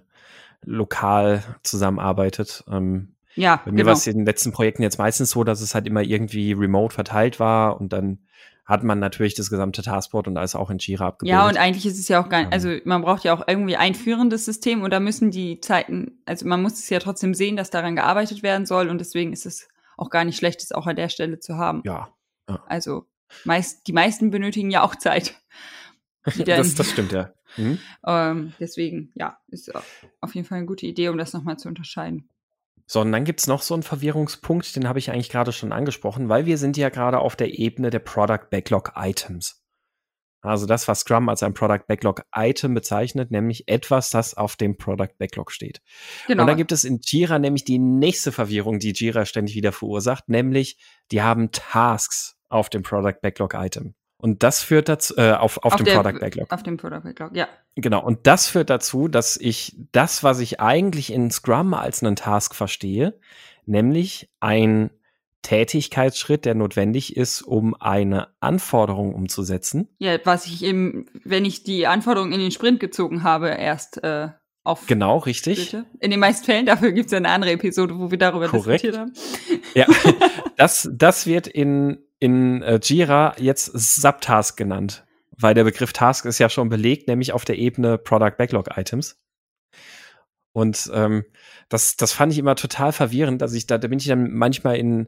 lokal 0.63 1.43
zusammenarbeitet. 1.63 2.63
Ähm, 2.69 3.15
ja, 3.39 3.61
Bei 3.63 3.71
mir 3.71 3.77
genau. 3.77 3.87
war 3.87 3.93
es 3.93 4.05
in 4.05 4.17
den 4.17 4.25
letzten 4.25 4.51
Projekten 4.51 4.83
jetzt 4.83 4.97
meistens 4.97 5.31
so, 5.31 5.43
dass 5.43 5.61
es 5.61 5.73
halt 5.73 5.87
immer 5.87 6.01
irgendwie 6.01 6.51
remote 6.51 6.93
verteilt 6.93 7.39
war 7.39 7.79
und 7.79 7.93
dann 7.93 8.19
hat 8.65 8.83
man 8.83 8.99
natürlich 8.99 9.33
das 9.33 9.49
gesamte 9.49 9.81
Taskboard 9.81 10.27
und 10.27 10.37
alles 10.37 10.53
auch 10.53 10.69
in 10.69 10.77
Jira 10.77 11.07
abgebildet. 11.07 11.39
Ja, 11.39 11.47
und 11.47 11.57
eigentlich 11.57 11.87
ist 11.87 11.97
es 11.97 12.07
ja 12.07 12.21
auch 12.21 12.29
gar 12.29 12.41
nicht, 12.41 12.53
also 12.53 12.69
man 12.83 13.01
braucht 13.01 13.23
ja 13.23 13.33
auch 13.33 13.47
irgendwie 13.47 13.77
ein 13.77 13.95
führendes 13.95 14.45
System 14.45 14.83
und 14.83 14.91
da 14.91 14.99
müssen 14.99 15.31
die 15.31 15.59
Zeiten, 15.59 16.21
also 16.25 16.47
man 16.47 16.61
muss 16.61 16.73
es 16.73 16.89
ja 16.89 16.99
trotzdem 16.99 17.33
sehen, 17.33 17.55
dass 17.55 17.71
daran 17.71 17.95
gearbeitet 17.95 18.43
werden 18.43 18.67
soll 18.67 18.89
und 18.89 18.99
deswegen 18.99 19.33
ist 19.33 19.47
es 19.47 19.67
auch 19.97 20.09
gar 20.09 20.23
nicht 20.23 20.37
schlecht, 20.37 20.61
es 20.61 20.71
auch 20.71 20.85
an 20.85 20.97
der 20.97 21.09
Stelle 21.09 21.39
zu 21.39 21.57
haben. 21.57 21.81
Ja. 21.85 22.09
ja. 22.47 22.63
Also 22.67 23.05
meist, 23.43 23.87
die 23.87 23.93
meisten 23.93 24.29
benötigen 24.29 24.69
ja 24.69 24.83
auch 24.83 24.95
Zeit. 24.95 25.41
das, 26.45 26.75
das 26.75 26.89
stimmt, 26.91 27.11
ja. 27.11 27.33
Mhm. 27.57 27.79
Ähm, 28.05 28.53
deswegen, 28.59 29.11
ja, 29.15 29.39
ist 29.47 29.71
auf 30.21 30.35
jeden 30.35 30.45
Fall 30.45 30.59
eine 30.59 30.67
gute 30.67 30.85
Idee, 30.85 31.09
um 31.09 31.17
das 31.17 31.33
nochmal 31.33 31.57
zu 31.57 31.67
unterscheiden. 31.69 32.29
So, 32.91 33.01
und 33.01 33.11
dann 33.11 33.23
gibt 33.23 33.39
es 33.39 33.45
noch 33.45 33.61
so 33.61 33.75
einen 33.75 33.83
Verwirrungspunkt, 33.83 34.75
den 34.75 34.87
habe 34.87 34.97
ich 34.97 35.11
eigentlich 35.11 35.29
gerade 35.29 35.51
schon 35.51 35.71
angesprochen, 35.71 36.27
weil 36.27 36.47
wir 36.47 36.57
sind 36.57 36.75
ja 36.75 36.89
gerade 36.89 37.19
auf 37.19 37.35
der 37.35 37.59
Ebene 37.59 37.91
der 37.91 37.99
Product 37.99 38.49
Backlog 38.49 38.93
Items. 38.95 39.63
Also 40.41 40.65
das, 40.65 40.87
was 40.87 41.01
Scrum 41.01 41.29
als 41.29 41.43
ein 41.43 41.53
Product 41.53 41.85
Backlog 41.87 42.23
Item 42.35 42.73
bezeichnet, 42.73 43.29
nämlich 43.29 43.67
etwas, 43.67 44.09
das 44.09 44.33
auf 44.33 44.55
dem 44.55 44.75
Product 44.75 45.13
Backlog 45.19 45.51
steht. 45.51 45.83
Genau. 46.25 46.41
Und 46.41 46.47
dann 46.47 46.57
gibt 46.57 46.71
es 46.71 46.83
in 46.83 46.99
Jira 47.03 47.37
nämlich 47.37 47.63
die 47.63 47.77
nächste 47.77 48.31
Verwirrung, 48.31 48.79
die 48.79 48.93
Jira 48.93 49.25
ständig 49.27 49.53
wieder 49.53 49.71
verursacht, 49.71 50.27
nämlich 50.27 50.79
die 51.11 51.21
haben 51.21 51.51
Tasks 51.51 52.37
auf 52.49 52.71
dem 52.71 52.81
Product 52.81 53.21
Backlog 53.21 53.53
Item. 53.53 53.93
Und 54.21 54.43
das 54.43 54.61
führt 54.61 54.89
dazu, 54.89 55.15
äh, 55.17 55.31
auf, 55.31 55.57
auf, 55.59 55.73
auf 55.73 55.75
dem 55.77 55.85
der, 55.85 55.95
Product 55.95 56.19
Backlog. 56.19 56.51
Auf 56.51 56.61
dem 56.61 56.75
Product 56.75 57.01
Backlog, 57.03 57.35
ja. 57.35 57.47
Genau. 57.75 58.03
Und 58.03 58.27
das 58.27 58.47
führt 58.47 58.69
dazu, 58.69 59.07
dass 59.07 59.37
ich 59.37 59.77
das, 59.93 60.23
was 60.23 60.41
ich 60.41 60.59
eigentlich 60.59 61.13
in 61.13 61.31
Scrum 61.31 61.73
als 61.73 62.03
einen 62.03 62.17
Task 62.17 62.53
verstehe, 62.53 63.17
nämlich 63.65 64.29
ein 64.41 64.89
Tätigkeitsschritt, 65.41 66.43
der 66.43 66.53
notwendig 66.53 67.15
ist, 67.15 67.41
um 67.41 67.75
eine 67.79 68.27
Anforderung 68.41 69.15
umzusetzen. 69.15 69.87
Ja, 69.99 70.17
was 70.25 70.45
ich 70.47 70.63
eben, 70.63 71.05
wenn 71.23 71.45
ich 71.45 71.63
die 71.63 71.87
Anforderung 71.87 72.33
in 72.33 72.41
den 72.41 72.51
Sprint 72.51 72.81
gezogen 72.81 73.23
habe, 73.23 73.47
erst 73.47 74.03
äh, 74.03 74.29
auf. 74.65 74.85
Genau, 74.87 75.17
richtig. 75.19 75.71
Bitte. 75.71 75.85
In 76.01 76.11
den 76.11 76.19
meisten 76.19 76.45
Fällen, 76.45 76.65
dafür 76.65 76.91
gibt 76.91 77.05
es 77.05 77.13
ja 77.13 77.19
eine 77.19 77.29
andere 77.29 77.51
Episode, 77.51 77.97
wo 77.97 78.11
wir 78.11 78.17
darüber 78.17 78.49
Korrekt. 78.49 78.83
diskutiert 78.83 78.97
haben. 78.97 79.13
Ja, 79.75 79.85
das, 80.57 80.89
das 80.91 81.25
wird 81.25 81.47
in 81.47 81.99
in 82.19 82.61
äh, 82.61 82.79
Jira 82.81 83.35
jetzt 83.37 83.71
Subtask 83.73 84.57
genannt, 84.57 85.05
weil 85.37 85.53
der 85.53 85.63
Begriff 85.63 85.93
Task 85.93 86.25
ist 86.25 86.39
ja 86.39 86.49
schon 86.49 86.69
belegt, 86.69 87.07
nämlich 87.07 87.31
auf 87.33 87.45
der 87.45 87.57
Ebene 87.57 87.97
Product 87.97 88.35
Backlog 88.37 88.77
Items. 88.77 89.19
Und 90.51 90.89
ähm, 90.93 91.23
das, 91.69 91.95
das 91.95 92.11
fand 92.11 92.33
ich 92.33 92.39
immer 92.39 92.55
total 92.55 92.91
verwirrend. 92.91 93.41
dass 93.41 93.53
ich 93.53 93.67
da, 93.67 93.77
da 93.77 93.87
bin 93.87 93.99
ich 93.99 94.07
dann 94.07 94.31
manchmal 94.33 94.77
in 94.77 95.07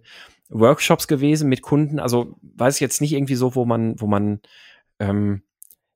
Workshops 0.49 1.07
gewesen 1.07 1.49
mit 1.49 1.61
Kunden. 1.61 1.99
Also 1.99 2.37
weiß 2.41 2.75
ich 2.75 2.81
jetzt 2.81 3.01
nicht 3.01 3.13
irgendwie 3.13 3.35
so, 3.35 3.55
wo 3.55 3.65
man, 3.65 3.99
wo 3.99 4.07
man 4.07 4.41
ähm, 4.99 5.41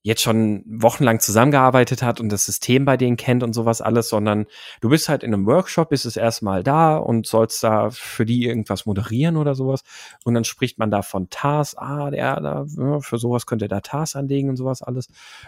jetzt 0.06 0.22
schon 0.22 0.64
wochenlang 0.68 1.20
zusammengearbeitet 1.20 2.04
hat 2.04 2.20
und 2.22 2.30
das 2.30 2.46
System 2.46 2.86
bei 2.86 2.96
denen 2.96 3.18
kennt 3.18 3.42
und 3.42 3.54
sowas 3.54 3.82
alles, 3.82 4.08
sondern 4.08 4.46
du 4.80 4.90
bist 4.90 5.10
halt 5.10 5.24
in 5.24 5.34
einem 5.34 5.48
Workshop, 5.48 5.90
bist 5.90 6.06
es 6.06 6.16
erstmal 6.16 6.62
da 6.62 6.98
und 6.98 7.26
sollst 7.26 7.64
da 7.64 7.90
für 7.90 8.24
die 8.24 8.46
irgendwas 8.46 8.86
moderieren 8.86 9.36
oder 9.36 9.56
sowas. 9.56 9.82
Und 10.24 10.36
dann 10.36 10.44
spricht 10.44 10.78
man 10.78 10.92
da 10.92 11.02
von 11.02 11.32
TAS, 11.32 11.76
ah, 11.76 12.12
der 12.12 12.40
da, 12.40 12.68
ja, 12.78 13.00
für 13.00 13.18
sowas 13.18 13.48
könnte 13.48 13.68
da 13.68 13.82
TAS 13.82 14.16
anlegen 14.16 14.50
und 14.50 14.58
sowas 14.58 14.84
alles. 14.84 15.08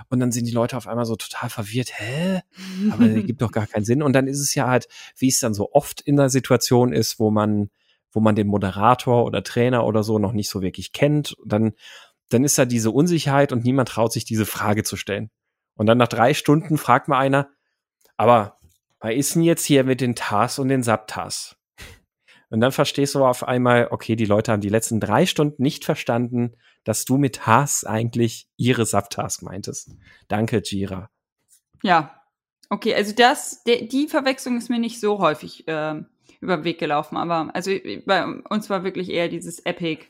Und 0.09 0.19
dann 0.19 0.31
sind 0.31 0.47
die 0.47 0.53
Leute 0.53 0.75
auf 0.75 0.87
einmal 0.87 1.05
so 1.05 1.15
total 1.15 1.51
verwirrt, 1.51 1.91
hä? 1.95 2.41
Aber 2.89 3.05
der 3.07 3.21
gibt 3.21 3.43
doch 3.43 3.51
gar 3.51 3.67
keinen 3.67 3.85
Sinn. 3.85 4.01
Und 4.01 4.13
dann 4.13 4.25
ist 4.25 4.39
es 4.39 4.55
ja 4.55 4.65
halt, 4.65 4.87
wie 5.17 5.27
es 5.27 5.39
dann 5.39 5.53
so 5.53 5.71
oft 5.71 6.01
in 6.01 6.15
der 6.15 6.29
Situation 6.31 6.93
ist, 6.93 7.19
wo 7.19 7.29
man, 7.29 7.69
wo 8.11 8.21
man 8.21 8.33
den 8.33 8.47
Moderator 8.47 9.23
oder 9.23 9.43
Trainer 9.43 9.85
oder 9.85 10.01
so 10.01 10.17
noch 10.17 10.33
nicht 10.33 10.49
so 10.49 10.63
wirklich 10.63 10.93
kennt. 10.93 11.35
Dann 11.45 11.73
dann 12.29 12.43
ist 12.43 12.57
da 12.57 12.65
diese 12.65 12.91
Unsicherheit 12.91 13.51
und 13.51 13.63
niemand 13.63 13.89
traut 13.89 14.11
sich 14.11 14.25
diese 14.25 14.45
Frage 14.45 14.83
zu 14.83 14.97
stellen. 14.97 15.29
Und 15.75 15.85
dann 15.85 15.97
nach 15.97 16.07
drei 16.07 16.33
Stunden 16.33 16.77
fragt 16.77 17.07
mal 17.07 17.19
einer, 17.19 17.49
aber 18.17 18.57
was 18.99 19.13
ist 19.13 19.35
denn 19.35 19.43
jetzt 19.43 19.65
hier 19.65 19.83
mit 19.83 20.01
den 20.01 20.15
TAS 20.15 20.59
und 20.59 20.69
den 20.69 20.83
Subtas? 20.83 21.55
Und 22.49 22.61
dann 22.61 22.71
verstehst 22.71 23.13
du 23.15 23.25
auf 23.25 23.45
einmal, 23.45 23.89
okay, 23.91 24.15
die 24.15 24.25
Leute 24.25 24.51
haben 24.51 24.61
die 24.61 24.69
letzten 24.69 24.99
drei 24.99 25.25
Stunden 25.25 25.61
nicht 25.61 25.83
verstanden, 25.83 26.55
dass 26.83 27.03
du 27.03 27.17
mit 27.17 27.35
Tasks 27.35 27.83
eigentlich 27.83 28.47
ihre 28.55 28.85
Subtask 28.85 29.43
meintest. 29.43 29.91
Danke, 30.29 30.61
Jira. 30.63 31.09
Ja, 31.83 32.21
okay, 32.69 32.95
also 32.95 33.13
das, 33.13 33.63
de, 33.63 33.87
die 33.87 34.07
Verwechslung 34.07 34.57
ist 34.57 34.69
mir 34.69 34.79
nicht 34.79 34.99
so 35.01 35.19
häufig 35.19 35.67
äh, 35.67 36.01
über 36.39 36.57
den 36.57 36.63
Weg 36.63 36.79
gelaufen, 36.79 37.17
aber 37.17 37.53
also 37.53 37.71
bei 38.05 38.25
uns 38.25 38.69
war 38.69 38.83
wirklich 38.83 39.09
eher 39.09 39.27
dieses 39.27 39.59
Epic 39.59 40.05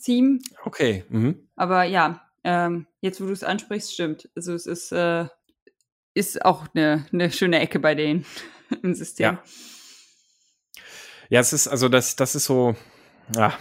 Theme. 0.00 0.38
Okay. 0.64 1.04
Mhm. 1.08 1.48
Aber 1.56 1.84
ja, 1.84 2.22
ähm, 2.44 2.86
jetzt 3.00 3.20
wo 3.20 3.26
du 3.26 3.32
es 3.32 3.44
ansprichst, 3.44 3.92
stimmt. 3.92 4.30
Also 4.34 4.54
es 4.54 4.66
ist, 4.66 4.92
äh, 4.92 5.26
ist 6.14 6.44
auch 6.44 6.66
eine, 6.74 7.06
eine 7.12 7.30
schöne 7.30 7.60
Ecke 7.60 7.78
bei 7.78 7.94
denen 7.94 8.24
im 8.82 8.94
System. 8.94 9.24
Ja. 9.24 9.42
Ja, 11.28 11.38
es 11.38 11.52
ist, 11.52 11.68
also 11.68 11.88
das, 11.88 12.16
das 12.16 12.34
ist 12.34 12.46
so, 12.46 12.74
ja, 13.36 13.56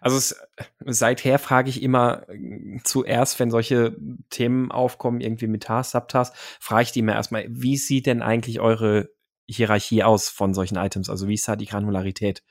also 0.00 0.16
es, 0.16 0.36
seither 0.84 1.38
frage 1.38 1.70
ich 1.70 1.82
immer 1.82 2.28
äh, 2.28 2.78
zuerst, 2.84 3.38
wenn 3.38 3.50
solche 3.50 3.96
Themen 4.30 4.70
aufkommen, 4.70 5.20
irgendwie 5.20 5.46
mit 5.46 5.64
Tasks, 5.64 5.92
Subtasks, 5.92 6.36
frage 6.60 6.84
ich 6.84 6.92
die 6.92 7.02
mir 7.02 7.12
erstmal, 7.12 7.46
wie 7.48 7.76
sieht 7.76 8.06
denn 8.06 8.22
eigentlich 8.22 8.60
eure 8.60 9.10
Hierarchie 9.48 10.02
aus 10.02 10.28
von 10.28 10.54
solchen 10.54 10.76
Items? 10.76 11.08
Also 11.08 11.28
wie 11.28 11.34
ist 11.34 11.46
da 11.46 11.56
die 11.56 11.66
Granularität? 11.66 12.42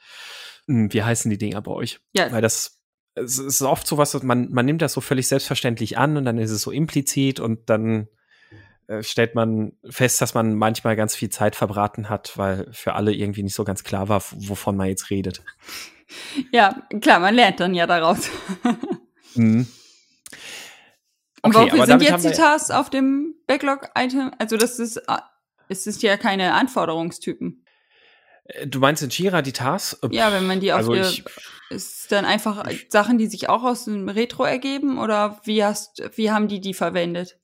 Hm, 0.67 0.93
wie 0.93 1.03
heißen 1.03 1.29
die 1.29 1.37
Dinger 1.37 1.61
bei 1.61 1.71
euch? 1.71 1.99
Ja. 2.13 2.31
Weil 2.31 2.41
das 2.41 2.74
es 3.15 3.39
ist 3.39 3.61
oft 3.61 3.87
so 3.87 3.97
was, 3.97 4.21
man, 4.23 4.51
man 4.51 4.65
nimmt 4.65 4.81
das 4.81 4.93
so 4.93 5.01
völlig 5.01 5.27
selbstverständlich 5.27 5.97
an 5.97 6.17
und 6.17 6.25
dann 6.25 6.37
ist 6.37 6.51
es 6.51 6.61
so 6.61 6.71
implizit 6.71 7.39
und 7.39 7.69
dann 7.69 8.07
äh, 8.87 9.01
stellt 9.01 9.35
man 9.35 9.73
fest, 9.89 10.21
dass 10.21 10.33
man 10.33 10.53
manchmal 10.55 10.95
ganz 10.95 11.15
viel 11.15 11.29
Zeit 11.29 11.55
verbraten 11.55 12.09
hat, 12.09 12.37
weil 12.37 12.67
für 12.71 12.93
alle 12.93 13.13
irgendwie 13.13 13.43
nicht 13.43 13.55
so 13.55 13.63
ganz 13.63 13.83
klar 13.83 14.09
war, 14.09 14.21
wovon 14.31 14.75
man 14.75 14.87
jetzt 14.87 15.09
redet. 15.09 15.41
Ja, 16.51 16.83
klar, 17.01 17.19
man 17.19 17.33
lernt 17.33 17.59
dann 17.59 17.73
ja 17.73 17.87
daraus. 17.87 18.29
mhm. 19.33 19.67
Okay, 21.41 21.57
Und 21.57 21.71
wofür 21.71 21.85
sind 21.85 22.01
jetzt 22.01 22.25
die 22.25 22.31
Tasks 22.31 22.71
auf 22.71 22.89
dem 22.89 23.35
Backlog-Item? 23.47 24.31
Also 24.39 24.57
das 24.57 24.77
ist, 24.79 24.97
äh, 24.97 25.17
es 25.67 25.87
ist 25.87 26.03
ja 26.03 26.17
keine 26.17 26.53
Anforderungstypen. 26.53 27.64
Äh, 28.45 28.67
du 28.67 28.79
meinst 28.79 29.03
in 29.03 29.09
Jira 29.09 29.41
die 29.41 29.53
Tasks? 29.53 29.99
Ja, 30.11 30.31
wenn 30.31 30.47
man 30.47 30.59
die 30.59 30.71
auf 30.71 30.79
also 30.79 30.93
die, 30.93 31.23
ist 31.69 32.11
dann 32.11 32.25
einfach 32.25 32.69
Sachen, 32.89 33.17
die 33.17 33.27
sich 33.27 33.49
auch 33.49 33.63
aus 33.63 33.85
dem 33.85 34.07
Retro 34.09 34.43
ergeben 34.43 34.99
oder 34.99 35.39
wie 35.43 35.63
hast, 35.63 36.01
wie 36.15 36.31
haben 36.31 36.47
die 36.47 36.61
die 36.61 36.73
verwendet? 36.73 37.39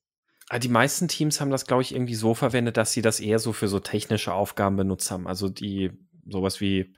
Ah, 0.49 0.59
die 0.59 0.69
meisten 0.69 1.07
Teams 1.07 1.39
haben 1.39 1.49
das, 1.49 1.65
glaube 1.65 1.81
ich, 1.81 1.93
irgendwie 1.95 2.15
so 2.15 2.33
verwendet, 2.33 2.77
dass 2.77 2.91
sie 2.91 3.01
das 3.01 3.19
eher 3.19 3.39
so 3.39 3.53
für 3.53 3.67
so 3.67 3.79
technische 3.79 4.33
Aufgaben 4.33 4.75
benutzt 4.75 5.09
haben. 5.09 5.27
Also 5.27 5.47
die 5.49 5.91
sowas 6.27 6.61
wie, 6.61 6.93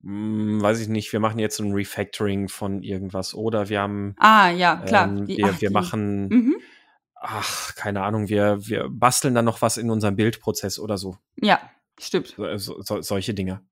mh, 0.00 0.12
hm, 0.12 0.62
weiß 0.62 0.80
ich 0.80 0.88
nicht, 0.88 1.12
wir 1.12 1.20
machen 1.20 1.38
jetzt 1.38 1.58
ein 1.58 1.72
Refactoring 1.72 2.48
von 2.48 2.82
irgendwas 2.82 3.34
oder 3.34 3.68
wir 3.68 3.80
haben. 3.80 4.14
Ah, 4.18 4.50
ja, 4.50 4.76
klar. 4.76 5.08
Ähm, 5.08 5.26
die, 5.26 5.38
wir 5.38 5.50
ach, 5.50 5.60
wir 5.60 5.70
machen. 5.70 6.28
Mhm. 6.28 6.56
Ach, 7.16 7.74
keine 7.74 8.02
Ahnung, 8.02 8.28
wir, 8.28 8.66
wir 8.66 8.88
basteln 8.90 9.34
dann 9.34 9.46
noch 9.46 9.62
was 9.62 9.76
in 9.76 9.90
unserem 9.90 10.14
Bildprozess 10.14 10.78
oder 10.78 10.98
so. 10.98 11.16
Ja, 11.36 11.58
stimmt. 12.00 12.34
So, 12.36 12.80
so, 12.80 13.02
solche 13.02 13.34
Dinge. 13.34 13.64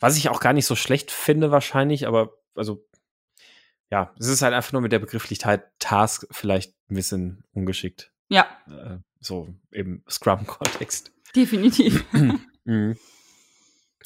Was 0.00 0.16
ich 0.16 0.28
auch 0.28 0.40
gar 0.40 0.52
nicht 0.52 0.66
so 0.66 0.76
schlecht 0.76 1.10
finde, 1.10 1.50
wahrscheinlich, 1.50 2.06
aber 2.06 2.32
also 2.54 2.86
ja, 3.90 4.14
es 4.18 4.28
ist 4.28 4.42
halt 4.42 4.54
einfach 4.54 4.72
nur 4.72 4.82
mit 4.82 4.92
der 4.92 5.00
Begrifflichkeit 5.00 5.64
Task 5.78 6.26
vielleicht 6.30 6.74
ein 6.90 6.94
bisschen 6.94 7.44
ungeschickt. 7.52 8.12
Ja. 8.28 8.46
Äh, 8.68 8.98
so 9.18 9.48
im 9.70 10.02
Scrum-Kontext. 10.08 11.12
Definitiv. 11.34 12.04
Mhm. 12.66 12.98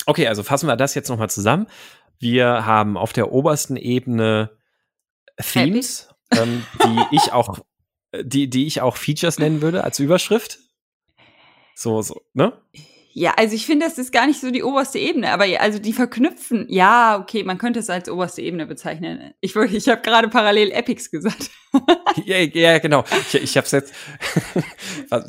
okay, 0.07 0.29
also 0.29 0.45
fassen 0.45 0.69
wir 0.69 0.77
das 0.77 0.95
jetzt 0.95 1.09
nochmal 1.09 1.29
zusammen. 1.29 1.67
Wir 2.21 2.65
haben 2.65 2.97
auf 2.97 3.13
der 3.13 3.33
obersten 3.33 3.77
Ebene 3.77 4.57
Themes, 5.37 6.09
ähm, 6.31 6.65
die 6.85 7.03
ich 7.17 7.33
auch, 7.33 7.59
die, 8.23 8.49
die 8.49 8.67
ich 8.67 8.81
auch 8.81 8.97
Features 8.97 9.41
nennen 9.41 9.61
würde 9.61 9.83
als 9.83 9.99
Überschrift. 9.99 10.61
So, 11.75 12.01
so, 12.01 12.23
ne? 12.33 12.57
Ja, 13.17 13.33
also 13.37 13.55
ich 13.55 13.65
finde, 13.65 13.87
das 13.87 13.97
ist 13.97 14.13
gar 14.13 14.27
nicht 14.27 14.41
so 14.41 14.51
die 14.51 14.65
oberste 14.65 14.99
Ebene, 14.99 15.31
aber 15.31 15.45
also 15.61 15.79
die 15.79 15.93
verknüpfen, 15.93 16.67
ja, 16.69 17.17
okay, 17.21 17.45
man 17.45 17.59
könnte 17.59 17.79
es 17.79 17.89
als 17.89 18.09
oberste 18.09 18.43
Ebene 18.43 18.67
bezeichnen. 18.67 19.33
Ich 19.41 19.55
wollte, 19.55 19.77
ich 19.77 19.89
habe 19.89 20.03
gerade 20.03 20.29
parallel 20.29 20.73
Epics 20.73 21.13
gesagt. 21.13 21.51
ja, 22.25 22.39
ja, 22.39 22.79
genau. 22.81 23.05
Ich, 23.29 23.35
ich 23.37 23.57
habe 23.57 23.67
es 23.67 23.71
jetzt 23.71 23.95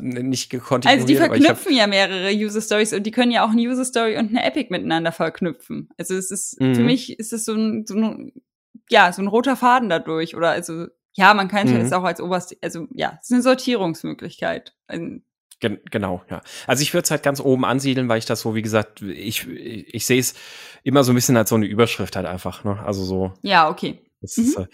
nicht 0.00 0.50
gekonnt. 0.50 0.84
Also 0.84 1.06
die 1.06 1.14
verknüpfen 1.14 1.76
ja 1.76 1.86
mehrere 1.86 2.32
User 2.32 2.60
Stories 2.60 2.92
und 2.92 3.04
die 3.04 3.12
können 3.12 3.30
ja 3.30 3.46
auch 3.46 3.50
eine 3.50 3.62
User 3.62 3.84
Story 3.84 4.16
und 4.16 4.30
eine 4.30 4.44
Epic 4.44 4.66
miteinander 4.70 5.12
verknüpfen. 5.12 5.88
Also 5.96 6.16
es 6.16 6.32
ist 6.32 6.60
mhm. 6.60 6.74
für 6.74 6.82
mich 6.82 7.16
ist 7.20 7.32
es 7.32 7.44
so 7.44 7.54
ein, 7.54 7.86
so 7.86 7.94
ein 7.94 8.32
ja 8.90 9.12
so 9.12 9.22
ein 9.22 9.28
roter 9.28 9.54
Faden 9.54 9.88
dadurch 9.88 10.34
oder 10.34 10.50
also 10.50 10.86
ja, 11.16 11.32
man 11.34 11.48
kann 11.48 11.68
es 11.68 11.90
mhm. 11.90 11.96
auch 11.96 12.04
als 12.04 12.20
oberste, 12.20 12.56
also 12.62 12.88
ja, 12.92 13.18
es 13.20 13.28
ist 13.28 13.32
eine 13.32 13.42
Sortierungsmöglichkeit. 13.42 14.74
Ein, 14.86 15.24
Gen 15.58 15.80
genau, 15.90 16.22
ja. 16.28 16.42
Also 16.66 16.82
ich 16.82 16.92
würde 16.92 17.04
es 17.04 17.10
halt 17.10 17.22
ganz 17.22 17.40
oben 17.40 17.64
ansiedeln, 17.64 18.08
weil 18.08 18.18
ich 18.18 18.26
das 18.26 18.42
so, 18.42 18.54
wie 18.54 18.62
gesagt, 18.62 19.00
ich, 19.00 19.48
ich, 19.48 19.94
ich 19.94 20.06
sehe 20.06 20.20
es 20.20 20.34
immer 20.82 21.02
so 21.02 21.12
ein 21.12 21.14
bisschen 21.14 21.36
als 21.36 21.48
so 21.48 21.54
eine 21.54 21.66
Überschrift 21.66 22.14
halt 22.16 22.26
einfach. 22.26 22.64
Ne? 22.64 22.78
Also 22.84 23.04
so. 23.04 23.32
Ja, 23.42 23.70
okay. 23.70 24.00
Das 24.20 24.36
mhm. 24.36 24.44
ist 24.44 24.56
äh, 24.58 24.66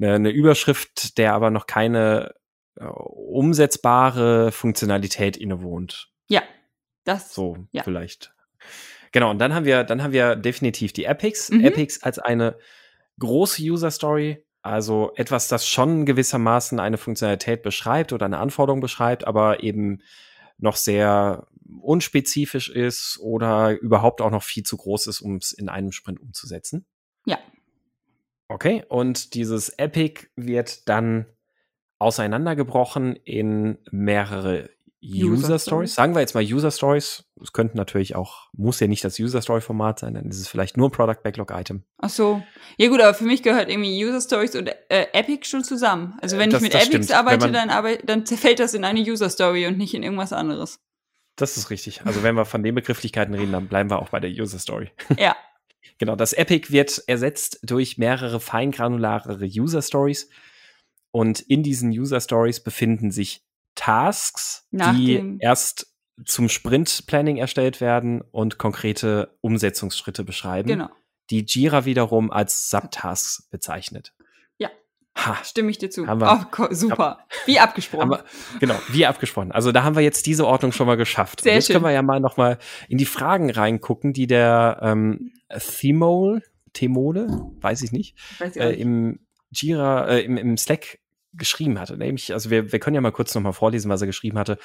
eine, 0.00 0.14
eine 0.14 0.30
Überschrift, 0.30 1.18
der 1.18 1.34
aber 1.34 1.50
noch 1.50 1.66
keine 1.66 2.34
äh, 2.76 2.84
umsetzbare 2.84 4.52
Funktionalität 4.52 5.36
innewohnt. 5.36 6.10
Ja, 6.28 6.42
das. 7.04 7.34
So, 7.34 7.58
ja. 7.72 7.82
vielleicht. 7.82 8.32
Genau, 9.12 9.30
und 9.30 9.38
dann 9.38 9.54
haben 9.54 9.66
wir, 9.66 9.84
dann 9.84 10.02
haben 10.02 10.12
wir 10.12 10.36
definitiv 10.36 10.94
die 10.94 11.04
Epics. 11.04 11.50
Mhm. 11.50 11.64
Epics 11.64 12.02
als 12.02 12.18
eine 12.18 12.56
große 13.18 13.62
User 13.62 13.90
Story, 13.90 14.42
also 14.62 15.12
etwas, 15.16 15.48
das 15.48 15.66
schon 15.66 16.06
gewissermaßen 16.06 16.78
eine 16.80 16.96
Funktionalität 16.96 17.62
beschreibt 17.62 18.12
oder 18.12 18.26
eine 18.26 18.38
Anforderung 18.38 18.80
beschreibt, 18.80 19.26
aber 19.26 19.62
eben 19.62 20.02
noch 20.58 20.76
sehr 20.76 21.48
unspezifisch 21.80 22.68
ist 22.68 23.18
oder 23.20 23.78
überhaupt 23.80 24.20
auch 24.20 24.30
noch 24.30 24.42
viel 24.42 24.62
zu 24.62 24.76
groß 24.76 25.08
ist, 25.08 25.20
um 25.20 25.36
es 25.36 25.52
in 25.52 25.68
einem 25.68 25.90
Sprint 25.92 26.20
umzusetzen. 26.20 26.86
Ja. 27.26 27.38
Okay, 28.48 28.84
und 28.88 29.34
dieses 29.34 29.70
Epic 29.70 30.28
wird 30.36 30.88
dann 30.88 31.26
auseinandergebrochen 31.98 33.16
in 33.16 33.78
mehrere 33.90 34.70
User, 35.04 35.58
Stories. 35.58 35.94
Sagen 35.94 36.14
wir 36.14 36.20
jetzt 36.20 36.34
mal 36.34 36.44
User 36.44 36.70
Stories. 36.70 37.24
Es 37.42 37.52
könnten 37.52 37.76
natürlich 37.76 38.14
auch, 38.14 38.48
muss 38.52 38.78
ja 38.78 38.86
nicht 38.86 39.04
das 39.04 39.18
User 39.18 39.42
Story 39.42 39.60
Format 39.60 39.98
sein, 39.98 40.14
dann 40.14 40.26
ist 40.26 40.38
es 40.38 40.46
vielleicht 40.46 40.76
nur 40.76 40.88
ein 40.88 40.92
Product 40.92 41.22
Backlog 41.24 41.50
Item. 41.50 41.82
Ach 41.98 42.08
so. 42.08 42.42
Ja 42.76 42.88
gut, 42.88 43.00
aber 43.00 43.12
für 43.12 43.24
mich 43.24 43.42
gehört 43.42 43.68
irgendwie 43.68 44.04
User 44.04 44.20
Stories 44.20 44.54
und 44.54 44.68
äh, 44.68 45.06
Epic 45.12 45.48
schon 45.48 45.64
zusammen. 45.64 46.14
Also 46.22 46.38
wenn 46.38 46.50
das, 46.50 46.62
ich 46.62 46.72
mit 46.72 46.74
Epics 46.74 47.06
stimmt. 47.06 47.12
arbeite, 47.12 47.50
dann, 47.50 47.70
arbeite, 47.70 48.06
dann 48.06 48.24
zerfällt 48.26 48.60
das 48.60 48.74
in 48.74 48.84
eine 48.84 49.00
User 49.00 49.28
Story 49.28 49.66
und 49.66 49.76
nicht 49.76 49.92
in 49.94 50.04
irgendwas 50.04 50.32
anderes. 50.32 50.78
Das 51.34 51.56
ist 51.56 51.70
richtig. 51.70 52.02
Also 52.04 52.22
wenn 52.22 52.36
wir 52.36 52.44
von 52.44 52.62
den 52.62 52.74
Begrifflichkeiten 52.74 53.34
reden, 53.34 53.52
dann 53.52 53.66
bleiben 53.66 53.90
wir 53.90 53.98
auch 53.98 54.10
bei 54.10 54.20
der 54.20 54.30
User 54.30 54.58
Story. 54.58 54.90
Ja. 55.18 55.34
genau, 55.98 56.14
das 56.14 56.32
Epic 56.32 56.70
wird 56.70 57.02
ersetzt 57.08 57.58
durch 57.64 57.98
mehrere 57.98 58.38
feingranularere 58.38 59.46
User 59.46 59.82
Stories. 59.82 60.28
Und 61.10 61.40
in 61.40 61.62
diesen 61.62 61.90
User 61.90 62.20
Stories 62.20 62.60
befinden 62.60 63.10
sich 63.10 63.44
Tasks, 63.74 64.66
Nach 64.70 64.94
die 64.94 65.38
erst 65.40 65.92
zum 66.24 66.48
Sprint-Planning 66.48 67.36
erstellt 67.36 67.80
werden 67.80 68.20
und 68.20 68.58
konkrete 68.58 69.36
Umsetzungsschritte 69.40 70.24
beschreiben, 70.24 70.68
genau. 70.68 70.88
die 71.30 71.44
Jira 71.46 71.84
wiederum 71.84 72.30
als 72.30 72.70
Subtasks 72.70 73.48
bezeichnet. 73.50 74.12
Ja. 74.58 74.70
Ha, 75.16 75.38
Stimme 75.44 75.70
ich 75.70 75.78
dir 75.78 75.90
zu. 75.90 76.06
Haben 76.06 76.20
wir, 76.20 76.48
oh, 76.58 76.66
super. 76.70 76.98
Hab, 76.98 77.46
wie 77.46 77.58
abgesprochen. 77.58 78.10
Wir, 78.10 78.24
genau, 78.60 78.78
wie 78.88 79.06
abgesprochen. 79.06 79.52
Also 79.52 79.72
da 79.72 79.84
haben 79.84 79.96
wir 79.96 80.02
jetzt 80.02 80.26
diese 80.26 80.46
Ordnung 80.46 80.72
schon 80.72 80.86
mal 80.86 80.96
geschafft. 80.96 81.40
Sehr 81.40 81.54
jetzt 81.54 81.66
schön. 81.66 81.74
können 81.74 81.86
wir 81.86 81.92
ja 81.92 82.02
mal 82.02 82.20
noch 82.20 82.36
mal 82.36 82.58
in 82.88 82.98
die 82.98 83.06
Fragen 83.06 83.50
reingucken, 83.50 84.12
die 84.12 84.26
der 84.26 84.78
ähm, 84.82 85.32
Themole, 85.48 86.42
Themole, 86.72 87.50
weiß 87.60 87.82
ich 87.82 87.92
nicht, 87.92 88.16
weiß 88.38 88.56
ich 88.56 88.62
äh, 88.62 88.72
im 88.72 89.26
Jira, 89.50 90.08
äh, 90.08 90.20
im, 90.20 90.36
im 90.36 90.56
Slack 90.56 90.98
geschrieben 91.34 91.78
hatte. 91.78 91.96
Nämlich, 91.96 92.32
also 92.32 92.50
wir, 92.50 92.72
wir 92.72 92.78
können 92.78 92.94
ja 92.94 93.00
mal 93.00 93.12
kurz 93.12 93.34
nochmal 93.34 93.52
vorlesen, 93.52 93.88
was 93.88 94.00
er 94.00 94.06
geschrieben 94.06 94.38
hatte. 94.38 94.58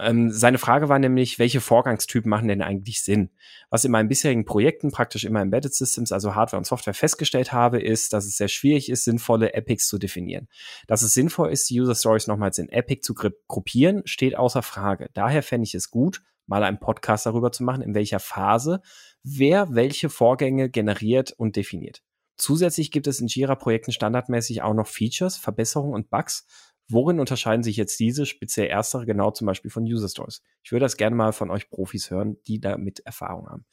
Ähm, 0.00 0.30
seine 0.30 0.58
Frage 0.58 0.88
war 0.88 0.98
nämlich, 0.98 1.38
welche 1.38 1.60
Vorgangstypen 1.60 2.28
machen 2.28 2.48
denn 2.48 2.62
eigentlich 2.62 3.02
Sinn? 3.02 3.30
Was 3.70 3.84
in 3.84 3.92
meinen 3.92 4.08
bisherigen 4.08 4.44
Projekten, 4.44 4.90
praktisch 4.90 5.24
immer 5.24 5.40
Embedded 5.40 5.74
Systems, 5.74 6.12
also 6.12 6.34
Hardware 6.34 6.58
und 6.58 6.64
Software, 6.64 6.94
festgestellt 6.94 7.52
habe, 7.52 7.80
ist, 7.80 8.12
dass 8.12 8.26
es 8.26 8.36
sehr 8.36 8.48
schwierig 8.48 8.90
ist, 8.90 9.04
sinnvolle 9.04 9.54
Epics 9.54 9.88
zu 9.88 9.98
definieren. 9.98 10.48
Dass 10.86 11.02
es 11.02 11.14
sinnvoll 11.14 11.50
ist, 11.50 11.70
die 11.70 11.80
User 11.80 11.94
Stories 11.94 12.26
nochmals 12.26 12.58
in 12.58 12.68
Epic 12.68 13.02
zu 13.02 13.14
gruppieren, 13.14 14.02
steht 14.04 14.36
außer 14.36 14.62
Frage. 14.62 15.10
Daher 15.14 15.42
fände 15.42 15.66
ich 15.66 15.74
es 15.74 15.90
gut, 15.90 16.22
mal 16.46 16.64
einen 16.64 16.80
Podcast 16.80 17.26
darüber 17.26 17.52
zu 17.52 17.62
machen, 17.62 17.82
in 17.82 17.94
welcher 17.94 18.20
Phase 18.20 18.80
wer 19.22 19.74
welche 19.74 20.10
Vorgänge 20.10 20.68
generiert 20.68 21.32
und 21.32 21.56
definiert. 21.56 22.02
Zusätzlich 22.42 22.90
gibt 22.90 23.06
es 23.06 23.20
in 23.20 23.28
Jira-Projekten 23.28 23.92
standardmäßig 23.92 24.62
auch 24.62 24.74
noch 24.74 24.88
Features, 24.88 25.36
Verbesserungen 25.36 25.94
und 25.94 26.10
Bugs, 26.10 26.44
worin 26.88 27.20
unterscheiden 27.20 27.62
sich 27.62 27.76
jetzt 27.76 28.00
diese, 28.00 28.26
speziell 28.26 28.66
erstere, 28.66 29.06
genau 29.06 29.30
zum 29.30 29.46
Beispiel 29.46 29.70
von 29.70 29.84
User 29.84 30.08
Stories? 30.08 30.42
Ich 30.64 30.72
würde 30.72 30.84
das 30.84 30.96
gerne 30.96 31.14
mal 31.14 31.32
von 31.32 31.52
euch 31.52 31.70
Profis 31.70 32.10
hören, 32.10 32.38
die 32.48 32.60
damit 32.60 32.98
Erfahrung 33.06 33.48
haben. 33.48 33.64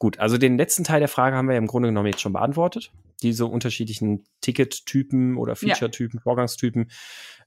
Gut, 0.00 0.18
also 0.18 0.38
den 0.38 0.58
letzten 0.58 0.82
Teil 0.82 0.98
der 0.98 1.08
Frage 1.08 1.36
haben 1.36 1.48
wir 1.48 1.56
im 1.56 1.68
Grunde 1.68 1.88
genommen 1.88 2.08
jetzt 2.08 2.20
schon 2.20 2.32
beantwortet. 2.32 2.90
Diese 3.22 3.46
unterschiedlichen 3.46 4.24
Ticket-Typen 4.40 5.36
oder 5.36 5.54
Feature-Typen, 5.54 6.18
ja. 6.18 6.22
Vorgangstypen, 6.22 6.90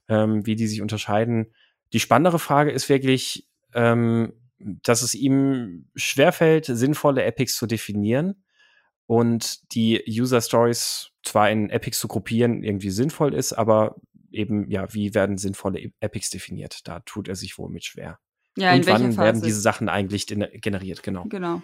ähm, 0.08 0.46
wie 0.46 0.56
die 0.56 0.66
sich 0.66 0.80
unterscheiden. 0.80 1.52
Die 1.92 2.00
spannendere 2.00 2.38
Frage 2.38 2.70
ist 2.70 2.88
wirklich, 2.88 3.46
ähm, 3.74 4.32
dass 4.58 5.02
es 5.02 5.14
ihm 5.14 5.90
schwerfällt, 5.94 6.64
sinnvolle 6.64 7.24
Epics 7.24 7.54
zu 7.54 7.66
definieren 7.66 8.42
und 9.10 9.74
die 9.74 10.04
User 10.06 10.40
Stories 10.40 11.10
zwar 11.24 11.50
in 11.50 11.68
Epics 11.68 11.98
zu 11.98 12.06
gruppieren 12.06 12.62
irgendwie 12.62 12.90
sinnvoll 12.90 13.34
ist, 13.34 13.52
aber 13.52 13.96
eben, 14.30 14.70
ja, 14.70 14.94
wie 14.94 15.14
werden 15.16 15.36
sinnvolle 15.36 15.80
e-, 15.80 15.92
Epics 15.98 16.30
definiert? 16.30 16.86
Da 16.86 17.00
tut 17.00 17.26
er 17.26 17.34
sich 17.34 17.58
wohl 17.58 17.70
mit 17.70 17.84
schwer. 17.84 18.20
Ja, 18.56 18.72
und 18.72 18.86
wann 18.86 19.16
werden 19.16 19.42
diese 19.42 19.60
Sachen 19.60 19.88
eigentlich 19.88 20.28
generiert, 20.28 21.02
genau. 21.02 21.24
Genau. 21.24 21.60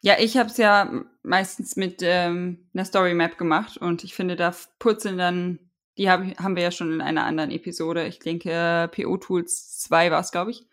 Ja, 0.00 0.14
ich 0.20 0.36
habe 0.36 0.48
es 0.48 0.58
ja 0.58 1.02
meistens 1.24 1.74
mit 1.74 2.02
ähm, 2.02 2.68
einer 2.72 2.84
Story 2.84 3.14
Map 3.14 3.36
gemacht 3.36 3.76
und 3.76 4.04
ich 4.04 4.14
finde, 4.14 4.36
da 4.36 4.54
purzeln 4.78 5.18
dann, 5.18 5.58
die 5.98 6.08
hab, 6.08 6.20
haben 6.38 6.54
wir 6.54 6.62
ja 6.62 6.70
schon 6.70 6.92
in 6.92 7.00
einer 7.00 7.24
anderen 7.24 7.50
Episode, 7.50 8.06
ich 8.06 8.20
denke, 8.20 8.88
PO 8.94 9.16
Tools 9.16 9.76
2 9.80 10.12
war 10.12 10.20
es, 10.20 10.30
glaube 10.30 10.52
ich, 10.52 10.68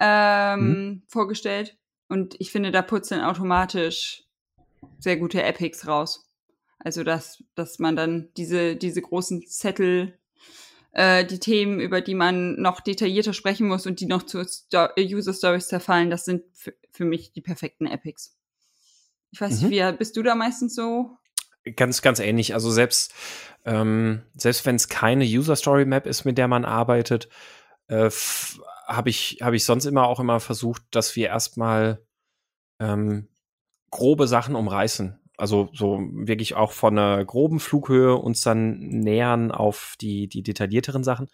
ähm, 0.00 0.60
mhm. 0.60 1.02
vorgestellt. 1.08 1.76
Und 2.08 2.36
ich 2.38 2.52
finde, 2.52 2.70
da 2.70 2.82
purzeln 2.82 3.20
automatisch 3.20 4.29
sehr 4.98 5.16
gute 5.16 5.42
Epics 5.42 5.86
raus. 5.86 6.30
Also, 6.78 7.04
dass, 7.04 7.42
dass 7.54 7.78
man 7.78 7.96
dann 7.96 8.30
diese, 8.36 8.76
diese 8.76 9.02
großen 9.02 9.46
Zettel 9.46 10.18
äh, 10.92 11.24
die 11.24 11.38
Themen, 11.38 11.80
über 11.80 12.00
die 12.00 12.14
man 12.14 12.60
noch 12.60 12.80
detaillierter 12.80 13.32
sprechen 13.32 13.68
muss 13.68 13.86
und 13.86 14.00
die 14.00 14.06
noch 14.06 14.24
zu 14.24 14.42
Sto 14.44 14.88
User 14.98 15.34
Stories 15.34 15.68
zerfallen, 15.68 16.10
das 16.10 16.24
sind 16.24 16.44
für 16.90 17.04
mich 17.04 17.32
die 17.32 17.42
perfekten 17.42 17.86
Epics. 17.86 18.36
Ich 19.30 19.40
weiß 19.40 19.60
mhm. 19.60 19.68
nicht, 19.68 19.80
wie 19.80 19.96
bist 19.96 20.16
du 20.16 20.22
da 20.22 20.34
meistens 20.34 20.74
so? 20.74 21.16
Ganz, 21.76 22.02
ganz 22.02 22.18
ähnlich. 22.18 22.54
Also 22.54 22.70
selbst, 22.70 23.14
ähm, 23.64 24.22
selbst 24.34 24.64
wenn 24.66 24.76
es 24.76 24.88
keine 24.88 25.24
User 25.24 25.56
Story 25.56 25.84
Map 25.84 26.06
ist, 26.06 26.24
mit 26.24 26.38
der 26.38 26.48
man 26.48 26.64
arbeitet, 26.64 27.28
äh, 27.88 28.10
habe 28.86 29.10
ich, 29.10 29.38
hab 29.42 29.52
ich 29.52 29.64
sonst 29.64 29.84
immer 29.84 30.06
auch 30.06 30.20
immer 30.20 30.40
versucht, 30.40 30.82
dass 30.90 31.14
wir 31.14 31.28
erstmal 31.28 32.04
ähm, 32.80 33.28
grobe 33.90 34.26
Sachen 34.26 34.54
umreißen. 34.54 35.18
Also 35.36 35.70
so 35.72 36.00
wirklich 36.12 36.54
auch 36.54 36.72
von 36.72 36.98
einer 36.98 37.24
groben 37.24 37.60
Flughöhe 37.60 38.16
uns 38.16 38.42
dann 38.42 38.78
nähern 38.78 39.50
auf 39.50 39.94
die, 40.00 40.28
die 40.28 40.42
detaillierteren 40.42 41.02
Sachen. 41.02 41.28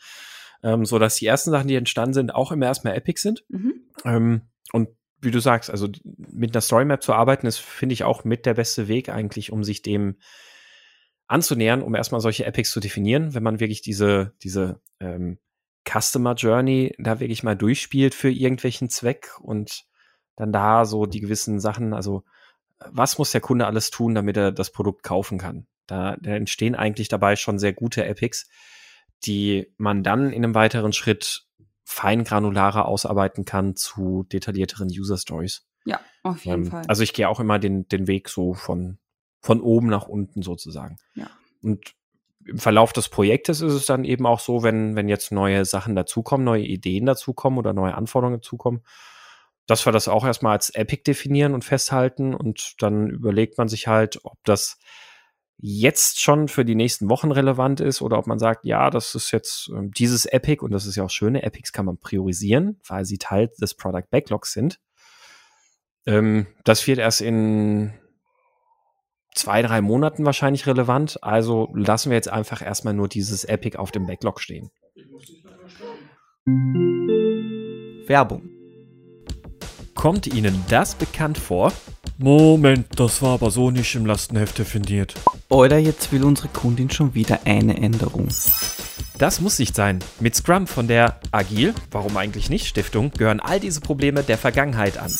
Ähm, 0.62 0.84
so 0.84 0.98
dass 0.98 1.16
die 1.16 1.26
ersten 1.26 1.50
Sachen, 1.50 1.68
die 1.68 1.74
entstanden 1.74 2.14
sind, 2.14 2.34
auch 2.34 2.52
immer 2.52 2.66
erstmal 2.66 2.94
Epic 2.94 3.20
sind. 3.20 3.44
Mhm. 3.48 3.74
Ähm, 4.04 4.42
und 4.72 4.88
wie 5.20 5.30
du 5.30 5.40
sagst, 5.40 5.70
also 5.70 5.88
mit 6.16 6.54
einer 6.54 6.60
Storymap 6.60 7.02
zu 7.02 7.12
arbeiten, 7.12 7.46
ist, 7.46 7.58
finde 7.58 7.94
ich, 7.94 8.04
auch 8.04 8.24
mit 8.24 8.46
der 8.46 8.54
beste 8.54 8.88
Weg 8.88 9.08
eigentlich, 9.08 9.50
um 9.50 9.64
sich 9.64 9.82
dem 9.82 10.16
anzunähern, 11.26 11.82
um 11.82 11.94
erstmal 11.94 12.20
solche 12.20 12.44
Epics 12.44 12.70
zu 12.70 12.80
definieren, 12.80 13.34
wenn 13.34 13.42
man 13.42 13.58
wirklich 13.58 13.82
diese, 13.82 14.34
diese 14.42 14.80
ähm, 15.00 15.38
Customer 15.88 16.34
Journey 16.34 16.94
da 16.98 17.20
wirklich 17.20 17.42
mal 17.42 17.56
durchspielt 17.56 18.14
für 18.14 18.30
irgendwelchen 18.30 18.88
Zweck 18.88 19.30
und 19.40 19.84
dann 20.36 20.52
da 20.52 20.84
so 20.84 21.06
die 21.06 21.20
gewissen 21.20 21.58
Sachen, 21.60 21.94
also 21.94 22.24
was 22.78 23.18
muss 23.18 23.30
der 23.30 23.40
Kunde 23.40 23.66
alles 23.66 23.90
tun, 23.90 24.14
damit 24.14 24.36
er 24.36 24.52
das 24.52 24.70
Produkt 24.70 25.02
kaufen 25.02 25.38
kann? 25.38 25.66
Da, 25.86 26.16
da 26.20 26.32
entstehen 26.32 26.74
eigentlich 26.74 27.08
dabei 27.08 27.36
schon 27.36 27.58
sehr 27.58 27.72
gute 27.72 28.04
Epics, 28.04 28.48
die 29.24 29.72
man 29.78 30.02
dann 30.02 30.30
in 30.30 30.44
einem 30.44 30.54
weiteren 30.54 30.92
Schritt 30.92 31.46
fein 31.84 32.24
granularer 32.24 32.86
ausarbeiten 32.86 33.44
kann 33.44 33.76
zu 33.76 34.24
detaillierteren 34.24 34.88
User 34.88 35.16
Stories. 35.16 35.66
Ja, 35.84 36.00
auf 36.24 36.44
jeden 36.44 36.64
ähm, 36.64 36.70
Fall. 36.70 36.84
Also 36.88 37.02
ich 37.02 37.12
gehe 37.12 37.28
auch 37.28 37.38
immer 37.38 37.58
den, 37.58 37.86
den 37.88 38.08
Weg 38.08 38.28
so 38.28 38.54
von, 38.54 38.98
von 39.40 39.60
oben 39.60 39.86
nach 39.86 40.08
unten 40.08 40.42
sozusagen. 40.42 40.96
Ja. 41.14 41.30
Und 41.62 41.94
im 42.44 42.58
Verlauf 42.58 42.92
des 42.92 43.08
Projektes 43.08 43.60
ist 43.60 43.72
es 43.72 43.86
dann 43.86 44.04
eben 44.04 44.26
auch 44.26 44.40
so, 44.40 44.62
wenn, 44.62 44.96
wenn 44.96 45.08
jetzt 45.08 45.32
neue 45.32 45.64
Sachen 45.64 45.94
dazukommen, 45.94 46.44
neue 46.44 46.64
Ideen 46.64 47.06
dazukommen 47.06 47.58
oder 47.58 47.72
neue 47.72 47.94
Anforderungen 47.94 48.40
dazukommen, 48.40 48.82
dass 49.66 49.84
wir 49.86 49.92
das 49.92 50.08
auch 50.08 50.24
erstmal 50.24 50.52
als 50.52 50.70
Epic 50.70 51.02
definieren 51.04 51.54
und 51.54 51.64
festhalten 51.64 52.34
und 52.34 52.74
dann 52.78 53.08
überlegt 53.08 53.58
man 53.58 53.68
sich 53.68 53.86
halt, 53.88 54.20
ob 54.24 54.38
das 54.44 54.78
jetzt 55.58 56.20
schon 56.20 56.48
für 56.48 56.64
die 56.64 56.74
nächsten 56.74 57.08
Wochen 57.08 57.32
relevant 57.32 57.80
ist 57.80 58.02
oder 58.02 58.18
ob 58.18 58.26
man 58.26 58.38
sagt, 58.38 58.64
ja, 58.64 58.90
das 58.90 59.14
ist 59.14 59.30
jetzt 59.30 59.70
äh, 59.70 59.88
dieses 59.96 60.26
Epic 60.26 60.62
und 60.62 60.70
das 60.70 60.86
ist 60.86 60.96
ja 60.96 61.04
auch 61.04 61.10
schöne 61.10 61.42
Epics 61.42 61.72
kann 61.72 61.86
man 61.86 61.98
priorisieren, 61.98 62.78
weil 62.86 63.04
sie 63.04 63.18
Teil 63.18 63.50
des 63.60 63.74
Product 63.74 64.04
Backlogs 64.10 64.52
sind. 64.52 64.78
Ähm, 66.06 66.46
das 66.64 66.86
wird 66.86 66.98
erst 66.98 67.22
in 67.22 67.94
zwei, 69.34 69.62
drei 69.62 69.80
Monaten 69.80 70.24
wahrscheinlich 70.24 70.66
relevant. 70.66 71.22
Also 71.22 71.70
lassen 71.74 72.10
wir 72.10 72.16
jetzt 72.16 72.30
einfach 72.30 72.62
erstmal 72.62 72.94
nur 72.94 73.08
dieses 73.08 73.44
Epic 73.44 73.78
auf 73.78 73.90
dem 73.90 74.06
Backlog 74.06 74.40
stehen. 74.40 74.70
Werbung. 78.06 78.55
Kommt 80.06 80.28
Ihnen 80.28 80.64
das 80.68 80.94
bekannt 80.94 81.36
vor? 81.36 81.72
Moment, 82.16 82.86
das 82.94 83.22
war 83.22 83.30
aber 83.30 83.50
so 83.50 83.72
nicht 83.72 83.92
im 83.96 84.06
Lastenheft 84.06 84.56
definiert. 84.56 85.14
Oder 85.48 85.78
jetzt 85.78 86.12
will 86.12 86.22
unsere 86.22 86.46
Kundin 86.46 86.90
schon 86.90 87.14
wieder 87.14 87.40
eine 87.44 87.76
Änderung. 87.76 88.28
Das 89.18 89.40
muss 89.40 89.58
nicht 89.58 89.74
sein. 89.74 89.98
Mit 90.20 90.36
Scrum 90.36 90.68
von 90.68 90.86
der 90.86 91.18
Agil, 91.32 91.74
warum 91.90 92.16
eigentlich 92.18 92.50
nicht 92.50 92.68
Stiftung, 92.68 93.10
gehören 93.18 93.40
all 93.40 93.58
diese 93.58 93.80
Probleme 93.80 94.22
der 94.22 94.38
Vergangenheit 94.38 94.96
an. 94.96 95.10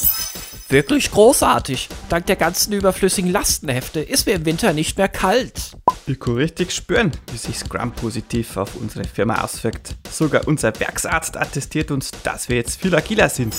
Wirklich 0.68 1.12
großartig. 1.12 1.88
Dank 2.08 2.26
der 2.26 2.34
ganzen 2.34 2.72
überflüssigen 2.72 3.30
Lastenhefte 3.30 4.00
ist 4.00 4.26
mir 4.26 4.34
im 4.34 4.44
Winter 4.44 4.72
nicht 4.72 4.98
mehr 4.98 5.08
kalt. 5.08 5.76
Ich 6.08 6.18
kann 6.18 6.34
richtig 6.34 6.72
spüren, 6.72 7.12
wie 7.30 7.36
sich 7.36 7.58
Scrum 7.58 7.92
positiv 7.92 8.56
auf 8.56 8.74
unsere 8.74 9.04
Firma 9.04 9.42
auswirkt. 9.42 9.94
Sogar 10.10 10.48
unser 10.48 10.78
Werksarzt 10.80 11.36
attestiert 11.36 11.92
uns, 11.92 12.10
dass 12.24 12.48
wir 12.48 12.56
jetzt 12.56 12.80
viel 12.80 12.94
agiler 12.96 13.28
sind. 13.28 13.54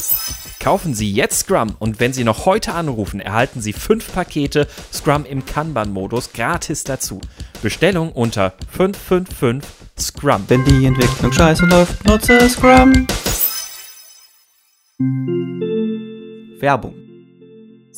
Kaufen 0.59 0.93
Sie 0.93 1.09
jetzt 1.09 1.39
Scrum 1.39 1.75
und 1.79 2.01
wenn 2.01 2.11
Sie 2.11 2.25
noch 2.25 2.45
heute 2.45 2.73
anrufen, 2.73 3.21
erhalten 3.21 3.61
Sie 3.61 3.73
fünf 3.73 4.13
Pakete 4.13 4.67
Scrum 4.91 5.25
im 5.25 5.45
Kanban-Modus 5.45 6.33
gratis 6.33 6.83
dazu. 6.83 7.21
Bestellung 7.61 8.11
unter 8.11 8.53
555 8.71 9.63
Scrum. 9.97 10.43
Wenn 10.49 10.65
die 10.65 10.85
Entwicklung 10.85 11.31
scheiße 11.31 11.65
läuft, 11.65 12.05
nutze 12.05 12.49
Scrum. 12.49 13.07
Werbung. 16.59 16.95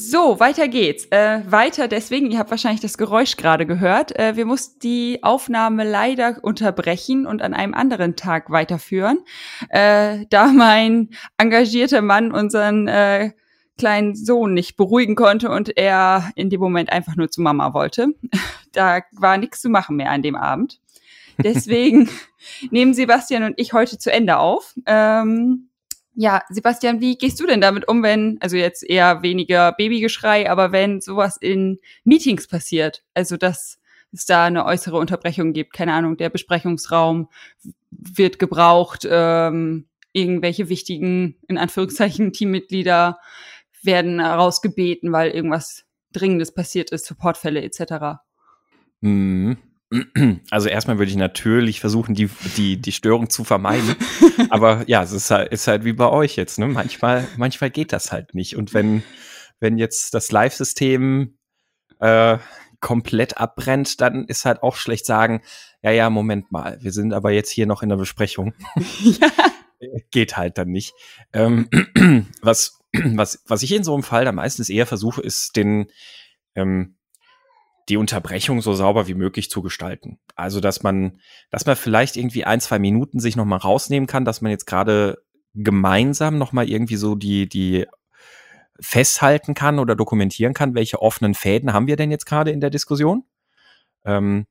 So, 0.02 0.40
weiter 0.40 0.70
geht's. 0.70 1.08
Äh, 1.12 1.42
weiter, 1.50 1.90
deswegen, 1.90 2.32
ihr 2.32 2.40
habt 2.40 2.52
wahrscheinlich 2.52 2.80
das 2.80 2.98
Geräusch 2.98 3.36
gerade 3.36 3.66
gehört. 3.66 4.18
Äh, 4.18 4.38
wir 4.38 4.46
mussten 4.46 4.80
die 4.80 5.20
Aufnahme 5.24 5.84
leider 5.84 6.38
unterbrechen 6.42 7.26
und 7.26 7.42
an 7.42 7.54
einem 7.54 7.74
anderen 7.74 8.16
Tag 8.16 8.50
weiterführen, 8.50 9.20
äh, 9.68 10.26
da 10.30 10.48
mein 10.54 11.10
engagierter 11.38 12.02
Mann 12.02 12.32
unseren 12.32 12.88
äh, 12.88 13.32
kleinen 13.78 14.16
Sohn 14.16 14.54
nicht 14.54 14.78
beruhigen 14.78 15.16
konnte 15.16 15.50
und 15.50 15.76
er 15.78 16.32
in 16.36 16.50
dem 16.50 16.62
Moment 16.62 16.94
einfach 16.94 17.16
nur 17.16 17.30
zu 17.30 17.42
Mama 17.42 17.74
wollte. 17.74 18.08
da 18.72 19.02
war 19.12 19.38
nichts 19.38 19.60
zu 19.60 19.70
machen 19.70 19.98
mehr 19.98 20.12
an 20.12 20.22
dem 20.22 20.36
Abend. 20.36 20.80
Deswegen 21.44 22.10
nehmen 22.72 22.94
Sebastian 22.94 23.44
und 23.44 23.54
ich 23.58 23.74
heute 23.74 23.98
zu 23.98 24.12
Ende 24.12 24.38
auf. 24.38 24.76
Ähm, 24.86 25.69
ja, 26.22 26.42
Sebastian, 26.50 27.00
wie 27.00 27.18
gehst 27.18 27.40
du 27.40 27.48
denn 27.48 27.62
damit 27.62 27.88
um, 27.88 28.04
wenn, 28.04 28.40
also 28.42 28.58
jetzt 28.58 28.84
eher 28.84 29.24
weniger 29.24 29.72
Babygeschrei, 29.72 30.52
aber 30.52 30.74
wenn 30.74 31.00
sowas 31.00 31.38
in 31.38 31.80
Meetings 32.04 32.46
passiert? 32.50 33.06
Also, 33.14 33.38
dass 33.38 33.80
es 34.12 34.26
da 34.26 34.44
eine 34.44 34.66
äußere 34.66 34.98
Unterbrechung 34.98 35.54
gibt, 35.54 35.72
keine 35.72 35.94
Ahnung, 35.94 36.18
der 36.18 36.30
Besprechungsraum 36.30 37.30
wird 37.92 38.38
gebraucht, 38.38 39.08
ähm, 39.10 39.88
irgendwelche 40.12 40.68
wichtigen, 40.68 41.38
in 41.48 41.58
Anführungszeichen, 41.58 42.34
Teammitglieder 42.34 43.18
werden 43.82 44.20
rausgebeten, 44.20 45.14
weil 45.14 45.32
irgendwas 45.32 45.86
Dringendes 46.12 46.54
passiert 46.54 46.90
ist, 46.90 47.06
Supportfälle 47.06 47.62
etc. 47.62 48.20
Mhm. 49.00 49.56
Also 50.52 50.70
erstmal 50.70 51.00
würde 51.00 51.12
ich 51.12 51.18
natürlich 51.18 51.80
versuchen, 51.80 52.14
die, 52.14 52.30
die, 52.58 52.78
die 52.78 52.92
Störung 52.92 53.30
zu 53.30 53.44
vermeiden. 53.44 53.96
Aber 54.50 54.84
ja, 54.88 55.04
es 55.04 55.12
ist 55.12 55.32
halt, 55.32 55.52
ist 55.52 55.68
halt 55.68 55.84
wie 55.84 55.94
bei 55.94 56.10
euch 56.10 56.36
jetzt. 56.36 56.60
Ne? 56.60 56.68
Manchmal, 56.68 57.28
manchmal 57.38 57.70
geht 57.70 57.94
das 57.94 58.12
halt 58.12 58.36
nicht. 58.36 58.56
Und 58.56 58.74
wenn, 58.74 59.04
wenn 59.60 59.78
jetzt 59.78 60.14
das 60.14 60.32
Live-System 60.32 61.38
äh, 62.00 62.38
komplett 62.80 63.38
abbrennt, 63.38 64.00
dann 64.02 64.26
ist 64.26 64.46
halt 64.46 64.64
auch 64.64 64.76
schlecht 64.76 65.06
sagen, 65.06 65.42
ja, 65.82 65.92
ja, 65.92 66.10
Moment 66.10 66.52
mal, 66.52 66.78
wir 66.82 66.92
sind 66.92 67.14
aber 67.14 67.32
jetzt 67.32 67.50
hier 67.50 67.66
noch 67.66 67.82
in 67.84 67.90
der 67.90 67.98
Besprechung. 67.98 68.54
Ja. 69.82 70.02
Geht 70.12 70.36
halt 70.36 70.58
dann 70.58 70.72
nicht. 70.72 70.94
Ähm, 71.32 71.70
was, 72.42 72.82
was, 72.94 73.42
was 73.48 73.64
ich 73.64 73.72
in 73.72 73.86
so 73.86 73.94
einem 73.94 74.04
Fall 74.04 74.26
dann 74.26 74.36
meistens 74.36 74.70
eher 74.70 74.86
versuche, 74.86 75.22
ist 75.22 75.56
den, 75.56 75.88
ähm, 76.54 76.98
die 77.90 77.98
Unterbrechung 77.98 78.62
so 78.62 78.74
sauber 78.74 79.08
wie 79.08 79.16
möglich 79.16 79.50
zu 79.50 79.62
gestalten. 79.62 80.20
Also, 80.36 80.60
dass 80.60 80.84
man, 80.84 81.20
dass 81.50 81.66
man 81.66 81.76
vielleicht 81.76 82.18
irgendwie 82.18 82.46
ein, 82.46 82.62
zwei 82.62 82.80
Minuten 82.80 83.20
sich 83.20 83.36
nochmal 83.36 83.60
rausnehmen 83.60 84.08
kann, 84.08 84.26
dass 84.26 84.42
man 84.42 84.52
jetzt 84.52 84.68
gerade 84.68 85.24
gemeinsam 85.54 86.38
nochmal 86.38 86.70
irgendwie 86.70 86.96
so 86.96 87.16
die, 87.16 87.50
die 87.50 87.86
festhalten 88.80 89.56
kann 89.56 89.80
oder 89.80 89.96
dokumentieren 89.96 90.54
kann, 90.54 90.76
welche 90.76 91.02
offenen 91.02 91.34
Fäden 91.34 91.74
haben 91.74 91.88
wir 91.88 91.96
denn 91.96 92.12
jetzt 92.12 92.26
gerade 92.26 92.52
in 92.52 92.62
der 92.62 92.70
Diskussion? 92.70 93.24
Ähm, 94.06 94.46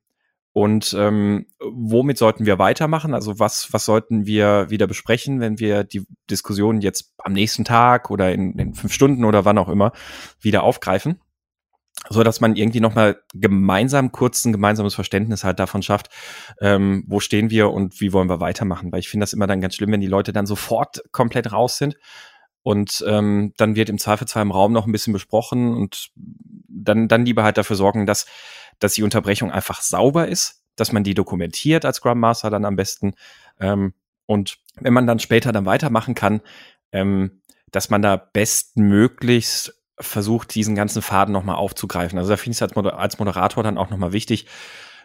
und 0.52 0.94
ähm, 0.98 1.46
womit 1.60 2.18
sollten 2.18 2.44
wir 2.44 2.58
weitermachen? 2.58 3.14
Also 3.14 3.38
was, 3.38 3.72
was 3.72 3.84
sollten 3.84 4.26
wir 4.26 4.70
wieder 4.70 4.86
besprechen, 4.86 5.40
wenn 5.40 5.60
wir 5.60 5.84
die 5.84 6.04
Diskussion 6.28 6.80
jetzt 6.80 7.14
am 7.18 7.32
nächsten 7.32 7.64
Tag 7.64 8.10
oder 8.10 8.32
in, 8.32 8.58
in 8.58 8.74
fünf 8.74 8.92
Stunden 8.92 9.24
oder 9.24 9.44
wann 9.44 9.58
auch 9.58 9.68
immer 9.68 9.92
wieder 10.40 10.64
aufgreifen? 10.64 11.20
So 12.10 12.22
dass 12.22 12.40
man 12.40 12.56
irgendwie 12.56 12.80
nochmal 12.80 13.20
gemeinsam 13.34 14.12
kurz 14.12 14.44
ein 14.44 14.52
gemeinsames 14.52 14.94
Verständnis 14.94 15.44
halt 15.44 15.58
davon 15.58 15.82
schafft, 15.82 16.08
ähm, 16.60 17.04
wo 17.06 17.20
stehen 17.20 17.50
wir 17.50 17.70
und 17.70 18.00
wie 18.00 18.12
wollen 18.12 18.28
wir 18.28 18.40
weitermachen. 18.40 18.92
Weil 18.92 19.00
ich 19.00 19.08
finde 19.08 19.24
das 19.24 19.32
immer 19.32 19.46
dann 19.46 19.60
ganz 19.60 19.74
schlimm, 19.74 19.92
wenn 19.92 20.00
die 20.00 20.06
Leute 20.06 20.32
dann 20.32 20.46
sofort 20.46 21.02
komplett 21.12 21.52
raus 21.52 21.76
sind 21.76 21.96
und 22.62 23.04
ähm, 23.06 23.52
dann 23.56 23.76
wird 23.76 23.88
im 23.88 23.98
Zweifelsfall 23.98 24.42
im 24.42 24.52
Raum 24.52 24.72
noch 24.72 24.86
ein 24.86 24.92
bisschen 24.92 25.12
besprochen 25.12 25.74
und 25.74 26.10
dann, 26.68 27.08
dann 27.08 27.24
lieber 27.24 27.42
halt 27.42 27.58
dafür 27.58 27.76
sorgen, 27.76 28.06
dass, 28.06 28.26
dass 28.78 28.94
die 28.94 29.02
Unterbrechung 29.02 29.50
einfach 29.50 29.82
sauber 29.82 30.28
ist, 30.28 30.62
dass 30.76 30.92
man 30.92 31.04
die 31.04 31.14
dokumentiert 31.14 31.84
als 31.84 31.96
Scrum 31.96 32.20
Master 32.20 32.50
dann 32.50 32.64
am 32.64 32.76
besten 32.76 33.14
ähm, 33.60 33.92
und 34.26 34.58
wenn 34.80 34.92
man 34.92 35.06
dann 35.06 35.18
später 35.18 35.52
dann 35.52 35.66
weitermachen 35.66 36.14
kann, 36.14 36.42
ähm, 36.92 37.42
dass 37.70 37.90
man 37.90 38.02
da 38.02 38.16
bestmöglichst 38.16 39.77
versucht, 40.00 40.54
diesen 40.54 40.74
ganzen 40.74 41.02
Faden 41.02 41.32
nochmal 41.32 41.56
aufzugreifen. 41.56 42.18
Also 42.18 42.30
da 42.30 42.36
finde 42.36 42.52
ich 42.52 42.60
es 42.60 42.92
als, 42.92 43.18
Moderator 43.18 43.62
dann 43.62 43.78
auch 43.78 43.90
nochmal 43.90 44.12
wichtig, 44.12 44.46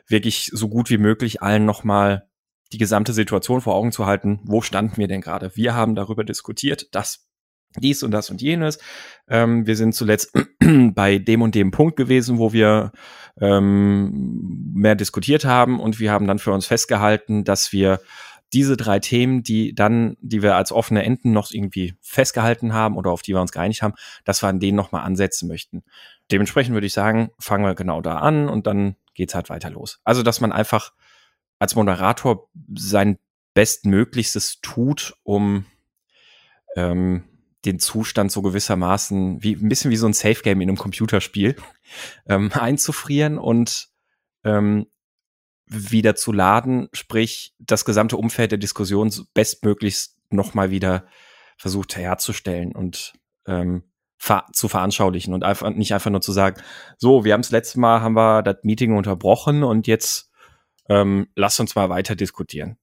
wirklich 0.08 0.49
so 0.53 0.69
gut 0.69 0.89
wie 0.89 0.97
möglich 0.97 1.41
allen 1.41 1.65
nochmal 1.65 2.27
die 2.71 2.77
gesamte 2.77 3.13
Situation 3.13 3.62
vor 3.62 3.75
Augen 3.75 3.91
zu 3.91 4.06
halten. 4.06 4.39
Wo 4.43 4.62
standen 4.62 4.97
wir 4.97 5.08
denn 5.08 5.21
gerade? 5.21 5.56
Wir 5.56 5.75
haben 5.75 5.95
darüber 5.95 6.23
diskutiert, 6.23 6.93
dass 6.95 7.27
dies 7.77 8.03
und 8.03 8.12
das 8.12 8.29
und 8.29 8.41
jenes. 8.41 8.79
Ähm, 9.27 9.65
wir 9.65 9.75
sind 9.75 9.95
zuletzt 9.95 10.34
bei 10.93 11.17
dem 11.17 11.41
und 11.41 11.56
dem 11.56 11.71
Punkt 11.71 11.95
gewesen, 11.95 12.38
wo 12.38 12.53
wir 12.53 12.91
ähm, 13.39 14.71
mehr 14.73 14.95
diskutiert 14.95 15.45
haben 15.45 15.79
und 15.79 15.99
wir 15.99 16.12
haben 16.12 16.27
dann 16.27 16.39
für 16.39 16.51
uns 16.51 16.65
festgehalten, 16.65 17.43
dass 17.43 17.71
wir 17.71 17.99
diese 18.54 18.78
drei 18.78 19.00
Themen, 19.00 19.44
die 19.44 19.74
dann, 19.74 20.16
die 20.22 20.42
wir 20.42 20.56
als 20.56 20.72
offene 20.72 21.04
Enden 21.04 21.32
noch 21.32 21.52
irgendwie 21.52 21.96
festgehalten 22.02 22.74
haben 22.74 22.98
oder 22.98 23.12
auf 23.12 23.22
die 23.22 23.34
wir 23.34 23.42
uns 23.42 23.52
geeinigt 23.52 23.82
haben, 23.82 23.96
dass 24.24 24.44
wir 24.44 24.50
an 24.50 24.60
denen 24.60 24.76
nochmal 24.76 25.04
ansetzen 25.04 25.48
möchten. 25.48 25.84
Dementsprechend 26.32 26.74
würde 26.74 26.88
ich 26.88 26.94
sagen, 26.94 27.32
fangen 27.39 27.66
wir 27.66 27.76
genau 27.76 28.02
da 28.02 28.18
an 28.18 28.50
und 28.50 28.68
dann 28.68 28.96
geht's 29.16 29.36
halt 29.36 29.50
weiter 29.50 29.70
los. 29.70 30.00
Also, 30.04 30.24
dass 30.24 30.42
man 30.42 30.52
einfach 30.52 30.94
als 31.60 31.76
Moderator 31.76 32.50
sein 32.76 33.18
Bestmöglichstes 33.54 34.60
tut, 34.62 35.16
um 35.24 35.66
ähm, 36.76 37.24
den 37.66 37.80
Zustand 37.80 38.32
so 38.32 38.42
gewissermaßen 38.42 39.42
wie 39.42 39.56
ein 39.56 39.70
bisschen 39.70 39.92
wie 39.92 39.96
so 39.96 40.08
ein 40.08 40.13
Safe 40.13 40.42
Game 40.42 40.62
in 40.62 40.70
einem 40.70 40.78
Computerspiel 40.78 41.56
ähm, 42.28 42.52
einzufrieren 42.54 43.38
und 43.38 43.89
ähm, 44.44 44.88
wieder 45.74 46.16
zu 46.16 46.32
laden, 46.32 46.90
sprich 46.94 47.54
das 47.60 47.86
gesamte 47.86 48.18
Umfeld 48.18 48.52
der 48.52 48.60
Diskussion 48.60 49.12
bestmöglichst 49.34 50.18
nochmal 50.30 50.72
wieder 50.72 51.06
versucht 51.58 51.96
herzustellen 51.96 52.74
und 52.74 53.14
ähm, 53.48 53.84
ver 54.18 54.46
zu 54.54 54.68
veranschaulichen 54.68 55.34
und 55.34 55.44
einfach 55.44 55.70
nicht 55.70 55.94
einfach 55.94 56.12
nur 56.12 56.22
zu 56.22 56.32
sagen, 56.32 56.62
so, 56.98 57.26
wir 57.26 57.34
haben 57.34 57.42
das 57.42 57.52
letzte 57.52 57.80
Mal 57.80 58.02
haben 58.02 58.16
wir 58.16 58.42
das 58.42 58.58
Meeting 58.64 58.96
unterbrochen 58.96 59.64
und 59.64 59.88
jetzt 59.88 60.32
ähm, 60.90 61.28
lass 61.36 61.60
uns 61.60 61.76
mal 61.76 61.90
weiter 61.90 62.16
diskutieren. 62.16 62.78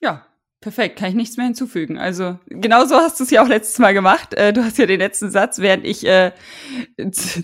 Ja, 0.00 0.26
Perfekt, 0.66 0.98
kann 0.98 1.10
ich 1.10 1.14
nichts 1.14 1.36
mehr 1.36 1.46
hinzufügen. 1.46 1.96
Also 1.96 2.40
genau 2.48 2.86
so 2.86 2.96
hast 2.96 3.20
du 3.20 3.22
es 3.22 3.30
ja 3.30 3.40
auch 3.40 3.46
letztes 3.46 3.78
Mal 3.78 3.94
gemacht. 3.94 4.34
Äh, 4.34 4.52
du 4.52 4.64
hast 4.64 4.78
ja 4.78 4.86
den 4.86 4.98
letzten 4.98 5.30
Satz, 5.30 5.60
während 5.60 5.86
ich 5.86 6.04
äh, 6.04 6.32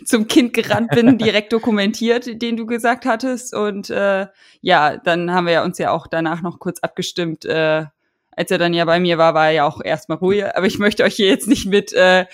zum 0.04 0.26
Kind 0.26 0.54
gerannt 0.54 0.90
bin, 0.90 1.18
direkt 1.18 1.52
dokumentiert, 1.52 2.42
den 2.42 2.56
du 2.56 2.66
gesagt 2.66 3.06
hattest. 3.06 3.54
Und 3.54 3.90
äh, 3.90 4.26
ja, 4.60 4.96
dann 4.96 5.32
haben 5.32 5.46
wir 5.46 5.52
ja 5.52 5.64
uns 5.64 5.78
ja 5.78 5.92
auch 5.92 6.08
danach 6.08 6.42
noch 6.42 6.58
kurz 6.58 6.80
abgestimmt. 6.80 7.44
Äh, 7.44 7.84
als 8.32 8.50
er 8.50 8.58
dann 8.58 8.74
ja 8.74 8.84
bei 8.86 8.98
mir 8.98 9.18
war, 9.18 9.34
war 9.34 9.46
er 9.46 9.52
ja 9.52 9.66
auch 9.66 9.80
erstmal 9.80 10.18
ruhig. 10.18 10.44
Aber 10.56 10.66
ich 10.66 10.80
möchte 10.80 11.04
euch 11.04 11.14
hier 11.14 11.28
jetzt 11.28 11.46
nicht 11.46 11.66
mit 11.66 11.92
äh, 11.92 12.26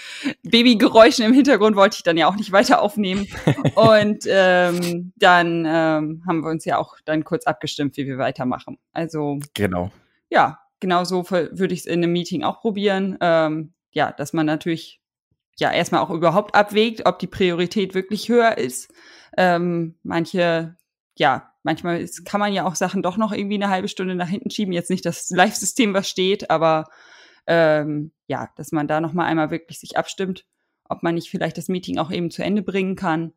Babygeräuschen 0.43 1.27
im 1.27 1.35
Hintergrund, 1.35 1.77
wollte 1.77 1.97
ich 1.99 2.03
dann 2.03 2.17
ja 2.17 2.29
auch 2.29 2.37
nicht 2.37 2.53
weiter 2.53 2.81
aufnehmen. 2.81 3.27
Und 3.75 4.25
ähm, 4.27 5.13
dann 5.17 5.67
ähm, 5.67 6.23
haben 6.27 6.41
wir 6.43 6.49
uns 6.49 6.65
ja 6.65 6.79
auch 6.79 6.97
dann 7.05 7.25
kurz 7.25 7.47
abgestimmt, 7.47 7.99
wie 7.99 8.07
wir 8.07 8.17
weitermachen. 8.17 8.79
Also 8.95 9.39
genau. 9.53 9.91
Ja, 10.31 10.61
genauso 10.81 11.31
würde 11.31 11.75
ich 11.75 11.81
es 11.81 11.87
in 11.87 12.03
einem 12.03 12.13
Meeting 12.13 12.45
auch 12.45 12.61
probieren. 12.61 13.19
Ähm, 13.21 13.75
ja, 13.93 14.13
dass 14.13 14.33
man 14.33 14.47
natürlich 14.47 15.01
ja 15.59 15.73
erstmal 15.73 16.01
auch 16.03 16.11
überhaupt 16.11 16.55
abwägt, 16.55 17.07
ob 17.07 17.19
die 17.19 17.27
Priorität 17.27 17.95
wirklich 17.95 18.29
höher 18.29 18.59
ist. 18.59 18.93
Ähm, 19.37 19.99
manche, 20.03 20.77
ja, 21.17 21.53
manchmal 21.63 22.01
ist, 22.01 22.25
kann 22.25 22.41
man 22.41 22.53
ja 22.53 22.65
auch 22.65 22.75
Sachen 22.75 23.03
doch 23.03 23.17
noch 23.17 23.33
irgendwie 23.33 23.57
eine 23.57 23.71
halbe 23.71 23.89
Stunde 23.89 24.15
nach 24.15 24.29
hinten 24.29 24.51
schieben. 24.51 24.73
Jetzt 24.73 24.91
nicht 24.91 25.05
das 25.05 25.31
Live-System, 25.35 25.95
was 25.95 26.09
steht, 26.09 26.51
aber 26.51 26.89
ähm, 27.47 28.13
ja, 28.27 28.49
dass 28.57 28.73
man 28.73 28.89
da 28.89 29.01
noch 29.01 29.13
mal 29.13 29.25
einmal 29.25 29.51
wirklich 29.51 29.79
sich 29.81 29.97
abstimmt, 29.97 30.45
ob 30.85 31.03
man 31.03 31.15
nicht 31.15 31.31
vielleicht 31.31 31.59
das 31.59 31.69
Meeting 31.69 31.99
auch 31.99 32.11
eben 32.11 32.31
zu 32.31 32.43
Ende 32.43 32.63
bringen 32.63 32.95
kann. 32.95 33.33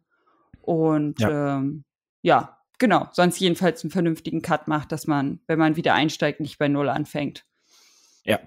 Und 0.62 1.19
ja, 1.19 1.58
ähm, 1.58 1.86
ja 2.21 2.61
Genau, 2.82 3.08
sonst 3.12 3.39
jedenfalls 3.39 3.84
einen 3.84 3.91
vernünftigen 3.91 4.41
Cut 4.41 4.67
macht, 4.67 4.91
dass 4.91 5.06
man, 5.06 5.39
wenn 5.46 5.60
man 5.60 5.76
wieder 5.76 5.94
einsteigt, 5.94 6.39
nicht 6.39 6.58
bei 6.58 6.67
Null 6.67 6.89
anfängt. 6.89 7.46
Ja. 8.26 8.39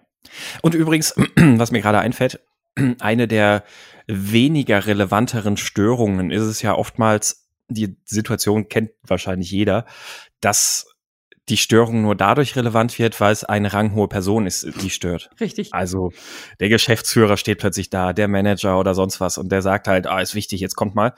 Und 0.60 0.74
übrigens, 0.74 1.14
was 1.36 1.70
mir 1.70 1.80
gerade 1.80 2.00
einfällt, 2.00 2.40
eine 2.98 3.28
der 3.28 3.62
weniger 4.08 4.86
relevanteren 4.86 5.56
Störungen 5.56 6.32
ist 6.32 6.42
es 6.42 6.62
ja 6.62 6.74
oftmals, 6.74 7.46
die 7.68 7.96
Situation 8.06 8.68
kennt 8.68 8.90
wahrscheinlich 9.04 9.52
jeder, 9.52 9.86
dass 10.40 10.94
die 11.48 11.56
Störung 11.56 12.02
nur 12.02 12.16
dadurch 12.16 12.56
relevant 12.56 12.98
wird, 12.98 13.20
weil 13.20 13.32
es 13.32 13.44
eine 13.44 13.72
ranghohe 13.72 14.08
Person 14.08 14.46
ist, 14.46 14.66
die 14.80 14.90
stört. 14.90 15.30
Richtig. 15.40 15.72
Also 15.72 16.10
der 16.58 16.70
Geschäftsführer 16.70 17.36
steht 17.36 17.58
plötzlich 17.58 17.90
da, 17.90 18.12
der 18.12 18.28
Manager 18.28 18.80
oder 18.80 18.94
sonst 18.94 19.20
was 19.20 19.36
und 19.36 19.52
der 19.52 19.60
sagt 19.60 19.86
halt, 19.86 20.06
ah, 20.06 20.20
ist 20.20 20.34
wichtig, 20.34 20.60
jetzt 20.60 20.74
kommt 20.74 20.94
mal. 20.94 21.14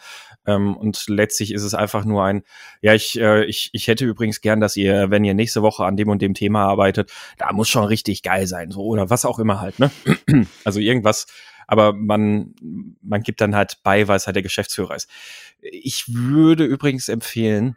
Ähm, 0.46 0.76
und 0.76 1.08
letztlich 1.08 1.52
ist 1.52 1.62
es 1.62 1.74
einfach 1.74 2.04
nur 2.04 2.24
ein, 2.24 2.42
ja, 2.80 2.94
ich, 2.94 3.18
äh, 3.20 3.44
ich, 3.44 3.70
ich 3.72 3.88
hätte 3.88 4.04
übrigens 4.04 4.40
gern, 4.40 4.60
dass 4.60 4.76
ihr, 4.76 5.10
wenn 5.10 5.24
ihr 5.24 5.34
nächste 5.34 5.62
Woche 5.62 5.84
an 5.84 5.96
dem 5.96 6.08
und 6.08 6.22
dem 6.22 6.34
Thema 6.34 6.64
arbeitet, 6.64 7.12
da 7.38 7.52
muss 7.52 7.68
schon 7.68 7.84
richtig 7.84 8.22
geil 8.22 8.46
sein, 8.46 8.70
so 8.70 8.82
oder 8.82 9.10
was 9.10 9.24
auch 9.24 9.38
immer 9.38 9.60
halt, 9.60 9.78
ne? 9.78 9.90
also 10.64 10.80
irgendwas, 10.80 11.26
aber 11.66 11.92
man, 11.92 12.54
man 13.02 13.22
gibt 13.22 13.40
dann 13.40 13.56
halt 13.56 13.78
bei, 13.82 14.06
weil 14.08 14.16
es 14.16 14.26
halt 14.26 14.36
der 14.36 14.42
Geschäftsführer 14.42 14.94
ist. 14.94 15.10
Ich 15.60 16.04
würde 16.08 16.64
übrigens 16.64 17.08
empfehlen, 17.08 17.76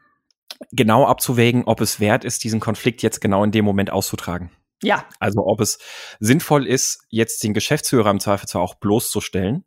genau 0.72 1.06
abzuwägen, 1.06 1.64
ob 1.66 1.82
es 1.82 2.00
wert 2.00 2.24
ist, 2.24 2.44
diesen 2.44 2.60
Konflikt 2.60 3.02
jetzt 3.02 3.22
genau 3.22 3.44
in 3.44 3.52
dem 3.52 3.66
Moment 3.66 3.92
auszutragen. 3.92 4.52
Ja. 4.82 5.06
Also 5.20 5.46
ob 5.46 5.60
es 5.60 5.80
sinnvoll 6.20 6.66
ist, 6.68 7.06
jetzt 7.10 7.44
den 7.44 7.54
Geschäftsführer 7.54 8.12
im 8.12 8.20
Zweifelsfall 8.20 8.62
auch 8.62 8.76
bloßzustellen 8.76 9.66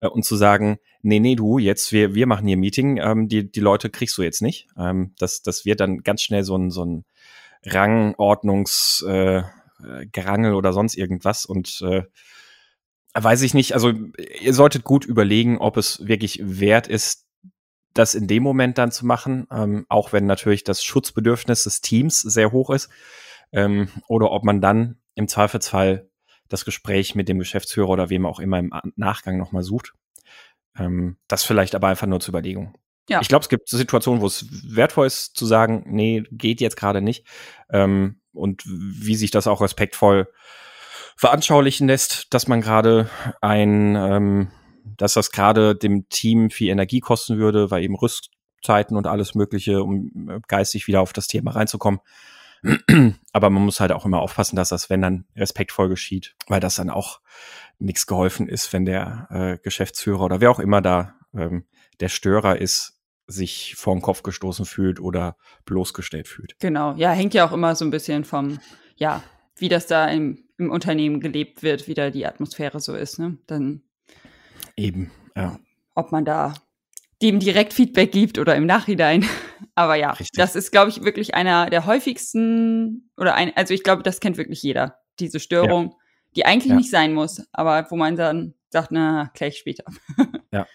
äh, 0.00 0.08
und 0.08 0.24
zu 0.24 0.36
sagen, 0.36 0.78
nee, 1.02 1.20
nee, 1.20 1.34
du, 1.34 1.58
jetzt, 1.58 1.92
wir, 1.92 2.14
wir 2.14 2.26
machen 2.26 2.46
hier 2.46 2.56
Meeting, 2.56 2.98
ähm, 2.98 3.28
die, 3.28 3.50
die 3.50 3.60
Leute 3.60 3.90
kriegst 3.90 4.16
du 4.18 4.22
jetzt 4.22 4.42
nicht. 4.42 4.68
Ähm, 4.76 5.14
das, 5.18 5.42
das 5.42 5.64
wird 5.64 5.80
dann 5.80 6.02
ganz 6.02 6.22
schnell 6.22 6.44
so 6.44 6.56
ein, 6.56 6.70
so 6.70 6.84
ein 6.84 7.04
Rangordnungs 7.64 9.04
äh, 9.06 9.42
Gerangel 10.12 10.54
oder 10.54 10.72
sonst 10.72 10.96
irgendwas 10.96 11.46
und 11.46 11.80
äh, 11.82 12.02
weiß 13.14 13.42
ich 13.42 13.54
nicht, 13.54 13.72
also 13.72 13.92
ihr 14.40 14.54
solltet 14.54 14.84
gut 14.84 15.04
überlegen, 15.04 15.58
ob 15.58 15.76
es 15.76 16.06
wirklich 16.06 16.40
wert 16.42 16.86
ist, 16.86 17.26
das 17.94 18.14
in 18.14 18.28
dem 18.28 18.42
Moment 18.42 18.78
dann 18.78 18.92
zu 18.92 19.04
machen, 19.04 19.46
ähm, 19.50 19.84
auch 19.88 20.12
wenn 20.12 20.26
natürlich 20.26 20.64
das 20.64 20.84
Schutzbedürfnis 20.84 21.64
des 21.64 21.80
Teams 21.80 22.20
sehr 22.20 22.52
hoch 22.52 22.70
ist, 22.70 22.88
ähm, 23.52 23.88
oder 24.06 24.30
ob 24.30 24.44
man 24.44 24.60
dann 24.60 24.98
im 25.14 25.26
Zweifelsfall 25.26 26.09
das 26.50 26.66
Gespräch 26.66 27.14
mit 27.14 27.28
dem 27.28 27.38
Geschäftsführer 27.38 27.88
oder 27.88 28.10
wem 28.10 28.26
auch 28.26 28.40
immer 28.40 28.58
im 28.58 28.72
Nachgang 28.96 29.38
nochmal 29.38 29.62
sucht. 29.62 29.94
Ähm, 30.78 31.16
das 31.28 31.44
vielleicht 31.44 31.74
aber 31.74 31.88
einfach 31.88 32.06
nur 32.06 32.20
zur 32.20 32.32
Überlegung. 32.32 32.74
Ja. 33.08 33.20
Ich 33.22 33.28
glaube, 33.28 33.42
es 33.42 33.48
gibt 33.48 33.68
Situationen, 33.68 34.20
wo 34.20 34.26
es 34.26 34.46
wertvoll 34.76 35.06
ist 35.06 35.36
zu 35.36 35.46
sagen, 35.46 35.84
nee, 35.86 36.22
geht 36.30 36.60
jetzt 36.60 36.76
gerade 36.76 37.00
nicht. 37.00 37.26
Ähm, 37.70 38.20
und 38.32 38.62
wie 38.66 39.16
sich 39.16 39.30
das 39.30 39.46
auch 39.46 39.62
respektvoll 39.62 40.28
veranschaulichen 41.16 41.88
lässt, 41.88 42.32
dass 42.32 42.46
man 42.46 42.60
gerade 42.60 43.10
ein 43.40 43.96
ähm, 43.96 44.50
dass 44.96 45.14
das 45.14 45.30
gerade 45.30 45.74
dem 45.74 46.08
Team 46.08 46.50
viel 46.50 46.68
Energie 46.68 47.00
kosten 47.00 47.38
würde, 47.38 47.70
weil 47.70 47.82
eben 47.82 47.96
Rüstzeiten 47.96 48.96
und 48.96 49.06
alles 49.06 49.34
Mögliche, 49.34 49.82
um 49.82 50.28
äh, 50.28 50.40
geistig 50.46 50.86
wieder 50.86 51.00
auf 51.00 51.12
das 51.12 51.26
Thema 51.26 51.52
reinzukommen. 51.52 52.00
Aber 53.32 53.50
man 53.50 53.64
muss 53.64 53.80
halt 53.80 53.92
auch 53.92 54.04
immer 54.04 54.20
aufpassen, 54.20 54.56
dass 54.56 54.68
das, 54.68 54.90
wenn 54.90 55.02
dann 55.02 55.24
respektvoll 55.36 55.88
geschieht, 55.88 56.34
weil 56.46 56.60
das 56.60 56.74
dann 56.74 56.90
auch 56.90 57.20
nichts 57.78 58.06
geholfen 58.06 58.48
ist, 58.48 58.72
wenn 58.72 58.84
der 58.84 59.28
äh, 59.30 59.58
Geschäftsführer 59.62 60.24
oder 60.24 60.40
wer 60.40 60.50
auch 60.50 60.58
immer 60.58 60.82
da 60.82 61.14
ähm, 61.34 61.64
der 62.00 62.08
Störer 62.08 62.58
ist, 62.58 63.00
sich 63.26 63.76
vor 63.76 63.94
den 63.94 64.02
Kopf 64.02 64.22
gestoßen 64.22 64.66
fühlt 64.66 65.00
oder 65.00 65.36
bloßgestellt 65.64 66.28
fühlt. 66.28 66.58
Genau, 66.58 66.94
ja, 66.96 67.12
hängt 67.12 67.32
ja 67.32 67.46
auch 67.46 67.52
immer 67.52 67.74
so 67.74 67.84
ein 67.84 67.90
bisschen 67.90 68.24
vom, 68.24 68.58
ja, 68.96 69.22
wie 69.56 69.68
das 69.68 69.86
da 69.86 70.08
im, 70.08 70.44
im 70.58 70.70
Unternehmen 70.70 71.20
gelebt 71.20 71.62
wird, 71.62 71.86
wie 71.86 71.94
da 71.94 72.10
die 72.10 72.26
Atmosphäre 72.26 72.80
so 72.80 72.94
ist, 72.94 73.18
ne? 73.18 73.38
Dann 73.46 73.82
Eben, 74.76 75.10
ja. 75.36 75.58
ob 75.94 76.12
man 76.12 76.24
da 76.24 76.54
dem 77.22 77.38
direkt 77.38 77.72
Feedback 77.72 78.12
gibt 78.12 78.38
oder 78.38 78.54
im 78.56 78.66
Nachhinein. 78.66 79.24
Aber 79.74 79.94
ja, 79.94 80.10
Richtig. 80.10 80.30
das 80.34 80.56
ist, 80.56 80.70
glaube 80.72 80.90
ich, 80.90 81.04
wirklich 81.04 81.34
einer 81.34 81.70
der 81.70 81.86
häufigsten 81.86 83.10
oder 83.16 83.34
ein, 83.34 83.52
also 83.56 83.72
ich 83.74 83.82
glaube, 83.82 84.02
das 84.02 84.20
kennt 84.20 84.36
wirklich 84.36 84.62
jeder, 84.62 84.96
diese 85.18 85.40
Störung, 85.40 85.94
die 86.36 86.44
eigentlich 86.46 86.70
Ja. 86.70 86.76
nicht 86.76 86.90
sein 86.90 87.14
muss, 87.14 87.42
aber 87.52 87.86
wo 87.90 87.96
man 87.96 88.16
dann 88.16 88.54
sagt, 88.70 88.90
na, 88.92 89.30
gleich 89.34 89.58
später. 89.58 89.84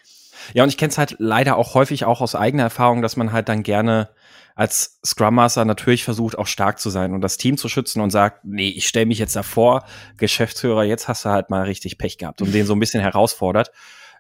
Ja, 0.54 0.64
und 0.64 0.70
ich 0.70 0.78
kenne 0.78 0.92
es 0.92 0.98
halt 0.98 1.16
leider 1.18 1.56
auch 1.56 1.74
häufig 1.74 2.06
auch 2.06 2.22
aus 2.22 2.36
eigener 2.36 2.64
Erfahrung, 2.64 3.02
dass 3.02 3.16
man 3.16 3.32
halt 3.32 3.50
dann 3.50 3.64
gerne 3.64 4.10
als 4.54 5.00
Scrum 5.04 5.36
Master 5.36 5.66
natürlich 5.66 6.04
versucht, 6.04 6.38
auch 6.38 6.46
stark 6.48 6.80
zu 6.80 6.90
sein 6.90 7.14
und 7.14 7.22
das 7.22 7.38
Team 7.38 7.58
zu 7.58 7.68
schützen 7.68 8.02
und 8.02 8.12
sagt, 8.12 8.46
nee, 8.46 8.70
ich 8.70 8.88
stelle 8.88 9.06
mich 9.06 9.18
jetzt 9.18 9.36
davor, 9.36 9.86
Geschäftsführer, 10.18 10.84
jetzt 10.84 11.08
hast 11.08 11.26
du 11.26 11.30
halt 11.30 11.50
mal 11.50 11.64
richtig 11.64 11.98
Pech 11.98 12.18
gehabt 12.18 12.42
und 12.42 12.54
den 12.54 12.66
so 12.66 12.74
ein 12.74 12.80
bisschen 12.80 13.02
herausfordert. 13.02 13.72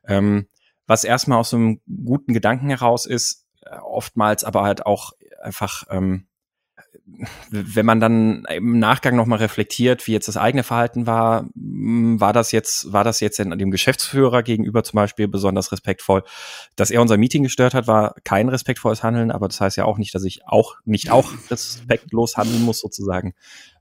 Ähm, 0.07 0.47
was 0.87 1.03
erstmal 1.03 1.39
aus 1.39 1.49
so 1.49 1.57
einem 1.57 1.81
guten 1.87 2.33
Gedanken 2.33 2.69
heraus 2.69 3.05
ist, 3.05 3.45
oftmals 3.83 4.43
aber 4.43 4.63
halt 4.63 4.85
auch 4.85 5.13
einfach, 5.41 5.83
ähm, 5.89 6.27
wenn 7.49 7.85
man 7.85 7.99
dann 7.99 8.45
im 8.45 8.79
Nachgang 8.79 9.15
nochmal 9.15 9.39
reflektiert, 9.39 10.07
wie 10.07 10.11
jetzt 10.11 10.27
das 10.27 10.37
eigene 10.37 10.63
Verhalten 10.63 11.05
war, 11.05 11.47
mh, 11.53 12.19
war 12.19 12.33
das 12.33 12.51
jetzt, 12.51 12.91
war 12.91 13.03
das 13.03 13.19
jetzt 13.19 13.37
dem 13.37 13.71
Geschäftsführer 13.71 14.41
gegenüber 14.43 14.83
zum 14.83 14.97
Beispiel 14.97 15.27
besonders 15.27 15.71
respektvoll. 15.71 16.23
Dass 16.75 16.91
er 16.91 17.01
unser 17.01 17.17
Meeting 17.17 17.43
gestört 17.43 17.73
hat, 17.73 17.87
war 17.87 18.15
kein 18.23 18.49
respektvolles 18.49 19.03
Handeln, 19.03 19.31
aber 19.31 19.47
das 19.47 19.61
heißt 19.61 19.77
ja 19.77 19.85
auch 19.85 19.97
nicht, 19.97 20.15
dass 20.15 20.23
ich 20.23 20.47
auch 20.47 20.75
nicht 20.83 21.11
auch 21.11 21.31
respektlos 21.51 22.37
handeln 22.37 22.63
muss, 22.63 22.79
sozusagen. 22.79 23.33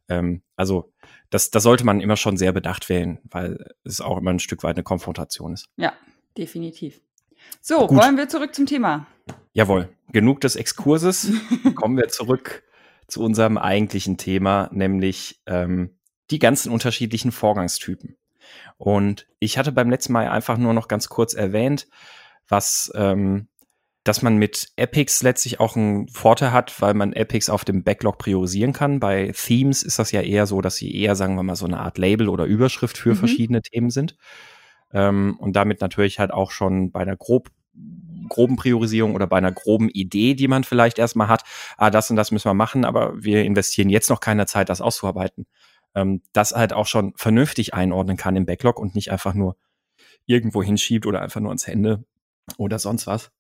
Ähm, 0.09 0.43
also 0.57 0.93
das, 1.31 1.51
das 1.51 1.63
sollte 1.63 1.85
man 1.85 2.01
immer 2.01 2.17
schon 2.17 2.37
sehr 2.37 2.53
bedacht 2.53 2.89
wählen, 2.89 3.19
weil 3.25 3.73
es 3.85 4.03
auch 4.03 4.19
immer 4.19 4.31
ein 4.31 4.39
Stück 4.39 4.63
weit 4.63 4.77
eine 4.77 4.85
Konfrontation 4.85 5.55
ist. 5.55 5.69
Ja, 5.77 5.95
definitiv. 6.37 7.01
So, 7.61 7.87
Gut. 7.87 7.99
wollen 7.99 8.17
wir 8.17 8.29
zurück 8.29 8.55
zum 8.55 8.67
Thema. 8.67 9.07
Jawohl, 9.53 9.89
genug 10.13 10.41
des 10.41 10.57
Exkurses. 10.57 11.31
Kommen 11.75 11.97
wir 11.97 12.09
zurück 12.09 12.63
zu 13.07 13.23
unserem 13.23 13.59
eigentlichen 13.59 14.17
Thema, 14.17 14.69
nämlich 14.73 15.41
ähm, 15.47 15.99
die 16.31 16.39
ganzen 16.39 16.73
unterschiedlichen 16.73 17.33
Vorgangstypen. 17.33 18.17
Und 18.79 19.27
ich 19.39 19.59
hatte 19.59 19.73
beim 19.73 19.91
letzten 19.91 20.13
Mal 20.13 20.29
einfach 20.29 20.59
nur 20.59 20.73
noch 20.75 20.89
ganz 20.89 21.09
kurz 21.09 21.35
erwähnt, 21.35 21.87
was, 22.49 22.91
ähm, 22.95 23.49
dass 24.05 24.21
man 24.23 24.37
mit 24.37 24.69
Epics 24.77 25.23
letztlich 25.23 25.61
auch 25.61 25.77
einen 25.77 26.09
Vorteil 26.09 26.53
hat, 26.53 26.81
weil 26.83 26.95
man 26.95 27.13
Epics 27.15 27.49
auf 27.49 27.65
dem 27.65 27.85
Backlog 27.85 28.19
priorisieren 28.19 28.73
kann. 28.73 29.01
Bei 29.01 29.33
Themes 29.35 29.83
ist 29.83 29.99
das 29.99 30.13
ja 30.13 30.21
eher 30.21 30.47
so, 30.47 30.61
dass 30.61 30.77
sie 30.77 30.95
eher, 30.95 31.15
sagen 31.15 31.37
wir 31.37 31.43
mal, 31.43 31.57
so 31.57 31.65
eine 31.67 31.81
Art 31.81 31.97
Label 31.99 32.29
oder 32.29 32.45
Überschrift 32.45 32.99
für 32.99 33.11
Mhm. 33.11 33.17
verschiedene 33.17 33.63
Themen 33.63 33.91
sind. 33.91 34.17
Ähm, 34.95 35.37
und 35.39 35.55
damit 35.55 35.83
natürlich 35.83 36.19
halt 36.19 36.33
auch 36.33 36.51
schon 36.51 36.91
bei 36.91 37.01
einer 37.01 37.17
grob 37.17 37.51
groben 38.29 38.57
Priorisierung 38.57 39.15
oder 39.15 39.27
bei 39.27 39.37
einer 39.37 39.53
groben 39.53 39.91
Idee, 39.91 40.35
die 40.35 40.49
man 40.49 40.65
vielleicht 40.65 40.99
erstmal 40.99 41.29
hat, 41.29 41.43
ah, 41.77 41.91
das 41.91 42.09
und 42.09 42.17
das 42.17 42.31
müssen 42.31 42.49
wir 42.49 42.55
machen, 42.55 42.87
aber 42.87 43.13
wir 43.23 43.45
investieren 43.45 43.91
jetzt 43.91 44.09
noch 44.09 44.21
keine 44.21 44.47
Zeit, 44.47 44.71
das 44.71 44.81
auszuarbeiten. 44.81 45.47
Ähm, 45.95 46.23
das 46.33 46.53
halt 46.53 46.73
auch 46.73 46.87
schon 46.87 47.13
vernünftig 47.17 47.75
einordnen 47.75 48.17
kann 48.17 48.37
im 48.37 48.47
Backlog 48.47 48.79
und 48.79 48.95
nicht 48.95 49.13
einfach 49.13 49.35
nur 49.35 49.57
irgendwo 50.27 50.63
hinschiebt 50.63 51.05
oder 51.07 51.21
einfach 51.21 51.41
nur 51.41 51.53
ins 51.53 51.67
Hände 51.67 52.05
oder 52.57 52.79
sonst 52.79 53.07
was. 53.07 53.31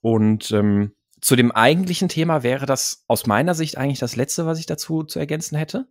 Und 0.00 0.50
ähm, 0.50 0.92
zu 1.20 1.34
dem 1.34 1.50
eigentlichen 1.50 2.08
Thema 2.08 2.42
wäre 2.42 2.66
das 2.66 3.04
aus 3.08 3.26
meiner 3.26 3.54
Sicht 3.54 3.78
eigentlich 3.78 3.98
das 3.98 4.16
Letzte, 4.16 4.46
was 4.46 4.58
ich 4.58 4.66
dazu 4.66 5.02
zu 5.02 5.18
ergänzen 5.18 5.56
hätte. 5.56 5.88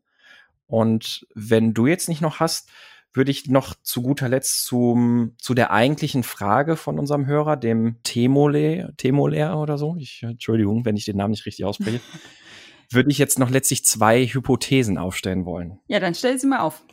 Und 0.67 1.27
wenn 1.33 1.73
du 1.73 1.87
jetzt 1.87 2.09
nicht 2.09 2.21
noch 2.21 2.39
hast, 2.39 2.69
würde 3.15 3.31
ich 3.31 3.47
noch 3.47 3.75
zu 3.81 4.01
guter 4.01 4.29
Letzt 4.29 4.65
zum, 4.65 5.35
zu 5.39 5.53
der 5.53 5.71
eigentlichen 5.71 6.23
Frage 6.23 6.75
von 6.75 6.99
unserem 6.99 7.25
Hörer, 7.25 7.57
dem 7.57 7.97
Temole, 8.03 8.93
Temoler 8.97 9.59
oder 9.59 9.77
so, 9.77 9.95
ich, 9.97 10.23
Entschuldigung, 10.23 10.85
wenn 10.85 10.97
ich 10.97 11.05
den 11.05 11.17
Namen 11.17 11.31
nicht 11.31 11.45
richtig 11.45 11.65
ausspreche, 11.65 12.01
würde 12.91 13.09
ich 13.09 13.17
jetzt 13.17 13.39
noch 13.39 13.49
letztlich 13.49 13.85
zwei 13.85 14.25
Hypothesen 14.25 14.97
aufstellen 14.97 15.45
wollen. 15.45 15.79
Ja, 15.87 15.99
dann 15.99 16.15
stell 16.15 16.37
sie 16.39 16.47
mal 16.47 16.59
auf. 16.59 16.83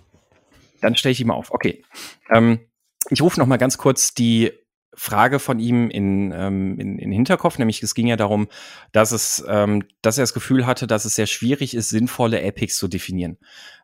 Dann 0.81 0.97
stelle 0.97 1.12
ich 1.12 1.18
die 1.18 1.25
mal 1.25 1.35
auf. 1.35 1.53
Okay. 1.53 1.85
Ähm, 2.31 2.61
ich 3.11 3.20
rufe 3.23 3.39
noch 3.39 3.47
mal 3.47 3.59
ganz 3.59 3.79
kurz 3.79 4.14
die 4.14 4.53
Frage 4.95 5.38
von 5.38 5.59
ihm 5.59 5.88
in, 5.88 6.32
ähm, 6.32 6.78
in, 6.78 6.99
in 6.99 7.12
Hinterkopf, 7.12 7.59
nämlich 7.59 7.82
es 7.82 7.95
ging 7.95 8.07
ja 8.07 8.16
darum, 8.16 8.49
dass 8.93 9.12
es, 9.12 9.43
ähm, 9.49 9.84
dass 10.03 10.18
er 10.18 10.22
das 10.22 10.34
Gefühl 10.34 10.66
hatte, 10.66 10.86
dass 10.86 11.05
es 11.05 11.14
sehr 11.14 11.26
schwierig 11.26 11.74
ist, 11.74 11.88
sinnvolle 11.88 12.43
Epics 12.43 12.76
zu 12.76 12.88
definieren. 12.88 13.38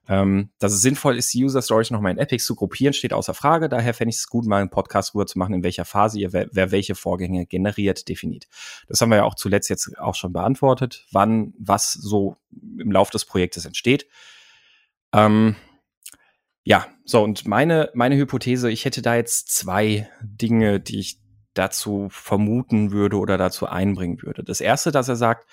Ähm, 0.07 0.51
dass 0.59 0.73
es 0.73 0.81
sinnvoll 0.81 1.17
ist, 1.17 1.33
die 1.35 1.45
User 1.45 1.61
Stories 1.61 1.91
nochmal 1.91 2.13
in 2.13 2.19
Epics 2.19 2.45
zu 2.45 2.55
gruppieren, 2.55 2.95
steht 2.95 3.13
außer 3.13 3.35
Frage. 3.35 3.69
Daher 3.69 3.95
fände 3.95 4.11
ich 4.11 4.17
es 4.17 4.29
gut, 4.29 4.47
mal 4.47 4.61
einen 4.61 4.71
Podcast 4.71 5.15
rüber 5.15 5.27
zu 5.27 5.39
machen, 5.39 5.55
in 5.55 5.63
welcher 5.63 5.85
Phase 5.85 6.19
ihr 6.19 6.33
wer, 6.33 6.49
wer 6.53 6.71
welche 6.71 6.95
Vorgänge 6.95 7.47
generiert, 7.47 8.09
definiert. 8.09 8.47
Das 8.87 9.01
haben 9.01 9.11
wir 9.11 9.17
ja 9.17 9.25
auch 9.25 9.35
zuletzt 9.35 9.69
jetzt 9.69 9.99
auch 9.99 10.15
schon 10.15 10.33
beantwortet, 10.33 11.07
wann 11.11 11.55
was 11.59 11.93
so 11.93 12.37
im 12.79 12.91
Lauf 12.91 13.11
des 13.11 13.25
Projektes 13.25 13.67
entsteht. 13.67 14.07
Ähm, 15.13 15.57
ja, 16.65 16.87
so 17.09 17.23
und 17.23 17.47
meine, 17.47 17.91
meine 17.95 18.17
Hypothese, 18.17 18.71
ich 18.71 18.85
hätte 18.85 19.01
da 19.01 19.17
jetzt 19.17 19.51
zwei 19.51 20.11
Dinge, 20.23 20.79
die 20.79 21.01
ich 21.01 21.19
dazu 21.55 22.09
vermuten 22.11 22.93
würde 22.93 23.17
oder 23.17 23.39
dazu 23.39 23.67
einbringen 23.67 24.21
würde. 24.23 24.45
Das 24.45 24.61
erste, 24.61 24.93
dass 24.93 25.09
er 25.09 25.17
sagt, 25.17 25.49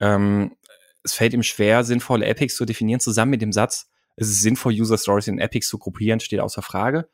ähm, 0.00 0.56
es 1.02 1.12
fällt 1.12 1.34
ihm 1.34 1.42
schwer, 1.42 1.84
sinnvolle 1.84 2.24
Epics 2.24 2.56
zu 2.56 2.64
definieren, 2.64 3.00
zusammen 3.00 3.32
mit 3.32 3.42
dem 3.42 3.52
Satz, 3.52 3.90
es 4.16 4.28
ist 4.28 4.40
sinnvoll, 4.40 4.72
User 4.72 4.96
Stories 4.96 5.28
in 5.28 5.38
Epics 5.38 5.68
zu 5.68 5.78
gruppieren, 5.78 6.20
steht 6.20 6.40
außer 6.40 6.62
Frage. 6.62 7.08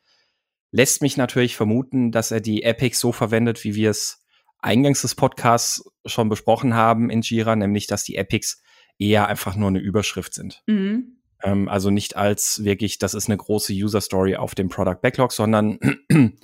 Lässt 0.71 1.01
mich 1.01 1.17
natürlich 1.17 1.57
vermuten, 1.57 2.11
dass 2.11 2.31
er 2.31 2.39
die 2.39 2.63
Epics 2.63 2.99
so 2.99 3.11
verwendet, 3.11 3.63
wie 3.65 3.75
wir 3.75 3.89
es 3.89 4.23
eingangs 4.59 5.01
des 5.01 5.15
Podcasts 5.15 5.83
schon 6.05 6.29
besprochen 6.29 6.75
haben 6.75 7.09
in 7.09 7.21
Jira, 7.21 7.57
nämlich, 7.57 7.87
dass 7.87 8.05
die 8.05 8.15
Epics 8.15 8.63
eher 8.97 9.27
einfach 9.27 9.55
nur 9.55 9.67
eine 9.67 9.79
Überschrift 9.79 10.33
sind. 10.33 10.63
Mhm. 10.67 11.20
Ähm, 11.43 11.69
also 11.69 11.89
nicht 11.89 12.15
als 12.15 12.63
wirklich, 12.63 12.97
das 12.97 13.13
ist 13.13 13.27
eine 13.27 13.37
große 13.37 13.73
User 13.73 14.01
Story 14.01 14.35
auf 14.35 14.55
dem 14.55 14.69
Product 14.69 14.97
Backlog, 15.01 15.31
sondern 15.31 15.79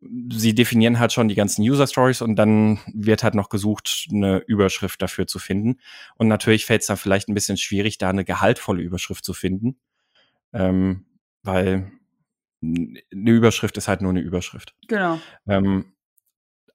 sie 0.00 0.54
definieren 0.54 0.98
halt 0.98 1.12
schon 1.12 1.28
die 1.28 1.34
ganzen 1.34 1.62
User 1.62 1.86
Stories 1.86 2.22
und 2.22 2.36
dann 2.36 2.78
wird 2.92 3.22
halt 3.22 3.34
noch 3.34 3.48
gesucht, 3.48 4.08
eine 4.12 4.38
Überschrift 4.46 5.02
dafür 5.02 5.26
zu 5.26 5.38
finden. 5.38 5.80
Und 6.16 6.28
natürlich 6.28 6.66
fällt 6.66 6.82
es 6.82 6.86
dann 6.86 6.96
vielleicht 6.96 7.28
ein 7.28 7.34
bisschen 7.34 7.56
schwierig, 7.56 7.98
da 7.98 8.10
eine 8.10 8.24
gehaltvolle 8.24 8.82
Überschrift 8.82 9.24
zu 9.24 9.34
finden, 9.34 9.78
ähm, 10.52 11.06
weil 11.42 11.90
eine 12.62 13.30
Überschrift 13.30 13.76
ist 13.76 13.88
halt 13.88 14.02
nur 14.02 14.10
eine 14.10 14.20
Überschrift. 14.20 14.74
Genau. 14.88 15.20
Ähm, 15.46 15.92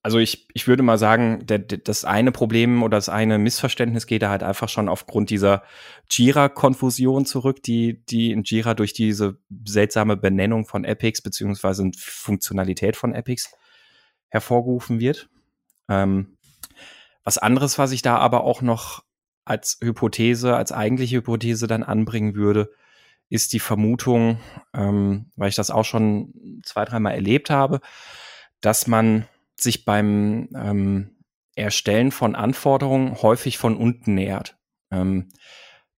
also 0.04 0.20
ich, 0.20 0.50
ich 0.54 0.68
würde 0.68 0.84
mal 0.84 0.98
sagen, 0.98 1.46
der, 1.48 1.60
der, 1.60 1.78
das 1.78 2.04
eine 2.04 2.34
Problem 2.34 2.84
oder 2.84 2.98
das 2.98 3.08
eine 3.08 3.40
Missverständnis 3.40 4.06
geht 4.06 4.22
da 4.22 4.30
halt 4.30 4.44
einfach 4.44 4.68
schon 4.68 4.90
aufgrund 4.90 5.30
dieser 5.30 5.64
Jira-Konfusion 6.12 7.26
zurück, 7.26 7.64
die, 7.64 8.04
die 8.06 8.32
in 8.32 8.44
Jira 8.44 8.74
durch 8.74 8.92
diese 8.92 9.38
seltsame 9.64 10.18
Benennung 10.18 10.66
von 10.66 10.84
Epics 10.84 11.22
beziehungsweise 11.22 11.90
Funktionalität 11.98 12.98
von 12.98 13.16
Epics 13.16 13.54
hervorgerufen 14.28 15.00
wird. 15.00 15.30
Ähm, 15.88 16.38
was 17.24 17.38
anderes, 17.38 17.80
was 17.80 17.94
ich 17.94 18.02
da 18.02 18.18
aber 18.18 18.44
auch 18.44 18.62
noch 18.62 19.06
als 19.46 19.78
Hypothese, 19.82 20.58
als 20.58 20.74
eigentliche 20.74 21.18
Hypothese 21.18 21.68
dann 21.68 21.84
anbringen 21.84 22.36
würde, 22.36 22.72
ist 23.30 23.54
die 23.54 23.60
Vermutung, 23.60 24.38
ähm, 24.74 25.32
weil 25.38 25.48
ich 25.48 25.56
das 25.56 25.72
auch 25.72 25.86
schon 25.86 26.62
zwei, 26.66 26.84
dreimal 26.84 27.14
erlebt 27.14 27.50
habe, 27.50 27.80
dass 28.60 28.86
man 28.86 29.28
sich 29.56 29.86
beim 29.86 30.50
ähm, 30.56 31.18
Erstellen 31.56 32.12
von 32.12 32.36
Anforderungen 32.36 33.22
häufig 33.22 33.58
von 33.58 33.78
unten 33.78 34.16
nähert. 34.16 34.58
Ähm, 34.92 35.30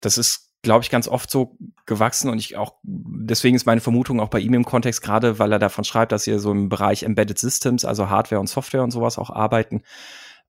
das 0.01 0.19
ist, 0.19 0.53
glaube 0.63 0.83
ich, 0.83 0.91
ganz 0.91 1.09
oft 1.09 1.31
so 1.31 1.57
gewachsen 1.87 2.31
und 2.31 2.39
ich 2.39 2.57
auch, 2.57 2.77
deswegen 2.83 3.57
ist 3.57 3.67
meine 3.67 3.81
Vermutung 3.81 4.21
auch 4.21 4.29
bei 4.29 4.41
ihm 4.41 4.55
im 4.55 4.65
Kontext, 4.65 5.03
gerade 5.03 5.39
weil 5.39 5.53
er 5.53 5.59
davon 5.59 5.85
schreibt, 5.85 6.13
dass 6.13 6.27
ihr 6.27 6.41
so 6.41 6.51
im 6.51 6.69
Bereich 6.69 7.03
Embedded 7.03 7.39
Systems, 7.39 7.85
also 7.85 8.09
Hardware 8.09 8.41
und 8.41 8.49
Software 8.49 8.83
und 8.83 8.91
sowas 8.91 9.19
auch 9.19 9.31
arbeiten, 9.31 9.83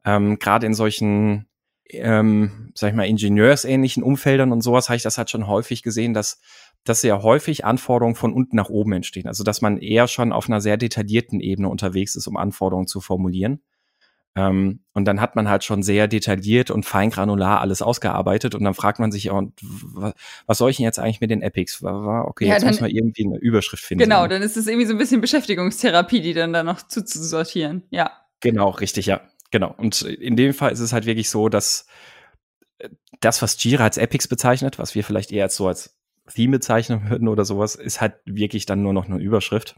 ähm, 0.05 0.39
gerade 0.39 0.65
in 0.65 0.73
solchen, 0.73 1.47
ähm, 1.89 2.71
sag 2.75 2.89
ich 2.89 2.95
mal, 2.95 3.07
ingenieursähnlichen 3.07 4.03
Umfeldern 4.03 4.51
und 4.51 4.61
sowas 4.61 4.89
habe 4.89 4.97
ich 4.97 5.03
das 5.03 5.17
halt 5.17 5.29
schon 5.29 5.47
häufig 5.47 5.83
gesehen, 5.83 6.13
dass 6.13 6.39
dass 6.85 7.03
ja 7.03 7.21
häufig 7.21 7.65
Anforderungen 7.65 8.15
von 8.15 8.33
unten 8.33 8.55
nach 8.55 8.69
oben 8.69 8.93
entstehen. 8.93 9.27
Also 9.27 9.43
dass 9.43 9.61
man 9.61 9.77
eher 9.77 10.07
schon 10.07 10.31
auf 10.31 10.47
einer 10.47 10.61
sehr 10.61 10.77
detaillierten 10.77 11.41
Ebene 11.41 11.67
unterwegs 11.67 12.15
ist, 12.15 12.27
um 12.27 12.37
Anforderungen 12.37 12.87
zu 12.87 13.01
formulieren. 13.01 13.61
Ähm, 14.37 14.81
und 14.93 15.05
dann 15.05 15.21
hat 15.21 15.35
man 15.35 15.49
halt 15.49 15.63
schon 15.63 15.81
sehr 15.81 16.07
detailliert 16.07 16.69
und 16.69 16.85
feingranular 16.85 17.61
alles 17.61 17.81
ausgearbeitet 17.81 18.53
und 18.53 18.65
dann 18.65 18.73
fragt 18.73 18.99
man 18.99 19.11
sich, 19.11 19.25
ja, 19.25 19.31
und 19.33 19.53
was 20.45 20.57
soll 20.57 20.69
ich 20.69 20.77
denn 20.77 20.83
jetzt 20.83 20.99
eigentlich 20.99 21.21
mit 21.21 21.31
den 21.31 21.41
Epics? 21.41 21.81
Okay, 21.81 22.47
Ja, 22.47 22.53
jetzt 22.55 22.65
müssen 22.65 22.83
wir 22.83 22.93
irgendwie 22.93 23.25
eine 23.25 23.37
Überschrift 23.37 23.83
finden. 23.83 24.03
Genau, 24.03 24.27
dann 24.27 24.41
ist 24.41 24.57
es 24.57 24.67
irgendwie 24.67 24.85
so 24.85 24.93
ein 24.93 24.97
bisschen 24.97 25.21
Beschäftigungstherapie, 25.21 26.19
die 26.21 26.33
dann 26.33 26.51
da 26.51 26.63
noch 26.63 26.81
zuzusortieren. 26.85 27.83
Ja. 27.91 28.11
Genau, 28.41 28.69
richtig, 28.71 29.05
ja. 29.05 29.21
Genau. 29.51 29.73
Und 29.77 30.01
in 30.01 30.35
dem 30.35 30.53
Fall 30.53 30.73
ist 30.73 30.81
es 30.81 30.91
halt 30.91 31.05
wirklich 31.05 31.29
so, 31.29 31.47
dass 31.47 31.87
äh, 32.79 32.89
das, 33.21 33.41
was 33.41 33.63
Jira 33.63 33.85
als 33.85 33.97
Epics 33.97 34.27
bezeichnet, 34.27 34.79
was 34.79 34.95
wir 34.95 35.03
vielleicht 35.05 35.31
eher 35.31 35.45
als 35.45 35.55
so 35.55 35.67
als 35.67 35.94
Theme 36.33 36.57
bezeichnen 36.57 37.09
würden 37.09 37.27
oder 37.27 37.45
sowas, 37.45 37.75
ist 37.75 38.01
halt 38.01 38.15
wirklich 38.25 38.65
dann 38.65 38.81
nur 38.81 38.93
noch 38.93 39.05
eine 39.05 39.17
Überschrift. 39.19 39.75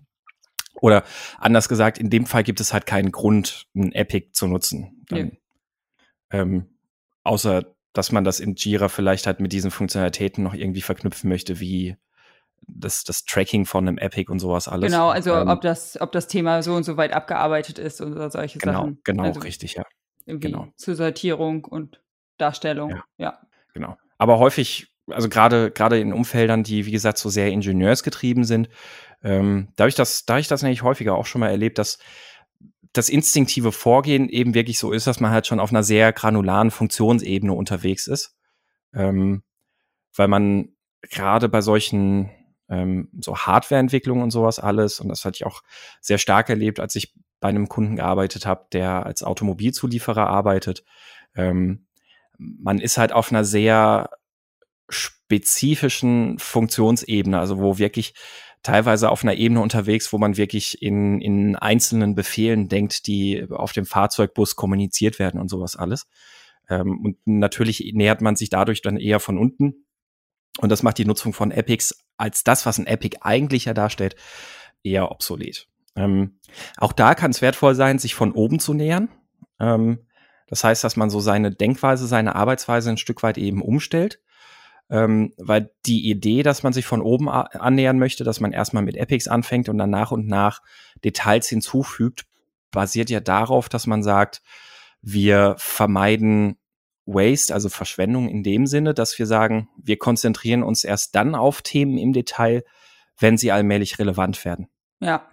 Oder 0.79 1.03
anders 1.39 1.69
gesagt, 1.69 1.97
in 1.97 2.09
dem 2.09 2.25
Fall 2.25 2.43
gibt 2.43 2.59
es 2.59 2.73
halt 2.73 2.85
keinen 2.85 3.11
Grund, 3.11 3.65
ein 3.75 3.91
Epic 3.91 4.29
zu 4.33 4.47
nutzen. 4.47 5.03
Dann, 5.09 5.37
ähm, 6.29 6.67
außer, 7.23 7.65
dass 7.93 8.11
man 8.11 8.23
das 8.23 8.39
in 8.39 8.55
Jira 8.55 8.89
vielleicht 8.89 9.25
halt 9.25 9.39
mit 9.39 9.51
diesen 9.53 9.71
Funktionalitäten 9.71 10.43
noch 10.43 10.53
irgendwie 10.53 10.81
verknüpfen 10.81 11.29
möchte, 11.29 11.59
wie 11.59 11.97
das, 12.67 13.03
das 13.03 13.23
Tracking 13.25 13.65
von 13.65 13.87
einem 13.87 13.97
Epic 13.97 14.31
und 14.31 14.39
sowas 14.39 14.67
alles. 14.67 14.91
Genau, 14.91 15.09
also 15.09 15.33
Ähm, 15.33 15.47
ob 15.47 15.61
das, 15.61 15.99
ob 15.99 16.11
das 16.11 16.27
Thema 16.27 16.61
so 16.61 16.73
und 16.75 16.83
so 16.83 16.97
weit 16.97 17.13
abgearbeitet 17.13 17.79
ist 17.79 18.01
oder 18.01 18.29
solche 18.29 18.59
Genau, 18.59 18.81
Sachen. 18.81 18.99
genau, 19.03 19.23
also 19.23 19.39
richtig, 19.39 19.75
ja. 19.75 19.83
irgendwie 20.25 20.51
genau. 20.51 20.67
zur 20.75 20.95
Sortierung 20.95 21.65
und 21.65 22.01
Darstellung. 22.37 22.91
Ja. 22.91 23.03
ja. 23.17 23.41
Genau. 23.73 23.97
Aber 24.17 24.39
häufig, 24.39 24.93
also 25.10 25.30
gerade 25.30 25.72
gerade 25.72 25.99
in 25.99 26.14
Umfeldern, 26.14 26.64
die 26.64 26.86
wie 26.86 26.91
gesagt 26.91 27.18
so 27.18 27.30
sehr 27.30 27.49
ingenieursgetrieben 27.49 28.43
sind, 28.43 28.70
ähm, 29.24 29.70
da 29.76 29.84
habe 29.84 29.89
ich 29.89 29.95
das, 29.95 30.26
da 30.26 30.34
habe 30.34 30.41
ich 30.41 30.47
das 30.47 30.62
nämlich 30.62 30.84
häufiger 30.84 31.16
auch 31.16 31.26
schon 31.26 31.39
mal 31.39 31.49
erlebt, 31.49 31.78
dass 31.78 31.97
das 32.93 33.10
instinktive 33.10 33.72
Vorgehen 33.72 34.30
eben 34.30 34.53
wirklich 34.53 34.80
so 34.80 34.91
ist, 34.91 35.08
dass 35.08 35.20
man 35.20 35.32
halt 35.32 35.47
schon 35.47 35.60
auf 35.60 35.72
einer 35.72 35.84
sehr 35.84 36.14
granularen 36.14 36.72
Funktionsebene 36.72 37.53
unterwegs 37.53 38.08
ist, 38.08 38.36
ähm, 38.93 39.43
weil 40.16 40.28
man 40.28 40.70
gerade 41.01 41.49
bei 41.49 41.62
solchen 41.62 42.32
ähm, 42.70 43.10
so 43.20 43.38
Hardwareentwicklungen 43.38 44.24
und 44.24 44.32
sowas 44.32 44.60
alles 44.60 44.99
und 44.99 45.10
das 45.10 45.26
hatte 45.26 45.38
ich 45.38 45.45
auch 45.45 45.62
sehr 46.01 46.18
stark 46.18 46.49
erlebt, 46.49 46.80
als 46.80 46.95
ich 46.95 47.14
bei 47.39 47.49
einem 47.49 47.70
Kunden 47.70 47.97
gearbeitet 47.97 48.45
habe, 48.45 48.66
der 48.72 49.05
als 49.05 49.24
Automobilzulieferer 49.24 50.28
arbeitet. 50.28 50.84
Ähm, 51.36 51.86
man 52.38 52.80
ist 52.80 52.97
halt 52.97 53.14
auf 53.14 53.32
einer 53.32 53.43
sehr 53.45 54.10
spezifischen 54.89 56.39
Funktionsebene, 56.39 57.39
also 57.39 57.59
wo 57.59 57.77
wirklich 57.77 58.13
teilweise 58.63 59.09
auf 59.09 59.23
einer 59.23 59.35
Ebene 59.35 59.61
unterwegs, 59.61 60.11
wo 60.11 60.17
man 60.17 60.38
wirklich 60.38 60.81
in, 60.81 61.21
in 61.21 61.55
einzelnen 61.55 62.15
Befehlen 62.15 62.67
denkt, 62.67 63.07
die 63.07 63.45
auf 63.49 63.71
dem 63.71 63.85
Fahrzeugbus 63.85 64.55
kommuniziert 64.55 65.19
werden 65.19 65.39
und 65.39 65.49
sowas 65.49 65.75
alles. 65.75 66.07
Ähm, 66.69 66.99
und 67.03 67.17
natürlich 67.25 67.91
nähert 67.93 68.21
man 68.21 68.35
sich 68.35 68.49
dadurch 68.49 68.81
dann 68.81 68.97
eher 68.97 69.19
von 69.19 69.38
unten. 69.38 69.85
Und 70.59 70.69
das 70.69 70.83
macht 70.83 70.97
die 70.97 71.05
Nutzung 71.05 71.33
von 71.33 71.51
Epics 71.51 72.03
als 72.17 72.43
das, 72.43 72.65
was 72.65 72.79
ein 72.79 72.88
Epic 72.88 73.17
eigentlich 73.21 73.65
ja 73.65 73.73
darstellt, 73.73 74.15
eher 74.83 75.11
obsolet. 75.11 75.67
Ähm, 75.95 76.39
auch 76.77 76.93
da 76.93 77.15
kann 77.15 77.31
es 77.31 77.41
wertvoll 77.41 77.75
sein, 77.75 77.99
sich 77.99 78.15
von 78.15 78.31
oben 78.31 78.59
zu 78.59 78.73
nähern. 78.73 79.09
Ähm, 79.59 80.07
das 80.47 80.63
heißt, 80.63 80.83
dass 80.83 80.95
man 80.95 81.09
so 81.09 81.19
seine 81.19 81.51
Denkweise, 81.51 82.07
seine 82.07 82.35
Arbeitsweise 82.35 82.89
ein 82.89 82.97
Stück 82.97 83.23
weit 83.23 83.38
eben 83.38 83.61
umstellt. 83.61 84.19
Ähm, 84.89 85.33
weil 85.38 85.71
die 85.85 86.09
Idee, 86.09 86.43
dass 86.43 86.63
man 86.63 86.71
sich 86.71 86.85
von 86.85 87.01
oben 87.01 87.27
annähern 87.29 87.99
möchte, 87.99 88.23
dass 88.23 88.39
man 88.39 88.53
erstmal 88.53 88.83
mit 88.83 88.95
Epics 88.95 89.27
anfängt 89.27 89.67
und 89.67 89.77
dann 89.77 89.89
nach 89.89 90.11
und 90.11 90.27
nach 90.27 90.61
Details 91.03 91.49
hinzufügt, 91.49 92.25
basiert 92.71 93.09
ja 93.09 93.19
darauf, 93.19 93.67
dass 93.67 93.85
man 93.85 94.01
sagt, 94.01 94.41
wir 95.01 95.55
vermeiden 95.57 96.57
Waste, 97.05 97.53
also 97.53 97.69
Verschwendung 97.69 98.29
in 98.29 98.43
dem 98.43 98.67
Sinne, 98.67 98.93
dass 98.93 99.17
wir 99.17 99.25
sagen, 99.25 99.69
wir 99.77 99.97
konzentrieren 99.97 100.63
uns 100.63 100.83
erst 100.83 101.15
dann 101.15 101.35
auf 101.35 101.61
Themen 101.61 101.97
im 101.97 102.13
Detail, 102.13 102.63
wenn 103.17 103.38
sie 103.38 103.51
allmählich 103.51 103.97
relevant 103.97 104.43
werden. 104.45 104.67
Ja. 104.99 105.27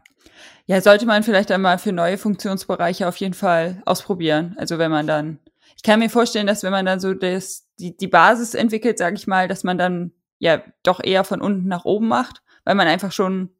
Ja, 0.66 0.80
sollte 0.80 1.04
man 1.04 1.22
vielleicht 1.22 1.50
einmal 1.50 1.78
für 1.78 1.92
neue 1.92 2.16
Funktionsbereiche 2.16 3.06
auf 3.06 3.16
jeden 3.16 3.34
Fall 3.34 3.82
ausprobieren. 3.84 4.54
Also 4.56 4.78
wenn 4.78 4.90
man 4.90 5.06
dann, 5.06 5.38
ich 5.76 5.82
kann 5.82 5.98
mir 5.98 6.08
vorstellen, 6.08 6.46
dass 6.46 6.62
wenn 6.62 6.70
man 6.70 6.86
dann 6.86 7.00
so 7.00 7.12
das, 7.12 7.63
die, 7.78 7.96
die 7.96 8.08
Basis 8.08 8.54
entwickelt, 8.54 8.98
sage 8.98 9.16
ich 9.16 9.26
mal, 9.26 9.48
dass 9.48 9.64
man 9.64 9.78
dann 9.78 10.12
ja 10.38 10.62
doch 10.82 11.02
eher 11.02 11.24
von 11.24 11.40
unten 11.40 11.68
nach 11.68 11.84
oben 11.84 12.08
macht, 12.08 12.42
weil 12.64 12.74
man 12.74 12.86
einfach 12.88 13.12
schon 13.12 13.50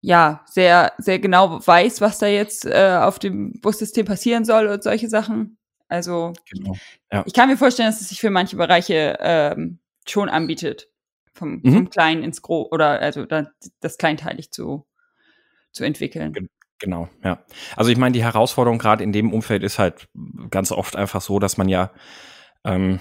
ja 0.00 0.44
sehr, 0.46 0.92
sehr 0.98 1.18
genau 1.18 1.66
weiß, 1.66 2.00
was 2.00 2.18
da 2.18 2.26
jetzt 2.26 2.64
äh, 2.66 2.98
auf 3.02 3.18
dem 3.18 3.60
Bussystem 3.60 4.06
passieren 4.06 4.44
soll 4.44 4.66
und 4.66 4.82
solche 4.82 5.08
Sachen. 5.08 5.58
Also 5.88 6.32
Genau. 6.50 6.76
ich 7.24 7.32
kann 7.32 7.48
mir 7.48 7.56
vorstellen, 7.56 7.88
dass 7.88 8.00
es 8.00 8.08
sich 8.08 8.20
für 8.20 8.30
manche 8.30 8.56
Bereiche 8.56 9.16
ähm, 9.20 9.78
schon 10.06 10.28
anbietet, 10.28 10.88
vom, 11.34 11.60
Mhm. 11.62 11.72
vom 11.72 11.90
Kleinen 11.90 12.22
ins 12.22 12.42
Gro 12.42 12.68
oder 12.70 13.00
also 13.00 13.24
da, 13.24 13.50
das 13.80 13.98
kleinteilig 13.98 14.50
zu, 14.50 14.86
zu 15.72 15.84
entwickeln. 15.84 16.32
Gen- 16.32 16.48
Genau, 16.78 17.08
ja. 17.24 17.42
Also 17.74 17.90
ich 17.90 17.96
meine, 17.96 18.12
die 18.12 18.22
Herausforderung 18.22 18.78
gerade 18.78 19.02
in 19.02 19.10
dem 19.10 19.32
Umfeld 19.32 19.62
ist 19.62 19.78
halt 19.78 20.08
ganz 20.50 20.72
oft 20.72 20.94
einfach 20.94 21.22
so, 21.22 21.38
dass 21.38 21.56
man 21.56 21.70
ja, 21.70 21.90
ähm, 22.66 22.98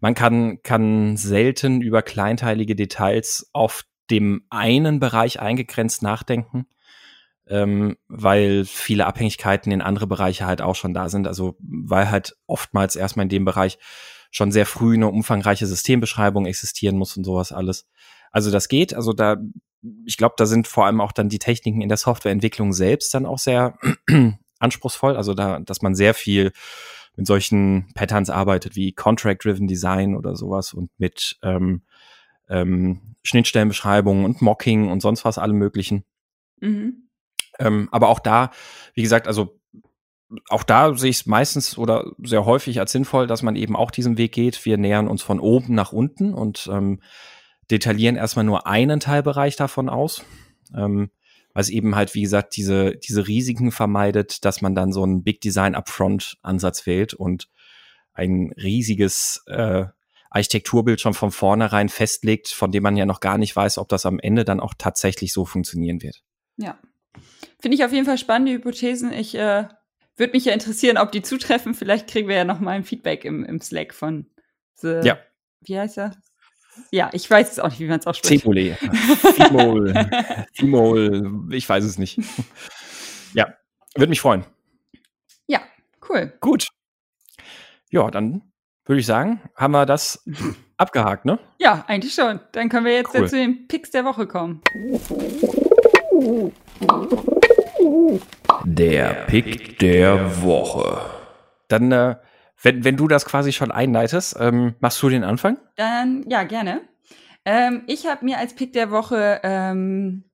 man 0.00 0.14
kann, 0.14 0.62
kann 0.62 1.16
selten 1.16 1.80
über 1.80 2.02
kleinteilige 2.02 2.76
Details 2.76 3.48
auf 3.52 3.84
dem 4.10 4.44
einen 4.50 5.00
Bereich 5.00 5.40
eingegrenzt 5.40 6.02
nachdenken, 6.02 6.66
ähm, 7.48 7.96
weil 8.08 8.64
viele 8.64 9.06
Abhängigkeiten 9.06 9.72
in 9.72 9.82
andere 9.82 10.06
Bereiche 10.06 10.46
halt 10.46 10.62
auch 10.62 10.76
schon 10.76 10.94
da 10.94 11.08
sind. 11.08 11.26
Also 11.26 11.56
weil 11.60 12.10
halt 12.10 12.36
oftmals 12.46 12.96
erstmal 12.96 13.24
in 13.24 13.30
dem 13.30 13.44
Bereich 13.44 13.78
schon 14.30 14.52
sehr 14.52 14.66
früh 14.66 14.94
eine 14.94 15.08
umfangreiche 15.08 15.66
Systembeschreibung 15.66 16.46
existieren 16.46 16.96
muss 16.96 17.16
und 17.16 17.24
sowas 17.24 17.52
alles. 17.52 17.88
Also 18.32 18.50
das 18.50 18.68
geht. 18.68 18.94
Also 18.94 19.12
da, 19.12 19.36
ich 20.04 20.16
glaube, 20.16 20.34
da 20.36 20.46
sind 20.46 20.68
vor 20.68 20.86
allem 20.86 21.00
auch 21.00 21.12
dann 21.12 21.28
die 21.28 21.38
Techniken 21.38 21.80
in 21.80 21.88
der 21.88 21.96
Softwareentwicklung 21.96 22.72
selbst 22.72 23.14
dann 23.14 23.26
auch 23.26 23.38
sehr 23.38 23.78
anspruchsvoll. 24.58 25.16
Also 25.16 25.34
da, 25.34 25.60
dass 25.60 25.82
man 25.82 25.94
sehr 25.94 26.14
viel 26.14 26.52
mit 27.16 27.26
solchen 27.26 27.88
Patterns 27.94 28.30
arbeitet 28.30 28.76
wie 28.76 28.92
Contract-Driven 28.92 29.66
Design 29.66 30.14
oder 30.14 30.36
sowas 30.36 30.72
und 30.72 30.90
mit 30.98 31.38
ähm, 31.42 31.82
ähm, 32.48 33.16
Schnittstellenbeschreibungen 33.22 34.24
und 34.24 34.42
Mocking 34.42 34.90
und 34.90 35.00
sonst 35.00 35.24
was 35.24 35.38
allem 35.38 35.56
möglichen. 35.56 36.04
Mhm. 36.60 37.08
Ähm, 37.58 37.88
aber 37.90 38.08
auch 38.08 38.20
da, 38.20 38.50
wie 38.94 39.02
gesagt, 39.02 39.26
also 39.26 39.58
auch 40.48 40.64
da 40.64 40.94
sehe 40.94 41.10
ich 41.10 41.20
es 41.20 41.26
meistens 41.26 41.78
oder 41.78 42.12
sehr 42.22 42.44
häufig 42.44 42.80
als 42.80 42.92
sinnvoll, 42.92 43.26
dass 43.26 43.42
man 43.42 43.56
eben 43.56 43.76
auch 43.76 43.90
diesen 43.90 44.18
Weg 44.18 44.32
geht. 44.32 44.64
Wir 44.64 44.76
nähern 44.76 45.08
uns 45.08 45.22
von 45.22 45.40
oben 45.40 45.74
nach 45.74 45.92
unten 45.92 46.34
und 46.34 46.68
ähm, 46.70 47.00
detaillieren 47.70 48.16
erstmal 48.16 48.44
nur 48.44 48.66
einen 48.66 49.00
Teilbereich 49.00 49.56
davon 49.56 49.88
aus. 49.88 50.24
Ähm, 50.74 51.10
weil 51.56 51.62
es 51.62 51.70
eben 51.70 51.96
halt, 51.96 52.14
wie 52.14 52.20
gesagt, 52.20 52.54
diese, 52.54 52.96
diese 52.96 53.26
Risiken 53.26 53.72
vermeidet, 53.72 54.44
dass 54.44 54.60
man 54.60 54.74
dann 54.74 54.92
so 54.92 55.02
einen 55.02 55.22
Big 55.22 55.40
Design 55.40 55.74
Upfront 55.74 56.36
Ansatz 56.42 56.84
wählt 56.84 57.14
und 57.14 57.48
ein 58.12 58.52
riesiges 58.58 59.42
äh, 59.46 59.86
Architekturbild 60.28 61.00
schon 61.00 61.14
von 61.14 61.30
vornherein 61.30 61.88
festlegt, 61.88 62.48
von 62.48 62.72
dem 62.72 62.82
man 62.82 62.98
ja 62.98 63.06
noch 63.06 63.20
gar 63.20 63.38
nicht 63.38 63.56
weiß, 63.56 63.78
ob 63.78 63.88
das 63.88 64.04
am 64.04 64.18
Ende 64.18 64.44
dann 64.44 64.60
auch 64.60 64.74
tatsächlich 64.76 65.32
so 65.32 65.46
funktionieren 65.46 66.02
wird. 66.02 66.22
Ja. 66.58 66.78
Finde 67.58 67.76
ich 67.78 67.84
auf 67.86 67.92
jeden 67.92 68.04
Fall 68.04 68.18
spannende 68.18 68.52
Hypothesen. 68.52 69.10
Ich 69.14 69.34
äh, 69.34 69.66
würde 70.18 70.32
mich 70.34 70.44
ja 70.44 70.52
interessieren, 70.52 70.98
ob 70.98 71.10
die 71.10 71.22
zutreffen. 71.22 71.72
Vielleicht 71.72 72.06
kriegen 72.06 72.28
wir 72.28 72.36
ja 72.36 72.44
noch 72.44 72.60
mal 72.60 72.72
ein 72.72 72.84
Feedback 72.84 73.24
im, 73.24 73.46
im 73.46 73.62
Slack 73.62 73.94
von 73.94 74.26
The, 74.74 75.00
Ja. 75.04 75.18
Wie 75.62 75.78
heißt 75.78 75.96
er? 75.96 76.14
Ja, 76.90 77.10
ich 77.12 77.28
weiß 77.30 77.52
es 77.52 77.58
auch 77.58 77.68
nicht, 77.70 77.80
wie 77.80 77.86
man 77.86 77.98
es 78.00 78.06
ausspricht. 78.06 78.42
Cemole. 78.42 78.76
Cemol. 79.34 79.94
Cemol. 80.56 81.48
Ich 81.52 81.68
weiß 81.68 81.84
es 81.84 81.98
nicht. 81.98 82.18
Ja, 83.34 83.48
würde 83.96 84.10
mich 84.10 84.20
freuen. 84.20 84.44
Ja, 85.46 85.60
cool. 86.08 86.32
Gut. 86.40 86.68
Ja, 87.90 88.10
dann 88.10 88.42
würde 88.84 89.00
ich 89.00 89.06
sagen, 89.06 89.40
haben 89.56 89.72
wir 89.72 89.84
das 89.86 90.22
abgehakt, 90.76 91.24
ne? 91.24 91.38
Ja, 91.58 91.84
eigentlich 91.88 92.14
schon. 92.14 92.40
Dann 92.52 92.68
können 92.68 92.86
wir 92.86 92.94
jetzt 92.94 93.14
Cool. 93.14 93.22
ja 93.22 93.26
zu 93.26 93.36
den 93.36 93.66
Picks 93.68 93.90
der 93.90 94.04
Woche 94.04 94.26
kommen. 94.26 94.60
Der 98.64 99.24
Pick 99.26 99.78
der 99.78 100.42
Woche. 100.42 101.00
Dann, 101.68 101.92
äh, 101.92 102.16
wenn, 102.62 102.84
wenn 102.84 102.96
du 102.96 103.08
das 103.08 103.24
quasi 103.24 103.52
schon 103.52 103.70
einleitest, 103.70 104.36
ähm, 104.38 104.74
machst 104.80 105.02
du 105.02 105.08
den 105.08 105.24
Anfang? 105.24 105.58
Dann, 105.76 106.24
ja, 106.28 106.44
gerne. 106.44 106.82
Ähm, 107.44 107.84
ich 107.86 108.06
habe 108.06 108.24
mir 108.24 108.38
als 108.38 108.54
Pick 108.54 108.72
der 108.72 108.90
Woche, 108.90 109.40
ähm, 109.42 110.24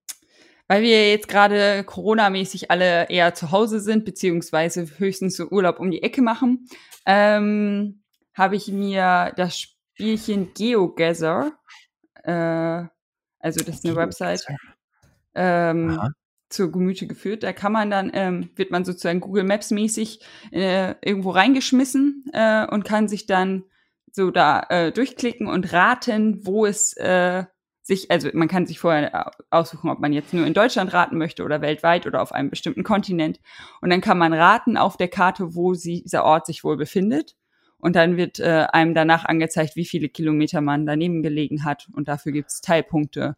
weil 0.69 0.83
wir 0.83 1.11
jetzt 1.11 1.29
gerade 1.29 1.85
Corona-mäßig 1.85 2.71
alle 2.71 3.09
eher 3.11 3.35
zu 3.35 3.51
Hause 3.51 3.81
sind, 3.81 4.05
beziehungsweise 4.05 4.87
höchstens 4.99 5.37
so 5.37 5.49
Urlaub 5.49 5.81
um 5.81 5.91
die 5.91 6.03
Ecke 6.03 6.23
machen, 6.23 6.67
ähm, 7.05 8.03
habe 8.35 8.57
ich 8.57 8.69
mir 8.69 9.33
das 9.37 9.59
Spielchen 9.61 10.55
GeoGather, 10.55 11.53
äh, 12.25 12.87
also 13.41 13.65
das 13.65 13.77
ist 13.77 13.85
eine 13.85 13.97
Website, 13.97 14.47
ähm, 15.35 15.99
Aha. 15.99 16.11
Zu 16.53 16.71
Gemüte 16.71 17.07
geführt. 17.07 17.43
Da 17.43 17.53
kann 17.53 17.73
man 17.73 17.91
dann, 17.91 18.11
ähm, 18.15 18.51
wird 18.57 18.71
man 18.71 18.85
sozusagen 18.85 19.21
Google 19.21 19.45
Maps 19.45 19.71
mäßig 19.71 20.21
äh, 20.51 20.95
irgendwo 21.03 21.31
reingeschmissen 21.31 22.25
äh, 22.33 22.67
und 22.67 22.85
kann 22.85 23.09
sich 23.09 23.27
dann 23.27 23.65
so 24.13 24.31
da 24.31 24.67
äh, 24.69 24.93
durchklicken 24.93 25.47
und 25.47 25.73
raten, 25.73 26.47
wo 26.47 26.67
es 26.67 26.95
äh, 26.97 27.45
sich, 27.83 28.11
also 28.11 28.29
man 28.33 28.49
kann 28.49 28.67
sich 28.67 28.79
vorher 28.79 29.33
aussuchen, 29.51 29.91
ob 29.91 29.99
man 29.99 30.13
jetzt 30.13 30.33
nur 30.33 30.47
in 30.47 30.55
Deutschland 30.55 30.93
raten 30.93 31.19
möchte 31.19 31.43
oder 31.43 31.61
weltweit 31.61 32.07
oder 32.07 32.23
auf 32.23 32.33
einem 32.33 32.51
bestimmten 32.51 32.85
Kontinent. 32.85 33.41
Und 33.81 33.91
dann 33.91 34.01
kann 34.01 34.19
man 34.19 34.33
raten 34.33 34.77
auf 34.77 34.97
der 34.97 35.09
Karte, 35.09 35.55
wo 35.55 35.75
sie, 35.75 36.03
dieser 36.03 36.25
Ort 36.25 36.47
sich 36.47 36.63
wohl 36.63 36.77
befindet. 36.77 37.37
Und 37.79 37.97
dann 37.97 38.17
wird 38.17 38.39
äh, 38.39 38.67
einem 38.73 38.95
danach 38.95 39.25
angezeigt, 39.25 39.75
wie 39.75 39.85
viele 39.85 40.09
Kilometer 40.09 40.61
man 40.61 40.87
daneben 40.87 41.23
gelegen 41.23 41.65
hat. 41.65 41.89
Und 41.93 42.07
dafür 42.07 42.31
gibt's 42.31 42.61
Teilpunkte. 42.61 43.37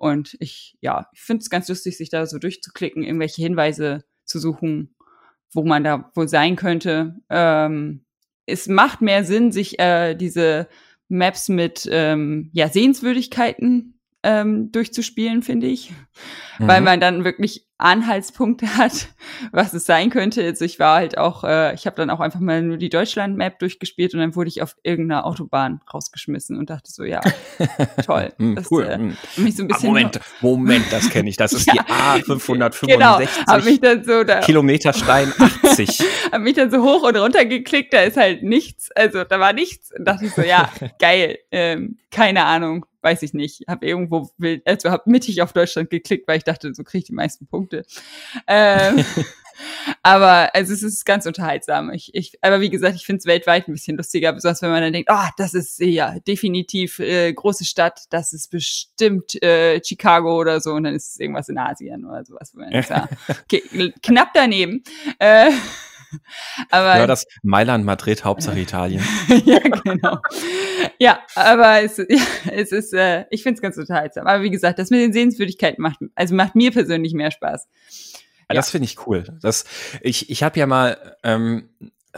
Und 0.00 0.34
ich, 0.40 0.78
ja, 0.80 1.10
ich 1.12 1.20
finde 1.20 1.42
es 1.42 1.50
ganz 1.50 1.68
lustig, 1.68 1.98
sich 1.98 2.08
da 2.08 2.24
so 2.24 2.38
durchzuklicken, 2.38 3.02
irgendwelche 3.02 3.42
Hinweise 3.42 4.02
zu 4.24 4.38
suchen, 4.38 4.96
wo 5.52 5.62
man 5.62 5.84
da 5.84 6.10
wohl 6.14 6.26
sein 6.26 6.56
könnte. 6.56 7.20
Ähm, 7.28 8.06
es 8.46 8.66
macht 8.66 9.02
mehr 9.02 9.24
Sinn, 9.24 9.52
sich 9.52 9.78
äh, 9.78 10.14
diese 10.14 10.68
Maps 11.08 11.50
mit 11.50 11.86
ähm, 11.92 12.48
ja, 12.54 12.70
Sehenswürdigkeiten 12.70 13.99
ähm, 14.22 14.70
durchzuspielen, 14.72 15.42
finde 15.42 15.66
ich. 15.66 15.90
Mhm. 16.58 16.68
Weil 16.68 16.80
man 16.82 17.00
dann 17.00 17.24
wirklich 17.24 17.66
Anhaltspunkte 17.78 18.66
hat, 18.76 19.08
was 19.52 19.72
es 19.72 19.86
sein 19.86 20.10
könnte. 20.10 20.42
Also 20.44 20.66
ich 20.66 20.78
war 20.78 20.96
halt 20.96 21.16
auch, 21.16 21.42
äh, 21.44 21.74
ich 21.74 21.86
habe 21.86 21.96
dann 21.96 22.10
auch 22.10 22.20
einfach 22.20 22.40
mal 22.40 22.60
nur 22.60 22.76
die 22.76 22.90
Deutschland-Map 22.90 23.58
durchgespielt 23.58 24.12
und 24.12 24.20
dann 24.20 24.36
wurde 24.36 24.48
ich 24.48 24.60
auf 24.60 24.76
irgendeiner 24.82 25.24
Autobahn 25.24 25.80
rausgeschmissen 25.92 26.58
und 26.58 26.68
dachte 26.68 26.90
so, 26.92 27.04
ja, 27.04 27.20
toll. 28.04 28.32
Hm, 28.36 28.56
das, 28.56 28.70
cool. 28.70 28.84
Äh, 28.84 28.98
Hm. 28.98 29.16
mich 29.38 29.56
so 29.56 29.62
ein 29.62 29.70
Ah, 29.70 29.74
bisschen 29.74 29.88
Moment, 29.88 30.20
Moment, 30.42 30.84
das 30.92 31.08
kenne 31.08 31.30
ich. 31.30 31.38
Das 31.38 31.52
ist 31.54 31.66
Ja. 31.66 31.72
die 31.72 31.80
A565 31.80 32.86
genau, 32.86 33.18
habe 33.48 33.64
mich 33.64 33.80
dann 33.80 34.04
so 34.04 34.22
da 34.24 34.40
Kilometerstein 34.40 35.32
80. 35.38 36.00
hab 36.32 36.42
mich 36.42 36.54
dann 36.54 36.70
so 36.70 36.82
hoch 36.82 37.02
und 37.04 37.16
runter 37.16 37.46
geklickt, 37.46 37.94
da 37.94 38.00
ist 38.02 38.18
halt 38.18 38.42
nichts, 38.42 38.90
also 38.92 39.24
da 39.24 39.40
war 39.40 39.54
nichts 39.54 39.90
und 39.96 40.04
dachte 40.04 40.26
ich 40.26 40.34
so, 40.34 40.42
ja, 40.42 40.68
geil, 40.98 41.38
ähm, 41.50 41.96
keine 42.10 42.44
Ahnung, 42.44 42.84
weiß 43.02 43.22
ich 43.22 43.34
nicht, 43.34 43.64
habe 43.68 43.86
irgendwo, 43.86 44.30
wild, 44.38 44.66
also 44.66 44.90
habe 44.90 45.04
mittig 45.06 45.42
auf 45.42 45.52
Deutschland 45.52 45.90
geklickt, 45.90 46.28
weil 46.28 46.38
ich 46.38 46.44
dachte, 46.44 46.72
so 46.74 46.84
kriege 46.84 47.00
ich 47.00 47.04
die 47.04 47.14
meisten 47.14 47.46
Punkte. 47.46 47.84
Ähm, 48.46 49.04
aber 50.02 50.54
also 50.54 50.72
es 50.72 50.82
ist 50.82 51.04
ganz 51.04 51.26
unterhaltsam. 51.26 51.90
Ich, 51.92 52.14
ich, 52.14 52.38
aber 52.42 52.60
wie 52.60 52.70
gesagt, 52.70 52.96
ich 52.96 53.06
finde 53.06 53.20
es 53.20 53.26
weltweit 53.26 53.68
ein 53.68 53.72
bisschen 53.72 53.96
lustiger, 53.96 54.32
besonders 54.32 54.62
wenn 54.62 54.70
man 54.70 54.82
dann 54.82 54.92
denkt, 54.92 55.10
ah, 55.10 55.30
das 55.36 55.54
ist 55.54 55.80
ja 55.80 56.18
definitiv 56.20 56.98
äh, 56.98 57.32
große 57.32 57.64
Stadt, 57.64 58.04
das 58.10 58.32
ist 58.32 58.50
bestimmt 58.50 59.42
äh, 59.42 59.80
Chicago 59.84 60.38
oder 60.38 60.60
so 60.60 60.72
und 60.72 60.84
dann 60.84 60.94
ist 60.94 61.12
es 61.12 61.20
irgendwas 61.20 61.48
in 61.48 61.58
Asien 61.58 62.04
oder 62.04 62.24
sowas. 62.24 62.52
Ja, 62.70 63.08
okay, 63.28 63.92
knapp 64.02 64.30
daneben. 64.34 64.82
Äh, 65.18 65.50
aber 66.70 66.98
Ja, 66.98 67.06
das 67.06 67.26
Mailand, 67.42 67.84
Madrid, 67.84 68.24
Hauptsache 68.24 68.58
Italien. 68.58 69.02
ja, 69.44 69.58
genau. 69.58 70.18
Ja, 70.98 71.20
aber 71.34 71.82
es, 71.82 71.96
ja, 72.08 72.22
es 72.52 72.72
ist, 72.72 72.92
äh, 72.92 73.24
ich 73.30 73.42
finde 73.42 73.56
es 73.56 73.62
ganz 73.62 73.76
unterhaltsam. 73.76 74.26
Aber 74.26 74.42
wie 74.42 74.50
gesagt, 74.50 74.78
das 74.78 74.90
mit 74.90 75.00
den 75.00 75.12
Sehenswürdigkeiten 75.12 75.82
macht, 75.82 75.98
also 76.14 76.34
macht 76.34 76.54
mir 76.54 76.70
persönlich 76.70 77.14
mehr 77.14 77.30
Spaß. 77.30 77.68
Ja, 78.48 78.54
das 78.54 78.70
finde 78.70 78.86
ich 78.86 79.06
cool. 79.06 79.24
Das, 79.40 79.64
ich 80.00 80.28
ich 80.28 80.42
habe 80.42 80.58
ja 80.58 80.66
mal 80.66 81.16
ähm, 81.22 81.68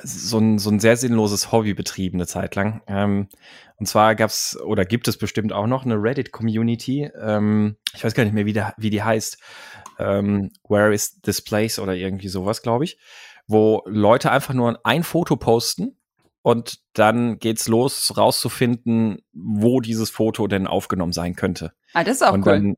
so, 0.03 0.39
ein, 0.39 0.59
so 0.59 0.71
ein 0.71 0.81
sehr 0.81 0.97
sinnloses 0.97 1.53
Hobby 1.53 1.75
betrieben 1.75 2.17
eine 2.17 2.27
Zeit 2.27 2.55
lang. 2.55 2.83
Ähm, 2.87 3.29
und 3.77 3.87
zwar 3.87 4.15
gab's 4.15 4.59
oder 4.61 4.85
gibt 4.85 5.09
es 5.09 5.19
bestimmt 5.19 5.53
auch 5.53 5.67
noch 5.67 5.85
eine 5.85 5.97
Reddit-Community. 5.97 7.11
Ähm, 7.21 7.77
ich 7.95 8.03
weiß 8.03 8.15
gar 8.15 8.25
nicht 8.25 8.33
mehr, 8.33 8.47
wie, 8.47 8.53
der, 8.53 8.75
wie 8.79 8.91
die 8.91 9.03
heißt. 9.03 9.39
Ähm, 9.99 10.51
Where 10.69 10.95
is 10.95 11.21
this 11.23 11.43
place 11.43 11.79
oder 11.79 11.95
irgendwie 11.95 12.29
sowas, 12.29 12.63
glaube 12.63 12.85
ich. 12.85 12.99
Wo 13.47 13.83
Leute 13.87 14.31
einfach 14.31 14.55
nur 14.55 14.81
ein 14.85 15.03
Foto 15.03 15.37
posten 15.37 15.97
und 16.43 16.81
dann 16.95 17.39
geht's 17.39 17.69
los, 17.69 18.17
rauszufinden, 18.17 19.19
wo 19.33 19.81
dieses 19.81 20.11
Foto 20.11 20.47
denn 20.47 20.67
aufgenommen 20.67 21.13
sein 21.13 21.37
könnte. 21.37 21.73
Ah, 21.95 22.05
das 22.05 22.17
ist 22.17 22.23
auch 22.23 22.33
und 22.33 22.47
cool. 22.47 22.53
Dann, 22.53 22.77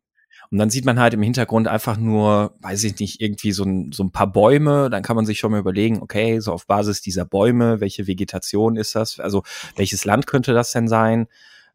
und 0.50 0.58
dann 0.58 0.70
sieht 0.70 0.84
man 0.84 1.00
halt 1.00 1.14
im 1.14 1.22
Hintergrund 1.22 1.68
einfach 1.68 1.96
nur, 1.96 2.56
weiß 2.60 2.84
ich 2.84 2.98
nicht, 2.98 3.20
irgendwie 3.20 3.52
so 3.52 3.64
ein, 3.64 3.90
so 3.92 4.04
ein 4.04 4.12
paar 4.12 4.30
Bäume. 4.30 4.90
Dann 4.90 5.02
kann 5.02 5.16
man 5.16 5.26
sich 5.26 5.38
schon 5.38 5.50
mal 5.50 5.58
überlegen, 5.58 6.02
okay, 6.02 6.38
so 6.40 6.52
auf 6.52 6.66
Basis 6.66 7.00
dieser 7.00 7.24
Bäume, 7.24 7.80
welche 7.80 8.06
Vegetation 8.06 8.76
ist 8.76 8.94
das? 8.94 9.18
Also 9.18 9.42
welches 9.76 10.04
Land 10.04 10.26
könnte 10.26 10.52
das 10.52 10.72
denn 10.72 10.86
sein? 10.86 11.26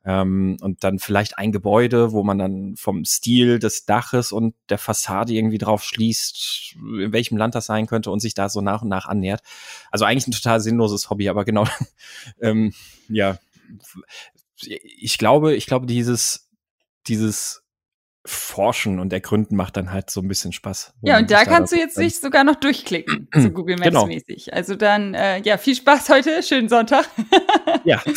Ähm, 0.06 0.58
und 0.62 0.84
dann 0.84 0.98
vielleicht 0.98 1.38
ein 1.38 1.52
Gebäude, 1.52 2.14
wo 2.14 2.24
man 2.24 2.38
dann 2.40 2.76
vom 2.78 3.04
Stil 3.04 3.60
des 3.60 3.86
Daches 3.86 4.32
und 4.32 4.56
der 4.70 4.78
Fassade 4.78 5.34
irgendwie 5.34 5.58
drauf 5.58 5.84
schließt, 5.84 6.76
in 7.02 7.12
welchem 7.12 7.38
Land 7.38 7.54
das 7.54 7.66
sein 7.66 7.86
könnte 7.86 8.10
und 8.10 8.20
sich 8.22 8.34
da 8.34 8.48
so 8.48 8.62
nach 8.62 8.82
und 8.82 8.88
nach 8.90 9.08
annähert. 9.08 9.42
Also 9.92 10.06
eigentlich 10.06 10.28
ein 10.28 10.32
total 10.32 10.62
sinnloses 10.62 11.10
Hobby, 11.10 11.28
aber 11.28 11.44
genau, 11.44 11.68
ähm, 12.42 12.74
ja, 13.10 13.38
ich 14.62 15.18
glaube, 15.18 15.54
ich 15.56 15.66
glaube, 15.66 15.86
dieses, 15.86 16.50
dieses 17.08 17.64
Forschen 18.26 19.00
und 19.00 19.12
Ergründen 19.14 19.56
macht 19.56 19.78
dann 19.78 19.92
halt 19.92 20.10
so 20.10 20.22
ein 20.22 20.28
bisschen 20.28 20.52
Spaß. 20.52 20.94
Ja, 21.02 21.18
und 21.18 21.32
da 21.32 21.46
kannst 21.46 21.72
du 21.72 21.78
dann- 21.78 21.86
jetzt 21.86 21.98
dich 21.98 22.20
sogar 22.20 22.44
noch 22.44 22.56
durchklicken, 22.56 23.28
so 23.36 23.50
Google 23.52 23.76
Maps 23.78 23.88
Genau. 23.88 24.06
mäßig. 24.06 24.54
Also 24.54 24.76
dann, 24.76 25.14
äh, 25.14 25.42
ja, 25.42 25.58
viel 25.58 25.76
Spaß 25.76 26.10
heute, 26.10 26.42
schönen 26.44 26.70
Sonntag. 26.70 27.10
Ja. 27.86 28.02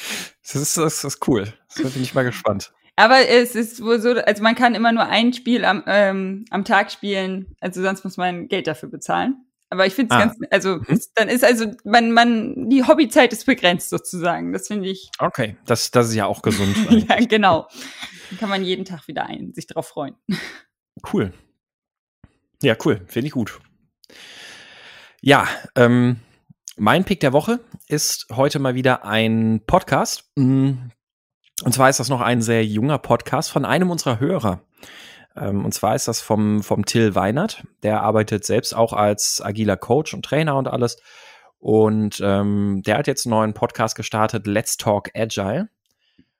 das, 0.52 0.62
ist, 0.62 0.76
das 0.76 1.04
ist 1.04 1.26
cool. 1.28 1.52
Da 1.76 1.88
bin 1.88 2.02
ich 2.02 2.14
mal 2.14 2.24
gespannt. 2.24 2.72
Aber 2.96 3.26
es 3.28 3.54
ist 3.54 3.82
wohl 3.82 4.00
so, 4.00 4.10
also 4.10 4.42
man 4.42 4.54
kann 4.54 4.74
immer 4.74 4.92
nur 4.92 5.06
ein 5.06 5.32
Spiel 5.32 5.64
am, 5.64 5.82
ähm, 5.86 6.44
am 6.50 6.64
Tag 6.64 6.90
spielen, 6.92 7.54
also 7.60 7.80
sonst 7.82 8.04
muss 8.04 8.16
man 8.16 8.48
Geld 8.48 8.66
dafür 8.66 8.88
bezahlen. 8.90 9.36
Aber 9.70 9.86
ich 9.86 9.94
finde 9.94 10.12
es 10.14 10.20
Ah. 10.20 10.24
ganz, 10.26 10.36
also 10.50 10.76
Mhm. 10.78 10.84
es- 10.88 11.12
dann 11.14 11.28
ist 11.28 11.44
also 11.44 11.66
man, 11.84 12.10
man, 12.12 12.68
die 12.68 12.84
Hobbyzeit 12.84 13.32
ist 13.32 13.46
begrenzt 13.46 13.88
sozusagen. 13.88 14.52
Das 14.52 14.66
finde 14.66 14.88
ich, 14.88 15.10
Okay, 15.18 15.56
das, 15.64 15.90
das 15.92 16.08
ist 16.08 16.14
ja 16.16 16.26
auch 16.26 16.42
gesund. 16.42 16.76
ja, 17.08 17.24
genau. 17.24 17.68
Dann 18.30 18.38
kann 18.38 18.48
man 18.48 18.64
jeden 18.64 18.84
Tag 18.84 19.06
wieder 19.08 19.26
ein, 19.26 19.52
sich 19.54 19.66
darauf 19.68 19.86
freuen. 19.88 20.16
Cool. 21.12 21.32
Ja, 22.62 22.76
cool. 22.84 23.00
Finde 23.06 23.28
ich 23.28 23.32
gut. 23.32 23.60
Ja, 25.22 25.46
ähm, 25.76 26.16
mein 26.80 27.04
Pick 27.04 27.20
der 27.20 27.34
Woche 27.34 27.60
ist 27.88 28.26
heute 28.34 28.58
mal 28.58 28.74
wieder 28.74 29.04
ein 29.04 29.60
Podcast. 29.66 30.30
Mm, 30.36 30.70
Und 31.62 31.74
zwar 31.74 31.90
ist 31.90 32.00
das 32.00 32.08
noch 32.08 32.22
ein 32.22 32.40
sehr 32.40 32.64
junger 32.64 32.96
Podcast 32.96 33.50
von 33.50 33.66
einem 33.66 33.90
unserer 33.90 34.18
Hörer. 34.18 34.62
Ähm, 35.36 35.66
und 35.66 35.74
zwar 35.74 35.94
ist 35.94 36.08
das 36.08 36.22
vom, 36.22 36.62
vom 36.62 36.86
Till 36.86 37.14
Weinert. 37.14 37.64
Der 37.82 38.02
arbeitet 38.02 38.46
selbst 38.46 38.74
auch 38.74 38.94
als 38.94 39.42
agiler 39.44 39.76
Coach 39.76 40.14
und 40.14 40.24
Trainer 40.24 40.56
und 40.56 40.68
alles. 40.68 40.96
Und 41.58 42.18
ähm, 42.24 42.80
der 42.86 42.96
hat 42.96 43.06
jetzt 43.06 43.26
einen 43.26 43.32
neuen 43.32 43.52
Podcast 43.52 43.94
gestartet, 43.94 44.46
Let's 44.46 44.78
Talk 44.78 45.10
Agile. 45.14 45.68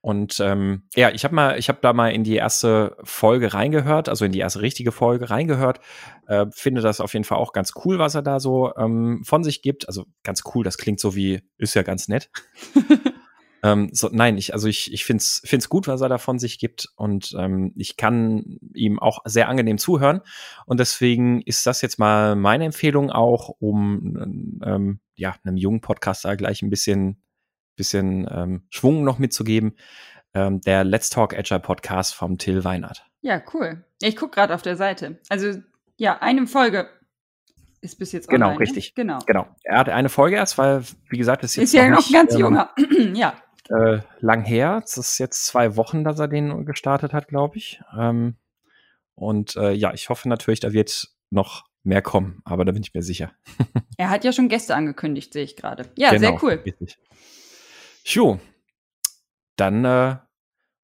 Und 0.03 0.41
ähm, 0.41 0.85
ja, 0.95 1.11
ich 1.11 1.25
habe 1.25 1.35
mal, 1.35 1.59
ich 1.59 1.69
habe 1.69 1.81
da 1.83 1.93
mal 1.93 2.09
in 2.09 2.25
die 2.25 2.37
erste 2.37 2.97
Folge 3.05 3.53
reingehört, 3.53 4.09
also 4.09 4.25
in 4.25 4.33
die 4.33 4.39
erste 4.39 4.63
richtige 4.63 4.93
Folge 4.93 5.29
reingehört. 5.29 5.81
Äh, 6.27 6.47
finde 6.53 6.81
das 6.81 7.01
auf 7.01 7.13
jeden 7.13 7.25
Fall 7.25 7.39
auch 7.39 7.53
ganz 7.53 7.73
cool, 7.85 7.99
was 7.99 8.15
er 8.15 8.23
da 8.23 8.41
so 8.41 8.75
ähm, 8.77 9.23
von 9.25 9.45
sich 9.45 9.61
gibt. 9.61 9.89
Also 9.89 10.07
ganz 10.23 10.43
cool, 10.55 10.65
das 10.65 10.79
klingt 10.79 11.01
so 11.01 11.15
wie, 11.15 11.43
ist 11.59 11.75
ja 11.75 11.83
ganz 11.83 12.09
nett. 12.09 12.31
ähm, 13.63 13.91
so, 13.93 14.09
nein, 14.11 14.39
ich, 14.39 14.55
also 14.55 14.69
ich, 14.69 14.91
ich 14.91 15.05
finde 15.05 15.21
es 15.21 15.43
find's 15.45 15.69
gut, 15.69 15.87
was 15.87 16.01
er 16.01 16.09
da 16.09 16.17
von 16.17 16.39
sich 16.39 16.59
gibt. 16.59 16.89
Und 16.97 17.35
ähm, 17.39 17.75
ich 17.77 17.99
kann 17.99 18.59
ihm 18.73 18.99
auch 18.99 19.19
sehr 19.27 19.51
angenehm 19.51 19.77
zuhören. 19.77 20.23
Und 20.65 20.81
deswegen 20.81 21.43
ist 21.43 21.67
das 21.67 21.83
jetzt 21.83 21.99
mal 21.99 22.37
meine 22.37 22.65
Empfehlung 22.65 23.11
auch, 23.11 23.51
um 23.59 24.61
ähm, 24.65 25.01
ja, 25.15 25.37
einem 25.45 25.59
jungen 25.59 25.83
Podcaster 25.83 26.39
gleich 26.39 26.63
ein 26.63 26.71
bisschen 26.71 27.23
bisschen 27.77 28.29
ähm, 28.31 28.63
Schwung 28.71 29.05
noch 29.05 29.19
mitzugeben. 29.19 29.77
Ähm, 30.35 30.61
der 30.61 30.85
Let's 30.85 31.11
Talk 31.11 31.35
Agile 31.37 31.61
Podcast 31.61 32.15
vom 32.15 32.39
Till 32.39 32.65
Weinert. 32.65 33.05
Ja, 33.21 33.43
cool. 33.53 33.85
Ich 34.01 34.17
gucke 34.17 34.35
gerade 34.35 34.55
auf 34.55 34.63
der 34.63 34.77
Seite. 34.77 35.19
Also, 35.29 35.61
ja, 35.97 36.19
eine 36.21 36.47
Folge 36.47 36.89
ist 37.81 37.99
bis 37.99 38.13
jetzt 38.13 38.29
Genau, 38.29 38.47
online. 38.47 38.59
ne? 38.59 38.61
richtig. 38.61 38.95
Genau. 38.95 39.19
Genau. 39.27 39.47
Er 39.65 39.79
hat 39.79 39.89
eine 39.89 40.09
Folge 40.09 40.37
erst, 40.37 40.57
weil, 40.59 40.83
wie 41.09 41.19
gesagt, 41.19 41.43
ist 41.45 41.57
jetzt 41.57 41.65
Ist 41.65 41.73
ja 41.75 41.89
noch 41.89 41.99
nicht, 41.99 42.13
ganz 42.13 42.35
ähm, 42.35 42.41
junger. 42.41 42.71
ja. 43.15 43.35
Äh, 43.69 44.01
lang 44.21 44.45
her. 44.45 44.83
Es 44.85 44.97
ist 44.97 45.19
jetzt 45.19 45.47
zwei 45.47 45.77
Wochen, 45.77 46.05
dass 46.05 46.19
er 46.19 46.29
den 46.29 46.65
gestartet 46.65 47.13
hat, 47.13 47.29
glaube 47.29 47.57
ich. 47.57 47.81
Ähm, 47.99 48.37
und 49.15 49.57
äh, 49.57 49.73
ja, 49.73 49.93
ich 49.95 50.09
hoffe 50.09 50.29
natürlich, 50.29 50.61
da 50.61 50.73
wird 50.73 51.09
noch 51.31 51.65
mehr 51.83 52.03
kommen, 52.03 52.41
aber 52.45 52.65
da 52.65 52.73
bin 52.73 52.83
ich 52.83 52.95
mir 52.95 53.03
sicher. 53.03 53.33
Er 53.97 54.09
hat 54.09 54.25
ja 54.25 54.33
schon 54.33 54.49
Gäste 54.49 54.75
angekündigt, 54.75 55.35
sehe 55.35 55.45
ich 55.45 55.57
gerade. 55.57 55.85
Ja, 55.95 56.09
Genau, 56.11 56.21
sehr 56.21 56.43
cool. 56.43 56.53
Richtig. 56.65 56.99
Jo, 58.05 58.41
dann 59.57 59.85
äh, 59.85 60.17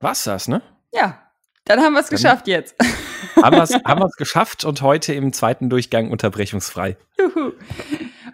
war's 0.01 0.25
das, 0.25 0.49
ne? 0.49 0.63
Ja, 0.93 1.23
dann 1.65 1.81
haben 1.81 1.95
wir 1.95 2.01
es 2.01 2.09
geschafft 2.09 2.47
jetzt. 2.47 2.77
haben 3.43 3.57
wir 3.57 3.63
es 4.07 4.17
geschafft 4.17 4.65
und 4.65 4.83
heute 4.83 5.15
im 5.15 5.33
zweiten 5.33 5.71
Durchgang 5.71 6.11
unterbrechungsfrei. 6.11 6.97
Juhu. 7.19 7.53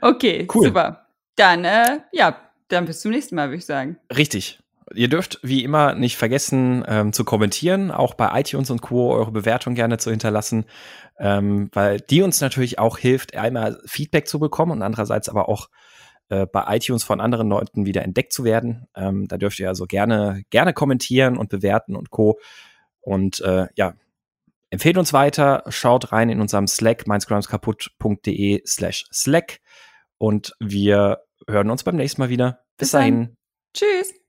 okay, 0.00 0.46
Cool. 0.52 0.66
super. 0.66 1.06
Dann, 1.36 1.64
äh, 1.64 2.00
ja, 2.12 2.38
dann 2.68 2.86
bis 2.86 3.00
zum 3.00 3.12
nächsten 3.12 3.36
Mal, 3.36 3.48
würde 3.48 3.58
ich 3.58 3.66
sagen. 3.66 3.98
Richtig. 4.14 4.58
Ihr 4.94 5.08
dürft 5.08 5.38
wie 5.42 5.64
immer 5.64 5.94
nicht 5.94 6.18
vergessen 6.18 6.84
ähm, 6.86 7.12
zu 7.14 7.24
kommentieren, 7.24 7.90
auch 7.90 8.12
bei 8.14 8.38
iTunes 8.38 8.68
und 8.68 8.82
Co. 8.82 9.14
eure 9.14 9.30
Bewertung 9.30 9.74
gerne 9.74 9.96
zu 9.96 10.10
hinterlassen, 10.10 10.66
ähm, 11.18 11.70
weil 11.72 12.00
die 12.00 12.20
uns 12.20 12.40
natürlich 12.42 12.78
auch 12.78 12.98
hilft, 12.98 13.34
einmal 13.34 13.80
Feedback 13.86 14.28
zu 14.28 14.38
bekommen 14.38 14.72
und 14.72 14.82
andererseits 14.82 15.30
aber 15.30 15.48
auch 15.48 15.70
äh, 16.28 16.46
bei 16.46 16.64
iTunes 16.76 17.04
von 17.04 17.20
anderen 17.20 17.48
Leuten 17.48 17.86
wieder 17.86 18.02
entdeckt 18.02 18.32
zu 18.32 18.44
werden. 18.44 18.86
Ähm, 18.94 19.28
da 19.28 19.38
dürft 19.38 19.58
ihr 19.58 19.68
also 19.68 19.86
gerne, 19.86 20.42
gerne 20.50 20.72
kommentieren 20.72 21.36
und 21.36 21.50
bewerten 21.50 21.96
und 21.96 22.10
Co. 22.10 22.38
Und 23.00 23.40
äh, 23.40 23.66
ja, 23.74 23.94
empfehlt 24.70 24.96
uns 24.96 25.12
weiter, 25.12 25.64
schaut 25.68 26.12
rein 26.12 26.30
in 26.30 26.40
unserem 26.40 26.66
Slack, 26.66 27.06
meinscrimskaputt.de 27.06 28.62
slash 28.66 29.04
Slack. 29.12 29.60
Und 30.18 30.54
wir 30.60 31.22
hören 31.48 31.70
uns 31.70 31.84
beim 31.84 31.96
nächsten 31.96 32.20
Mal 32.20 32.30
wieder. 32.30 32.60
Bis, 32.76 32.88
Bis 32.88 32.90
dann. 32.92 33.00
dahin. 33.00 33.36
Tschüss. 33.74 34.21